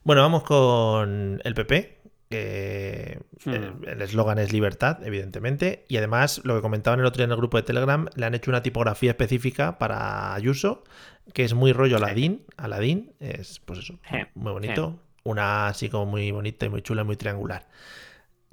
Bueno, 0.02 0.22
vamos 0.22 0.44
con 0.44 1.40
el 1.44 1.54
PP. 1.54 1.99
Que 2.30 3.20
Hmm. 3.44 3.50
el- 3.86 4.02
eslogan 4.02 4.38
es 4.38 4.52
libertad, 4.52 4.98
evidentemente. 5.04 5.84
Y 5.88 5.96
además, 5.96 6.40
lo 6.44 6.54
que 6.54 6.62
comentaban 6.62 7.00
el 7.00 7.06
otro 7.06 7.18
día 7.18 7.24
en 7.24 7.32
el 7.32 7.36
grupo 7.36 7.56
de 7.56 7.64
Telegram, 7.64 8.08
le 8.14 8.24
han 8.26 8.34
hecho 8.34 8.50
una 8.50 8.62
tipografía 8.62 9.10
específica 9.10 9.78
para 9.78 10.32
Ayuso, 10.34 10.84
que 11.34 11.44
es 11.44 11.54
muy 11.54 11.72
rollo 11.72 11.96
Aladín. 11.96 12.44
Aladín 12.56 13.12
es, 13.18 13.58
pues 13.60 13.80
eso, 13.80 13.98
muy 14.34 14.52
bonito. 14.52 14.98
Una 15.24 15.66
así 15.66 15.88
como 15.90 16.06
muy 16.06 16.30
bonita 16.30 16.66
y 16.66 16.68
muy 16.68 16.82
chula, 16.82 17.02
muy 17.04 17.16
triangular. 17.16 17.66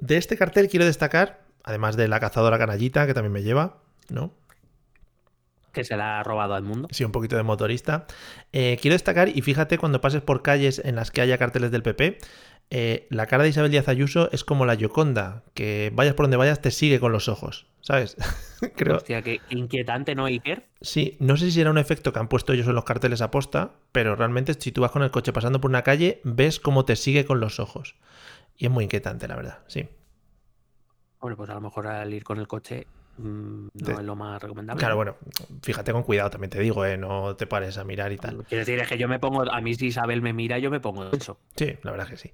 De 0.00 0.16
este 0.16 0.36
cartel 0.36 0.68
quiero 0.68 0.84
destacar, 0.84 1.40
además 1.62 1.96
de 1.96 2.08
la 2.08 2.18
cazadora 2.20 2.58
canallita, 2.58 3.06
que 3.06 3.14
también 3.14 3.32
me 3.32 3.42
lleva, 3.42 3.78
¿no? 4.10 4.32
Que 5.72 5.84
se 5.84 5.96
la 5.96 6.18
ha 6.20 6.22
robado 6.24 6.54
al 6.54 6.64
mundo. 6.64 6.88
Sí, 6.90 7.04
un 7.04 7.12
poquito 7.12 7.36
de 7.36 7.42
motorista. 7.44 8.06
Eh, 8.52 8.76
quiero 8.80 8.94
destacar, 8.94 9.28
y 9.28 9.40
fíjate, 9.42 9.78
cuando 9.78 10.00
pases 10.00 10.22
por 10.22 10.42
calles 10.42 10.80
en 10.84 10.96
las 10.96 11.10
que 11.10 11.20
haya 11.20 11.38
carteles 11.38 11.70
del 11.70 11.82
PP, 11.82 12.18
eh, 12.70 13.06
la 13.10 13.26
cara 13.26 13.42
de 13.42 13.48
Isabel 13.50 13.70
Díaz 13.70 13.88
Ayuso 13.88 14.30
es 14.32 14.44
como 14.44 14.66
la 14.66 14.74
Yoconda, 14.74 15.44
que 15.54 15.90
vayas 15.94 16.14
por 16.14 16.24
donde 16.24 16.36
vayas 16.36 16.60
te 16.60 16.70
sigue 16.70 17.00
con 17.00 17.12
los 17.12 17.28
ojos, 17.28 17.66
¿sabes? 17.80 18.16
Creo, 18.76 18.96
Hostia, 18.96 19.22
qué 19.22 19.40
inquietante, 19.50 20.14
¿no, 20.14 20.26
Iker? 20.26 20.66
sí, 20.80 21.16
no 21.20 21.36
sé 21.36 21.50
si 21.50 21.60
era 21.60 21.70
un 21.70 21.78
efecto 21.78 22.12
que 22.12 22.18
han 22.18 22.28
puesto 22.28 22.52
ellos 22.52 22.66
en 22.66 22.74
los 22.74 22.84
carteles 22.84 23.20
a 23.22 23.30
posta, 23.30 23.72
pero 23.92 24.16
realmente 24.16 24.54
si 24.54 24.72
tú 24.72 24.82
vas 24.82 24.90
con 24.90 25.02
el 25.02 25.10
coche 25.10 25.32
pasando 25.32 25.60
por 25.60 25.70
una 25.70 25.82
calle, 25.82 26.20
ves 26.24 26.60
cómo 26.60 26.84
te 26.84 26.96
sigue 26.96 27.24
con 27.24 27.40
los 27.40 27.60
ojos. 27.60 27.94
Y 28.56 28.66
es 28.66 28.70
muy 28.70 28.84
inquietante, 28.84 29.28
la 29.28 29.36
verdad, 29.36 29.58
sí. 29.68 29.88
Bueno, 31.20 31.36
pues 31.36 31.50
a 31.50 31.54
lo 31.54 31.60
mejor 31.60 31.86
al 31.86 32.12
ir 32.12 32.24
con 32.24 32.38
el 32.38 32.46
coche 32.48 32.86
no 33.18 33.70
De- 33.74 33.92
es 33.92 34.02
lo 34.02 34.16
más 34.16 34.40
recomendable. 34.42 34.78
Claro, 34.78 34.94
¿no? 34.94 34.96
bueno, 34.96 35.16
fíjate 35.62 35.92
con 35.92 36.02
cuidado, 36.02 36.30
también 36.30 36.50
te 36.50 36.60
digo, 36.60 36.84
¿eh? 36.84 36.96
No 36.96 37.36
te 37.36 37.46
pares 37.46 37.76
a 37.78 37.84
mirar 37.84 38.12
y 38.12 38.16
tal. 38.16 38.44
Quiero 38.44 38.60
decir, 38.64 38.78
es 38.78 38.88
que 38.88 38.96
yo 38.98 39.08
me 39.08 39.18
pongo, 39.18 39.42
a 39.50 39.60
mí 39.60 39.74
si 39.74 39.86
Isabel 39.86 40.22
me 40.22 40.32
mira, 40.32 40.58
yo 40.58 40.70
me 40.70 40.80
pongo 40.80 41.10
eso. 41.12 41.38
Sí, 41.56 41.76
la 41.82 41.90
verdad 41.90 42.08
que 42.08 42.16
sí. 42.16 42.30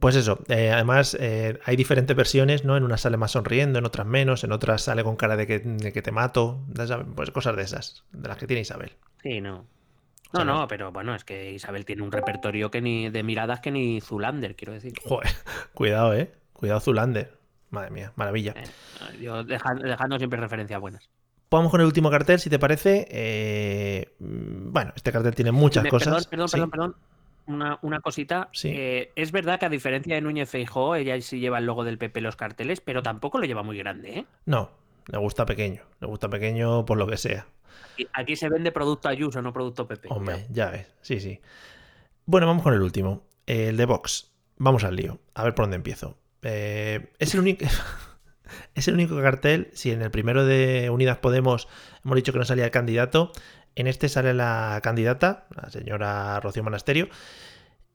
Pues 0.00 0.16
eso, 0.16 0.38
eh, 0.48 0.70
además 0.70 1.16
eh, 1.20 1.58
hay 1.64 1.76
diferentes 1.76 2.16
versiones, 2.16 2.64
¿no? 2.64 2.76
En 2.76 2.82
unas 2.84 3.00
sale 3.02 3.16
más 3.16 3.30
sonriendo, 3.32 3.78
en 3.78 3.84
otras 3.84 4.06
menos, 4.06 4.44
en 4.44 4.52
otras 4.52 4.82
sale 4.82 5.04
con 5.04 5.16
cara 5.16 5.36
de 5.36 5.46
que, 5.46 5.60
de 5.60 5.92
que 5.92 6.02
te 6.02 6.10
mato, 6.12 6.60
pues 7.14 7.30
cosas 7.30 7.56
de 7.56 7.62
esas, 7.62 8.04
de 8.12 8.28
las 8.28 8.36
que 8.36 8.46
tiene 8.46 8.62
Isabel. 8.62 8.92
Sí, 9.22 9.40
no. 9.40 9.66
O 10.32 10.36
sea, 10.36 10.44
No, 10.44 10.52
no- 10.54 10.60
no, 10.62 10.68
pero 10.68 10.90
bueno, 10.90 11.14
es 11.14 11.22
que 11.22 11.52
Isabel 11.52 11.84
tiene 11.84 12.02
un 12.02 12.10
repertorio 12.10 12.68
que 12.70 12.80
ni 12.80 13.08
de 13.08 13.22
miradas 13.22 13.60
que 13.60 13.70
ni 13.70 14.00
Zulander, 14.00 14.56
quiero 14.56 14.72
decir. 14.72 14.92
Joder, 15.04 15.30
cuidado, 15.74 16.12
¿eh? 16.14 16.32
Cuidado 16.52 16.80
Zulander. 16.80 17.32
Madre 17.74 17.90
mía, 17.90 18.12
maravilla. 18.16 18.54
Eh, 18.56 18.64
yo 19.20 19.44
deja- 19.44 19.74
dejando 19.74 20.18
siempre 20.18 20.40
referencias 20.40 20.80
buenas. 20.80 21.08
Vamos 21.50 21.70
con 21.70 21.80
el 21.80 21.86
último 21.86 22.10
cartel, 22.10 22.40
si 22.40 22.50
te 22.50 22.58
parece. 22.58 23.06
Eh, 23.10 24.14
bueno, 24.18 24.92
este 24.96 25.12
cartel 25.12 25.34
tiene 25.34 25.52
muchas 25.52 25.84
Me- 25.84 25.90
cosas. 25.90 26.26
Perdón, 26.26 26.30
perdón, 26.30 26.48
Sí. 26.48 26.52
perdón, 26.56 26.70
perdón. 26.70 26.96
Una, 27.46 27.78
una 27.82 28.00
cosita. 28.00 28.48
Sí. 28.52 28.70
Eh, 28.74 29.12
es 29.16 29.30
verdad 29.30 29.60
que 29.60 29.66
a 29.66 29.68
diferencia 29.68 30.14
de 30.14 30.20
Núñez 30.22 30.48
Feijóo, 30.48 30.94
ella 30.96 31.20
sí 31.20 31.38
lleva 31.40 31.58
el 31.58 31.66
logo 31.66 31.84
del 31.84 31.98
PP 31.98 32.22
los 32.22 32.36
carteles, 32.36 32.80
pero 32.80 33.02
tampoco 33.02 33.38
lo 33.38 33.44
lleva 33.44 33.62
muy 33.62 33.76
grande, 33.76 34.18
¿eh? 34.20 34.26
No, 34.46 34.70
le 35.08 35.18
gusta 35.18 35.44
pequeño. 35.44 35.82
Le 36.00 36.06
gusta 36.06 36.30
pequeño 36.30 36.86
por 36.86 36.96
lo 36.96 37.06
que 37.06 37.18
sea. 37.18 37.46
Aquí, 37.92 38.08
aquí 38.14 38.36
se 38.36 38.48
vende 38.48 38.72
producto 38.72 39.08
Ayuso, 39.08 39.42
no 39.42 39.52
producto 39.52 39.86
PP. 39.86 40.08
Hombre, 40.10 40.46
ya 40.50 40.70
ves, 40.70 40.86
sí, 41.02 41.20
sí. 41.20 41.38
Bueno, 42.24 42.46
vamos 42.46 42.62
con 42.62 42.72
el 42.72 42.80
último, 42.80 43.22
el 43.46 43.76
de 43.76 43.84
Vox. 43.84 44.32
Vamos 44.56 44.82
al 44.84 44.96
lío, 44.96 45.18
a 45.34 45.44
ver 45.44 45.54
por 45.54 45.64
dónde 45.64 45.76
empiezo. 45.76 46.16
Eh, 46.44 47.12
es 47.18 47.34
el 47.34 47.40
único. 47.40 47.66
es 48.74 48.88
el 48.88 48.94
único 48.94 49.20
cartel. 49.20 49.70
Si 49.72 49.90
en 49.90 50.02
el 50.02 50.10
primero 50.10 50.44
de 50.44 50.90
Unidas 50.90 51.18
Podemos 51.18 51.68
hemos 52.04 52.16
dicho 52.16 52.32
que 52.32 52.38
no 52.38 52.44
salía 52.44 52.66
el 52.66 52.70
candidato, 52.70 53.32
en 53.74 53.86
este 53.86 54.08
sale 54.08 54.34
la 54.34 54.80
candidata, 54.82 55.46
la 55.50 55.70
señora 55.70 56.38
Rocío 56.40 56.62
Monasterio. 56.62 57.08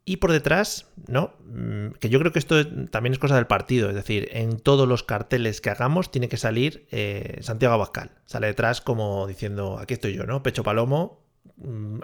Y 0.05 0.17
por 0.17 0.31
detrás, 0.31 0.87
¿no? 1.07 1.35
Mm, 1.45 1.91
Que 1.99 2.09
yo 2.09 2.19
creo 2.19 2.31
que 2.31 2.39
esto 2.39 2.65
también 2.87 3.13
es 3.13 3.19
cosa 3.19 3.35
del 3.35 3.45
partido. 3.45 3.89
Es 3.89 3.95
decir, 3.95 4.27
en 4.31 4.59
todos 4.59 4.87
los 4.87 5.03
carteles 5.03 5.61
que 5.61 5.69
hagamos 5.69 6.09
tiene 6.09 6.29
que 6.29 6.37
salir 6.37 6.87
eh, 6.91 7.37
Santiago 7.41 7.75
Abascal. 7.75 8.11
Sale 8.25 8.47
detrás 8.47 8.81
como 8.81 9.27
diciendo, 9.27 9.77
aquí 9.77 9.93
estoy 9.93 10.13
yo, 10.15 10.25
¿no? 10.25 10.41
Pecho 10.41 10.63
palomo. 10.63 11.21
Mm, 11.57 11.99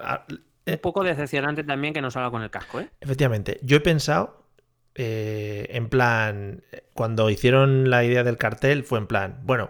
Un 0.68 0.78
poco 0.82 1.04
decepcionante 1.04 1.64
también 1.64 1.94
que 1.94 2.02
no 2.02 2.12
salga 2.12 2.30
con 2.30 2.44
el 2.44 2.52
casco, 2.52 2.80
¿eh? 2.80 2.90
Efectivamente, 3.02 3.60
yo 3.64 3.78
he 3.78 3.82
pensado, 3.82 4.45
eh, 4.96 5.68
en 5.72 5.90
plan, 5.90 6.64
cuando 6.94 7.30
hicieron 7.30 7.90
la 7.90 8.04
idea 8.04 8.24
del 8.24 8.38
cartel, 8.38 8.84
fue 8.84 9.00
en 9.00 9.08
plan, 9.08 9.40
bueno, 9.44 9.70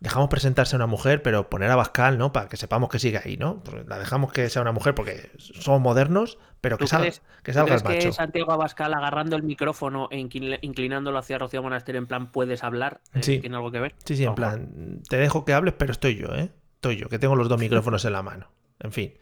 dejamos 0.00 0.28
presentarse 0.28 0.76
a 0.76 0.78
una 0.78 0.86
mujer, 0.86 1.22
pero 1.22 1.48
poner 1.48 1.70
a 1.70 1.76
Bascal, 1.76 2.18
¿no? 2.18 2.32
Para 2.32 2.48
que 2.48 2.56
sepamos 2.56 2.90
que 2.90 2.98
sigue 2.98 3.18
ahí, 3.24 3.36
¿no? 3.36 3.62
Porque 3.62 3.84
La 3.88 3.98
dejamos 3.98 4.32
que 4.32 4.48
sea 4.50 4.60
una 4.62 4.72
mujer 4.72 4.94
porque 4.94 5.30
somos 5.38 5.80
modernos, 5.80 6.38
pero 6.60 6.76
que 6.76 6.84
¿Tú 6.84 6.88
salga, 6.88 7.10
que 7.42 7.52
¿Tú 7.52 7.58
salga 7.58 7.74
el 7.76 7.82
crees 7.82 8.00
que 8.00 8.06
macho. 8.08 8.12
Santiago 8.16 8.52
Abascal 8.52 8.92
agarrando 8.92 9.36
el 9.36 9.42
micrófono 9.44 10.08
e 10.10 10.18
inclin- 10.18 10.58
inclinándolo 10.62 11.18
hacia 11.18 11.38
Rocío 11.38 11.62
Monasterio 11.62 12.00
en 12.00 12.06
plan 12.06 12.30
puedes 12.32 12.62
hablar? 12.62 13.00
Eh, 13.14 13.22
Sí. 13.22 13.38
¿Tiene 13.38 13.56
algo 13.56 13.70
que 13.70 13.80
ver? 13.80 13.94
Sí, 14.04 14.16
sí, 14.16 14.22
en 14.24 14.28
Ojo. 14.30 14.36
plan, 14.36 15.00
te 15.08 15.16
dejo 15.16 15.44
que 15.44 15.54
hables, 15.54 15.74
pero 15.78 15.92
estoy 15.92 16.16
yo, 16.16 16.28
¿eh? 16.34 16.50
Estoy 16.74 16.96
yo, 16.96 17.08
que 17.08 17.18
tengo 17.18 17.34
los 17.36 17.48
dos 17.48 17.58
micrófonos 17.58 18.04
en 18.04 18.12
la 18.12 18.22
mano. 18.22 18.50
En 18.80 18.92
fin. 18.92 19.14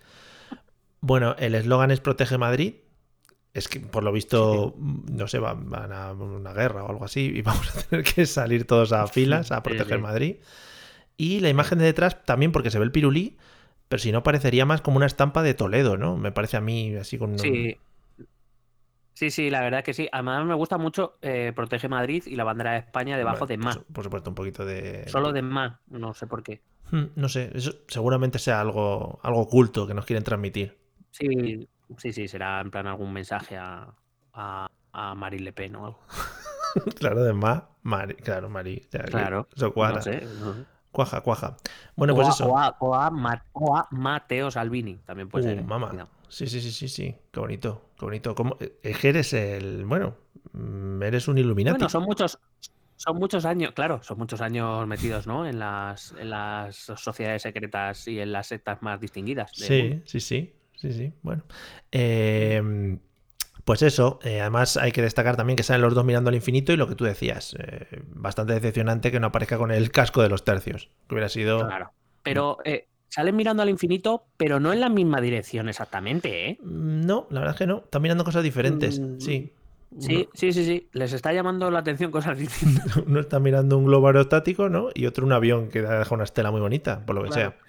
Bueno, 1.00 1.36
el 1.38 1.54
eslogan 1.54 1.90
es 1.90 2.00
Protege 2.00 2.38
Madrid. 2.38 2.74
Es 3.54 3.68
que 3.68 3.78
por 3.80 4.02
lo 4.02 4.10
visto, 4.12 4.74
no 4.78 5.28
sé, 5.28 5.38
van, 5.38 5.70
van 5.70 5.92
a 5.92 6.12
una 6.12 6.52
guerra 6.52 6.84
o 6.84 6.90
algo 6.90 7.04
así 7.04 7.32
y 7.34 7.42
vamos 7.42 7.74
a 7.76 7.82
tener 7.82 8.04
que 8.04 8.26
salir 8.26 8.66
todos 8.66 8.92
a 8.92 9.06
filas 9.06 9.52
a 9.52 9.62
proteger. 9.62 10.00
Madrid. 10.00 10.36
Y 11.16 11.38
la 11.40 11.48
imagen 11.48 11.78
de 11.78 11.84
detrás 11.84 12.24
también 12.24 12.50
porque 12.50 12.72
se 12.72 12.80
ve 12.80 12.84
el 12.84 12.90
pirulí, 12.90 13.38
pero 13.88 14.00
si 14.02 14.10
no 14.10 14.24
parecería 14.24 14.66
más 14.66 14.80
como 14.80 14.96
una 14.96 15.06
estampa 15.06 15.44
de 15.44 15.54
Toledo, 15.54 15.96
¿no? 15.96 16.16
Me 16.16 16.32
parece 16.32 16.56
a 16.56 16.60
mí 16.60 16.96
así 16.96 17.16
con... 17.16 17.38
Sí. 17.38 17.76
Sí, 19.12 19.30
sí, 19.30 19.48
la 19.48 19.60
verdad 19.60 19.84
que 19.84 19.94
sí. 19.94 20.08
Además 20.10 20.44
me 20.44 20.54
gusta 20.54 20.76
mucho 20.76 21.18
eh, 21.22 21.52
Protege 21.54 21.88
Madrid 21.88 22.24
y 22.26 22.34
la 22.34 22.42
bandera 22.42 22.72
de 22.72 22.78
España 22.78 23.16
debajo 23.16 23.46
de 23.46 23.56
más. 23.56 23.78
Por 23.92 24.02
supuesto, 24.02 24.30
un 24.30 24.34
poquito 24.34 24.64
de... 24.64 25.04
Solo 25.06 25.32
de 25.32 25.42
más, 25.42 25.78
no 25.86 26.12
sé 26.14 26.26
por 26.26 26.42
qué. 26.42 26.62
Hmm, 26.90 27.04
No 27.14 27.28
sé, 27.28 27.52
eso 27.54 27.72
seguramente 27.86 28.40
sea 28.40 28.60
algo, 28.60 29.20
algo 29.22 29.42
oculto 29.42 29.86
que 29.86 29.94
nos 29.94 30.04
quieren 30.04 30.24
transmitir. 30.24 30.76
Sí, 31.12 31.68
sí, 31.98 32.12
sí, 32.12 32.28
será 32.28 32.60
en 32.60 32.70
plan 32.70 32.86
algún 32.86 33.12
mensaje 33.12 33.56
a, 33.56 33.92
a, 34.32 34.68
a 34.92 35.14
Marine 35.14 35.44
Le 35.44 35.52
Pen 35.52 35.76
o 35.76 35.86
algo. 35.86 36.00
Claro, 36.98 37.22
de 37.22 37.32
más, 37.32 37.62
Mari, 37.82 38.16
claro, 38.16 38.50
Mari. 38.50 38.80
Claro. 38.90 39.46
Eso 39.54 39.72
cuadra. 39.72 39.96
No 39.98 40.02
sé. 40.02 40.26
no. 40.40 40.66
Cuaja, 40.90 41.20
cuaja. 41.20 41.56
Bueno, 41.94 42.14
o, 42.14 42.16
pues 42.16 42.26
a, 42.26 42.30
eso. 42.32 42.46
o, 42.46 42.58
a, 42.58 42.76
o 42.80 42.94
a 42.96 43.10
Ma- 43.10 43.44
o 43.52 43.76
a 43.76 43.86
Mateo 43.92 44.50
Salvini, 44.50 44.96
también 45.04 45.28
puede 45.28 45.44
Uh, 45.44 45.48
ser. 45.50 45.58
¿eh? 45.60 45.62
mamá. 45.62 46.08
Sí, 46.28 46.48
sí, 46.48 46.60
sí, 46.60 46.72
sí, 46.72 46.88
sí. 46.88 47.14
Qué 47.30 47.38
bonito, 47.38 47.90
qué 47.96 48.04
bonito. 48.06 48.34
¿Cómo? 48.34 48.56
Eres 48.82 49.32
el. 49.34 49.84
Bueno, 49.84 50.16
mm, 50.52 51.00
eres 51.04 51.28
un 51.28 51.38
Illuminati. 51.38 51.74
Bueno, 51.76 51.88
son 51.88 52.02
muchos, 52.02 52.40
son 52.96 53.18
muchos 53.18 53.44
años, 53.44 53.70
claro, 53.70 54.02
son 54.02 54.18
muchos 54.18 54.40
años 54.40 54.84
metidos, 54.88 55.28
¿no? 55.28 55.46
En 55.46 55.60
las, 55.60 56.12
en 56.18 56.30
las 56.30 56.74
sociedades 56.76 57.42
secretas 57.42 58.08
y 58.08 58.18
en 58.18 58.32
las 58.32 58.48
sectas 58.48 58.82
más 58.82 58.98
distinguidas. 59.00 59.52
Sí, 59.54 60.02
sí, 60.06 60.18
sí. 60.18 60.52
Sí, 60.84 60.92
sí. 60.92 61.12
Bueno. 61.22 61.42
Eh, 61.92 62.98
Pues 63.64 63.80
eso, 63.80 64.18
eh, 64.22 64.42
además 64.42 64.76
hay 64.76 64.92
que 64.92 65.00
destacar 65.00 65.36
también 65.36 65.56
que 65.56 65.62
salen 65.62 65.80
los 65.80 65.94
dos 65.94 66.04
mirando 66.04 66.28
al 66.28 66.34
infinito 66.34 66.70
y 66.72 66.76
lo 66.76 66.86
que 66.86 66.94
tú 66.96 67.04
decías, 67.04 67.56
eh, 67.58 67.86
bastante 68.08 68.52
decepcionante 68.52 69.10
que 69.10 69.18
no 69.20 69.28
aparezca 69.28 69.56
con 69.56 69.70
el 69.70 69.90
casco 69.90 70.20
de 70.22 70.28
los 70.28 70.44
tercios, 70.44 70.90
que 71.08 71.14
hubiera 71.14 71.30
sido... 71.30 71.66
Claro. 71.66 71.90
Pero 72.22 72.58
eh, 72.66 72.88
salen 73.08 73.34
mirando 73.36 73.62
al 73.62 73.70
infinito, 73.70 74.26
pero 74.36 74.60
no 74.60 74.74
en 74.74 74.80
la 74.80 74.90
misma 74.90 75.22
dirección 75.22 75.70
exactamente, 75.70 76.50
¿eh? 76.50 76.58
Mm, 76.62 77.06
No, 77.06 77.26
la 77.30 77.40
verdad 77.40 77.54
es 77.54 77.58
que 77.60 77.66
no, 77.66 77.78
están 77.84 78.02
mirando 78.02 78.22
cosas 78.24 78.42
diferentes, 78.44 79.00
Mm, 79.00 79.18
sí. 79.18 79.52
Sí, 79.98 80.28
sí, 80.34 80.52
sí, 80.52 80.64
sí. 80.66 80.88
Les 80.92 81.12
está 81.14 81.32
llamando 81.32 81.70
la 81.70 81.78
atención 81.78 82.10
cosas 82.10 82.36
distintas. 82.46 82.96
Uno 83.06 83.20
está 83.20 83.40
mirando 83.40 83.78
un 83.78 83.86
globo 83.86 84.08
aerostático, 84.08 84.68
¿no? 84.68 84.88
Y 84.92 85.06
otro 85.06 85.24
un 85.24 85.32
avión 85.32 85.68
que 85.70 85.80
deja 85.80 86.14
una 86.14 86.24
estela 86.24 86.50
muy 86.50 86.60
bonita, 86.60 87.06
por 87.06 87.14
lo 87.14 87.22
que 87.22 87.30
Claro. 87.30 87.52
sea. 87.52 87.63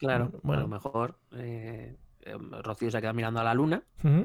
Claro, 0.00 0.32
Bueno. 0.42 0.60
a 0.60 0.62
lo 0.64 0.68
mejor 0.68 1.18
eh, 1.36 1.94
eh, 2.22 2.34
Rocío 2.62 2.90
se 2.90 3.00
queda 3.00 3.12
mirando 3.12 3.38
a 3.40 3.44
la 3.44 3.54
luna 3.54 3.82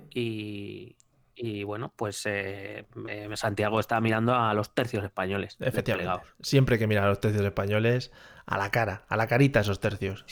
y, 0.10 0.96
y, 1.36 1.64
bueno, 1.64 1.94
pues 1.96 2.26
eh, 2.26 2.86
eh, 3.10 3.30
Santiago 3.36 3.80
está 3.80 4.00
mirando 4.02 4.34
a 4.34 4.54
los 4.54 4.74
tercios 4.74 5.04
españoles. 5.04 5.58
Efectivamente. 5.60 6.26
Siempre 6.42 6.80
que 6.80 6.88
mirar 6.88 7.04
a 7.06 7.10
los 7.10 7.20
tercios 7.20 7.44
españoles, 7.46 8.12
a 8.46 8.58
la 8.58 8.72
cara, 8.72 9.04
a 9.10 9.18
la 9.18 9.28
carita 9.28 9.60
esos 9.60 9.80
tercios. 9.80 10.26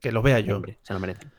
Que 0.00 0.12
los 0.12 0.22
vea 0.24 0.40
yo. 0.40 0.56
hombre, 0.56 0.78
se 0.82 0.92
lo 0.92 1.00
merecen. 1.00 1.30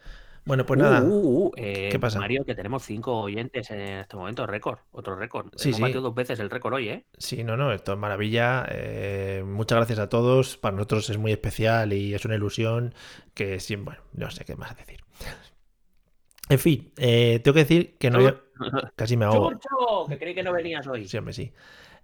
Bueno, 0.46 0.66
pues 0.66 0.80
nada. 0.80 1.02
Uh, 1.02 1.08
uh, 1.08 1.48
uh, 1.48 1.52
eh, 1.58 1.89
¿Qué 1.91 2.00
pasa? 2.00 2.20
Mario, 2.20 2.46
que 2.46 2.54
tenemos 2.54 2.84
cinco 2.84 3.20
oyentes 3.22 3.72
en 3.72 3.80
este 3.82 4.16
momento, 4.16 4.46
récord, 4.46 4.78
otro 4.91 5.16
récord. 5.16 5.48
Sí, 5.56 5.70
Hemos 5.70 5.78
sí. 5.78 5.82
batido 5.82 6.02
dos 6.02 6.14
veces 6.14 6.39
el 6.39 6.52
récord 6.52 6.76
hoy, 6.76 6.89
¿eh? 6.89 7.06
Sí, 7.18 7.43
no, 7.43 7.58
no, 7.58 7.72
esto 7.72 7.93
es 7.93 7.98
maravilla. 7.98 8.66
eh, 8.70 9.43
muchas 9.46 9.78
gracias 9.78 9.98
a 10.00 10.08
todos. 10.08 10.58
Para 10.58 10.76
nosotros 10.76 11.10
es 11.10 11.18
muy 11.18 11.32
especial 11.32 11.93
y 11.93 12.14
es 12.14 12.26
una 12.26 12.36
ilusión 12.36 12.93
que 13.34 13.60
siempre, 13.60 13.96
bueno, 13.96 14.04
no 14.14 14.32
sé 14.32 14.46
qué 14.46 14.56
más 14.56 14.78
decir. 14.78 15.00
En 16.48 16.60
fin, 16.60 16.91
eh, 16.98 17.39
tengo 17.43 17.54
que 17.56 17.62
decir 17.62 17.98
que 17.98 18.12
no 18.12 18.18
había... 18.20 18.39
Casi 18.96 19.18
me 19.18 19.26
ahogo. 19.26 19.52
Chucho, 19.52 20.06
que 20.08 20.20
creí 20.20 20.36
que 20.36 20.43
no 20.43 20.54
venías 20.54 20.86
hoy. 20.86 21.08
Sí, 21.08 21.18
hombre, 21.18 21.34
sí. 21.34 21.52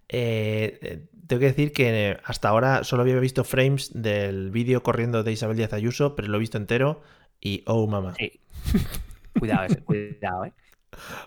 Eh, 0.08 1.06
tengo 1.26 1.40
que 1.40 1.46
decir 1.46 1.72
que 1.72 2.18
hasta 2.24 2.48
ahora 2.48 2.82
solo 2.84 3.02
había 3.02 3.18
visto 3.20 3.44
frames 3.44 3.90
del 3.94 4.50
vídeo 4.50 4.82
corriendo 4.82 5.22
de 5.22 5.32
Isabel 5.32 5.56
Díaz 5.56 5.72
Ayuso, 5.72 6.16
pero 6.16 6.28
lo 6.28 6.36
he 6.36 6.40
visto 6.40 6.58
entero 6.58 7.02
y 7.42 7.62
oh, 7.66 7.86
mamá. 7.86 8.14
Sí. 8.14 8.40
Cuidado, 9.38 9.64
ese, 9.64 9.82
cuidado, 9.82 10.44
¿eh? 10.46 10.52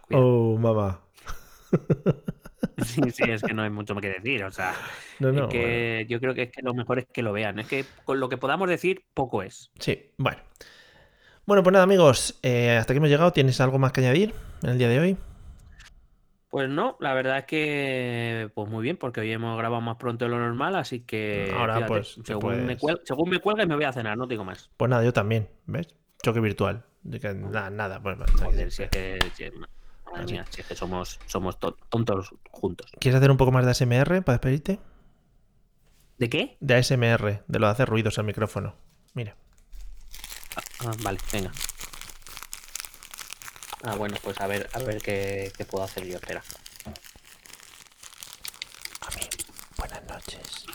Cuidado. 0.08 0.26
Oh, 0.28 0.58
mamá. 0.58 1.02
Sí, 2.86 3.02
sí, 3.12 3.24
es 3.28 3.42
que 3.42 3.54
no 3.54 3.64
hay 3.64 3.70
mucho 3.70 3.96
que 3.96 4.10
decir. 4.10 4.44
O 4.44 4.52
sea, 4.52 4.74
No, 5.20 5.30
es 5.30 5.36
no. 5.36 5.50
que 5.50 6.06
yo 6.10 6.20
creo 6.20 6.34
que, 6.34 6.44
es 6.44 6.52
que 6.52 6.62
lo 6.62 6.74
mejor 6.74 7.00
es 7.00 7.06
que 7.12 7.22
lo 7.22 7.34
vean. 7.34 7.60
Es 7.60 7.68
que 7.68 7.86
con 8.06 8.20
lo 8.20 8.30
que 8.30 8.38
podamos 8.38 8.70
decir, 8.70 9.04
poco 9.14 9.44
es. 9.44 9.72
Sí, 9.80 10.12
bueno. 10.18 10.38
Bueno, 11.46 11.62
pues 11.64 11.74
nada, 11.74 11.84
amigos, 11.84 12.40
eh, 12.44 12.72
hasta 12.78 12.94
aquí 12.94 12.98
hemos 12.98 13.10
llegado. 13.10 13.32
¿Tienes 13.32 13.60
algo 13.62 13.78
más 13.80 13.92
que 13.92 14.02
añadir 14.02 14.34
en 14.64 14.70
el 14.72 14.78
día 14.78 14.90
de 14.90 15.00
hoy? 15.00 15.18
Pues 16.50 16.70
no, 16.70 16.96
la 17.02 17.14
verdad 17.14 17.40
es 17.40 17.46
que, 17.46 18.50
pues 18.56 18.70
muy 18.70 18.82
bien, 18.82 18.96
porque 18.98 19.20
hoy 19.20 19.32
hemos 19.32 19.58
grabado 19.58 19.82
más 19.82 19.98
pronto 19.98 20.24
de 20.26 20.32
lo 20.32 20.40
normal, 20.40 20.76
así 20.76 21.02
que 21.02 21.52
Ahora, 21.54 21.76
fíjate, 21.76 21.88
pues, 21.90 22.20
según, 22.24 22.66
me 22.66 22.78
puedes- 22.78 22.82
cuel- 22.82 23.02
según 23.04 23.30
me 23.30 23.40
cuelga 23.40 23.64
y 23.64 23.68
me 23.68 23.76
voy 23.76 23.84
a 23.84 23.92
cenar, 23.92 24.18
no 24.18 24.26
digo 24.26 24.46
más. 24.46 24.70
Pues 24.78 24.90
nada, 24.90 25.04
yo 25.04 25.12
también, 25.12 25.50
¿ves? 25.66 25.94
Choque 26.26 26.40
virtual. 26.40 26.84
De 27.04 27.20
que 27.20 27.36
nada, 27.36 27.70
nada. 27.70 28.02
Pues, 28.02 28.18
pues, 28.18 28.32
Joder, 28.32 28.72
si 28.72 28.82
es 28.82 28.90
que, 28.90 29.20
si 29.36 29.44
es- 29.44 29.54
madre 30.12 30.26
mía, 30.26 30.44
si 30.50 30.62
es 30.62 30.66
que 30.68 30.76
somos, 30.76 31.20
somos 31.28 31.60
to- 31.60 31.78
tontos 31.90 32.32
juntos. 32.50 32.90
¿Quieres 33.00 33.20
hacer 33.20 33.30
un 33.30 33.38
poco 33.38 33.52
más 33.52 33.64
de 33.64 33.70
ASMR 33.70 34.24
para 34.24 34.34
despedirte? 34.40 34.80
¿De 36.18 36.28
qué? 36.28 36.58
De 36.62 36.74
ASMR, 36.74 37.44
de 37.48 37.60
lo 37.60 37.68
de 37.68 37.72
hacer 37.72 37.88
ruidos 37.88 38.18
al 38.18 38.26
micrófono. 38.26 38.74
Mira. 39.14 39.36
Ah, 40.80 40.94
vale, 41.04 41.20
venga. 41.32 41.52
Ah, 43.84 43.94
bueno, 43.96 44.18
pues 44.24 44.42
a 44.42 44.48
ver, 44.48 44.68
a 44.74 44.80
ver 44.80 45.00
qué, 45.04 45.52
qué 45.56 45.64
puedo 45.64 45.84
hacer 45.84 46.06
yo, 46.08 46.16
espera. 46.16 46.42
A 49.02 49.10
mí, 49.16 49.22
buenas 49.78 50.04
noches. 50.08 50.66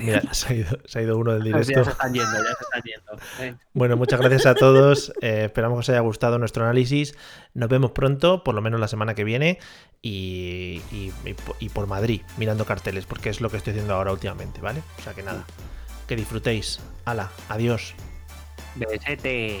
Mira, 0.00 0.22
se 0.34 0.48
ha, 0.52 0.56
ido, 0.56 0.78
se 0.84 0.98
ha 0.98 1.02
ido 1.02 1.16
uno 1.18 1.32
del 1.34 1.44
Ya 1.44 1.58
se 1.64 1.70
directo. 1.72 1.90
están 1.90 2.12
yendo, 2.14 2.32
ya 2.38 2.54
se 2.56 2.64
están 2.64 2.82
yendo. 2.82 3.22
eh. 3.40 3.54
Bueno, 3.72 3.96
muchas 3.96 4.20
gracias 4.20 4.46
a 4.46 4.54
todos. 4.54 5.12
Eh, 5.20 5.44
esperamos 5.46 5.76
que 5.76 5.80
os 5.80 5.88
haya 5.90 6.00
gustado 6.00 6.38
nuestro 6.38 6.64
análisis. 6.64 7.14
Nos 7.54 7.68
vemos 7.68 7.90
pronto, 7.92 8.44
por 8.44 8.54
lo 8.54 8.62
menos 8.62 8.78
la 8.80 8.88
semana 8.88 9.14
que 9.14 9.24
viene. 9.24 9.58
Y, 10.02 10.80
y- 10.90 11.12
y 11.60 11.68
por 11.68 11.86
Madrid, 11.86 12.22
mirando 12.36 12.64
carteles, 12.64 13.06
porque 13.06 13.28
es 13.30 13.40
lo 13.40 13.50
que 13.50 13.56
estoy 13.56 13.72
haciendo 13.72 13.94
ahora 13.94 14.12
últimamente, 14.12 14.60
¿vale? 14.60 14.82
O 14.98 15.02
sea 15.02 15.14
que 15.14 15.22
nada. 15.22 15.44
Que 16.06 16.16
disfrutéis. 16.16 16.80
Hala, 17.04 17.30
adiós. 17.48 17.94
Besete. 18.76 19.60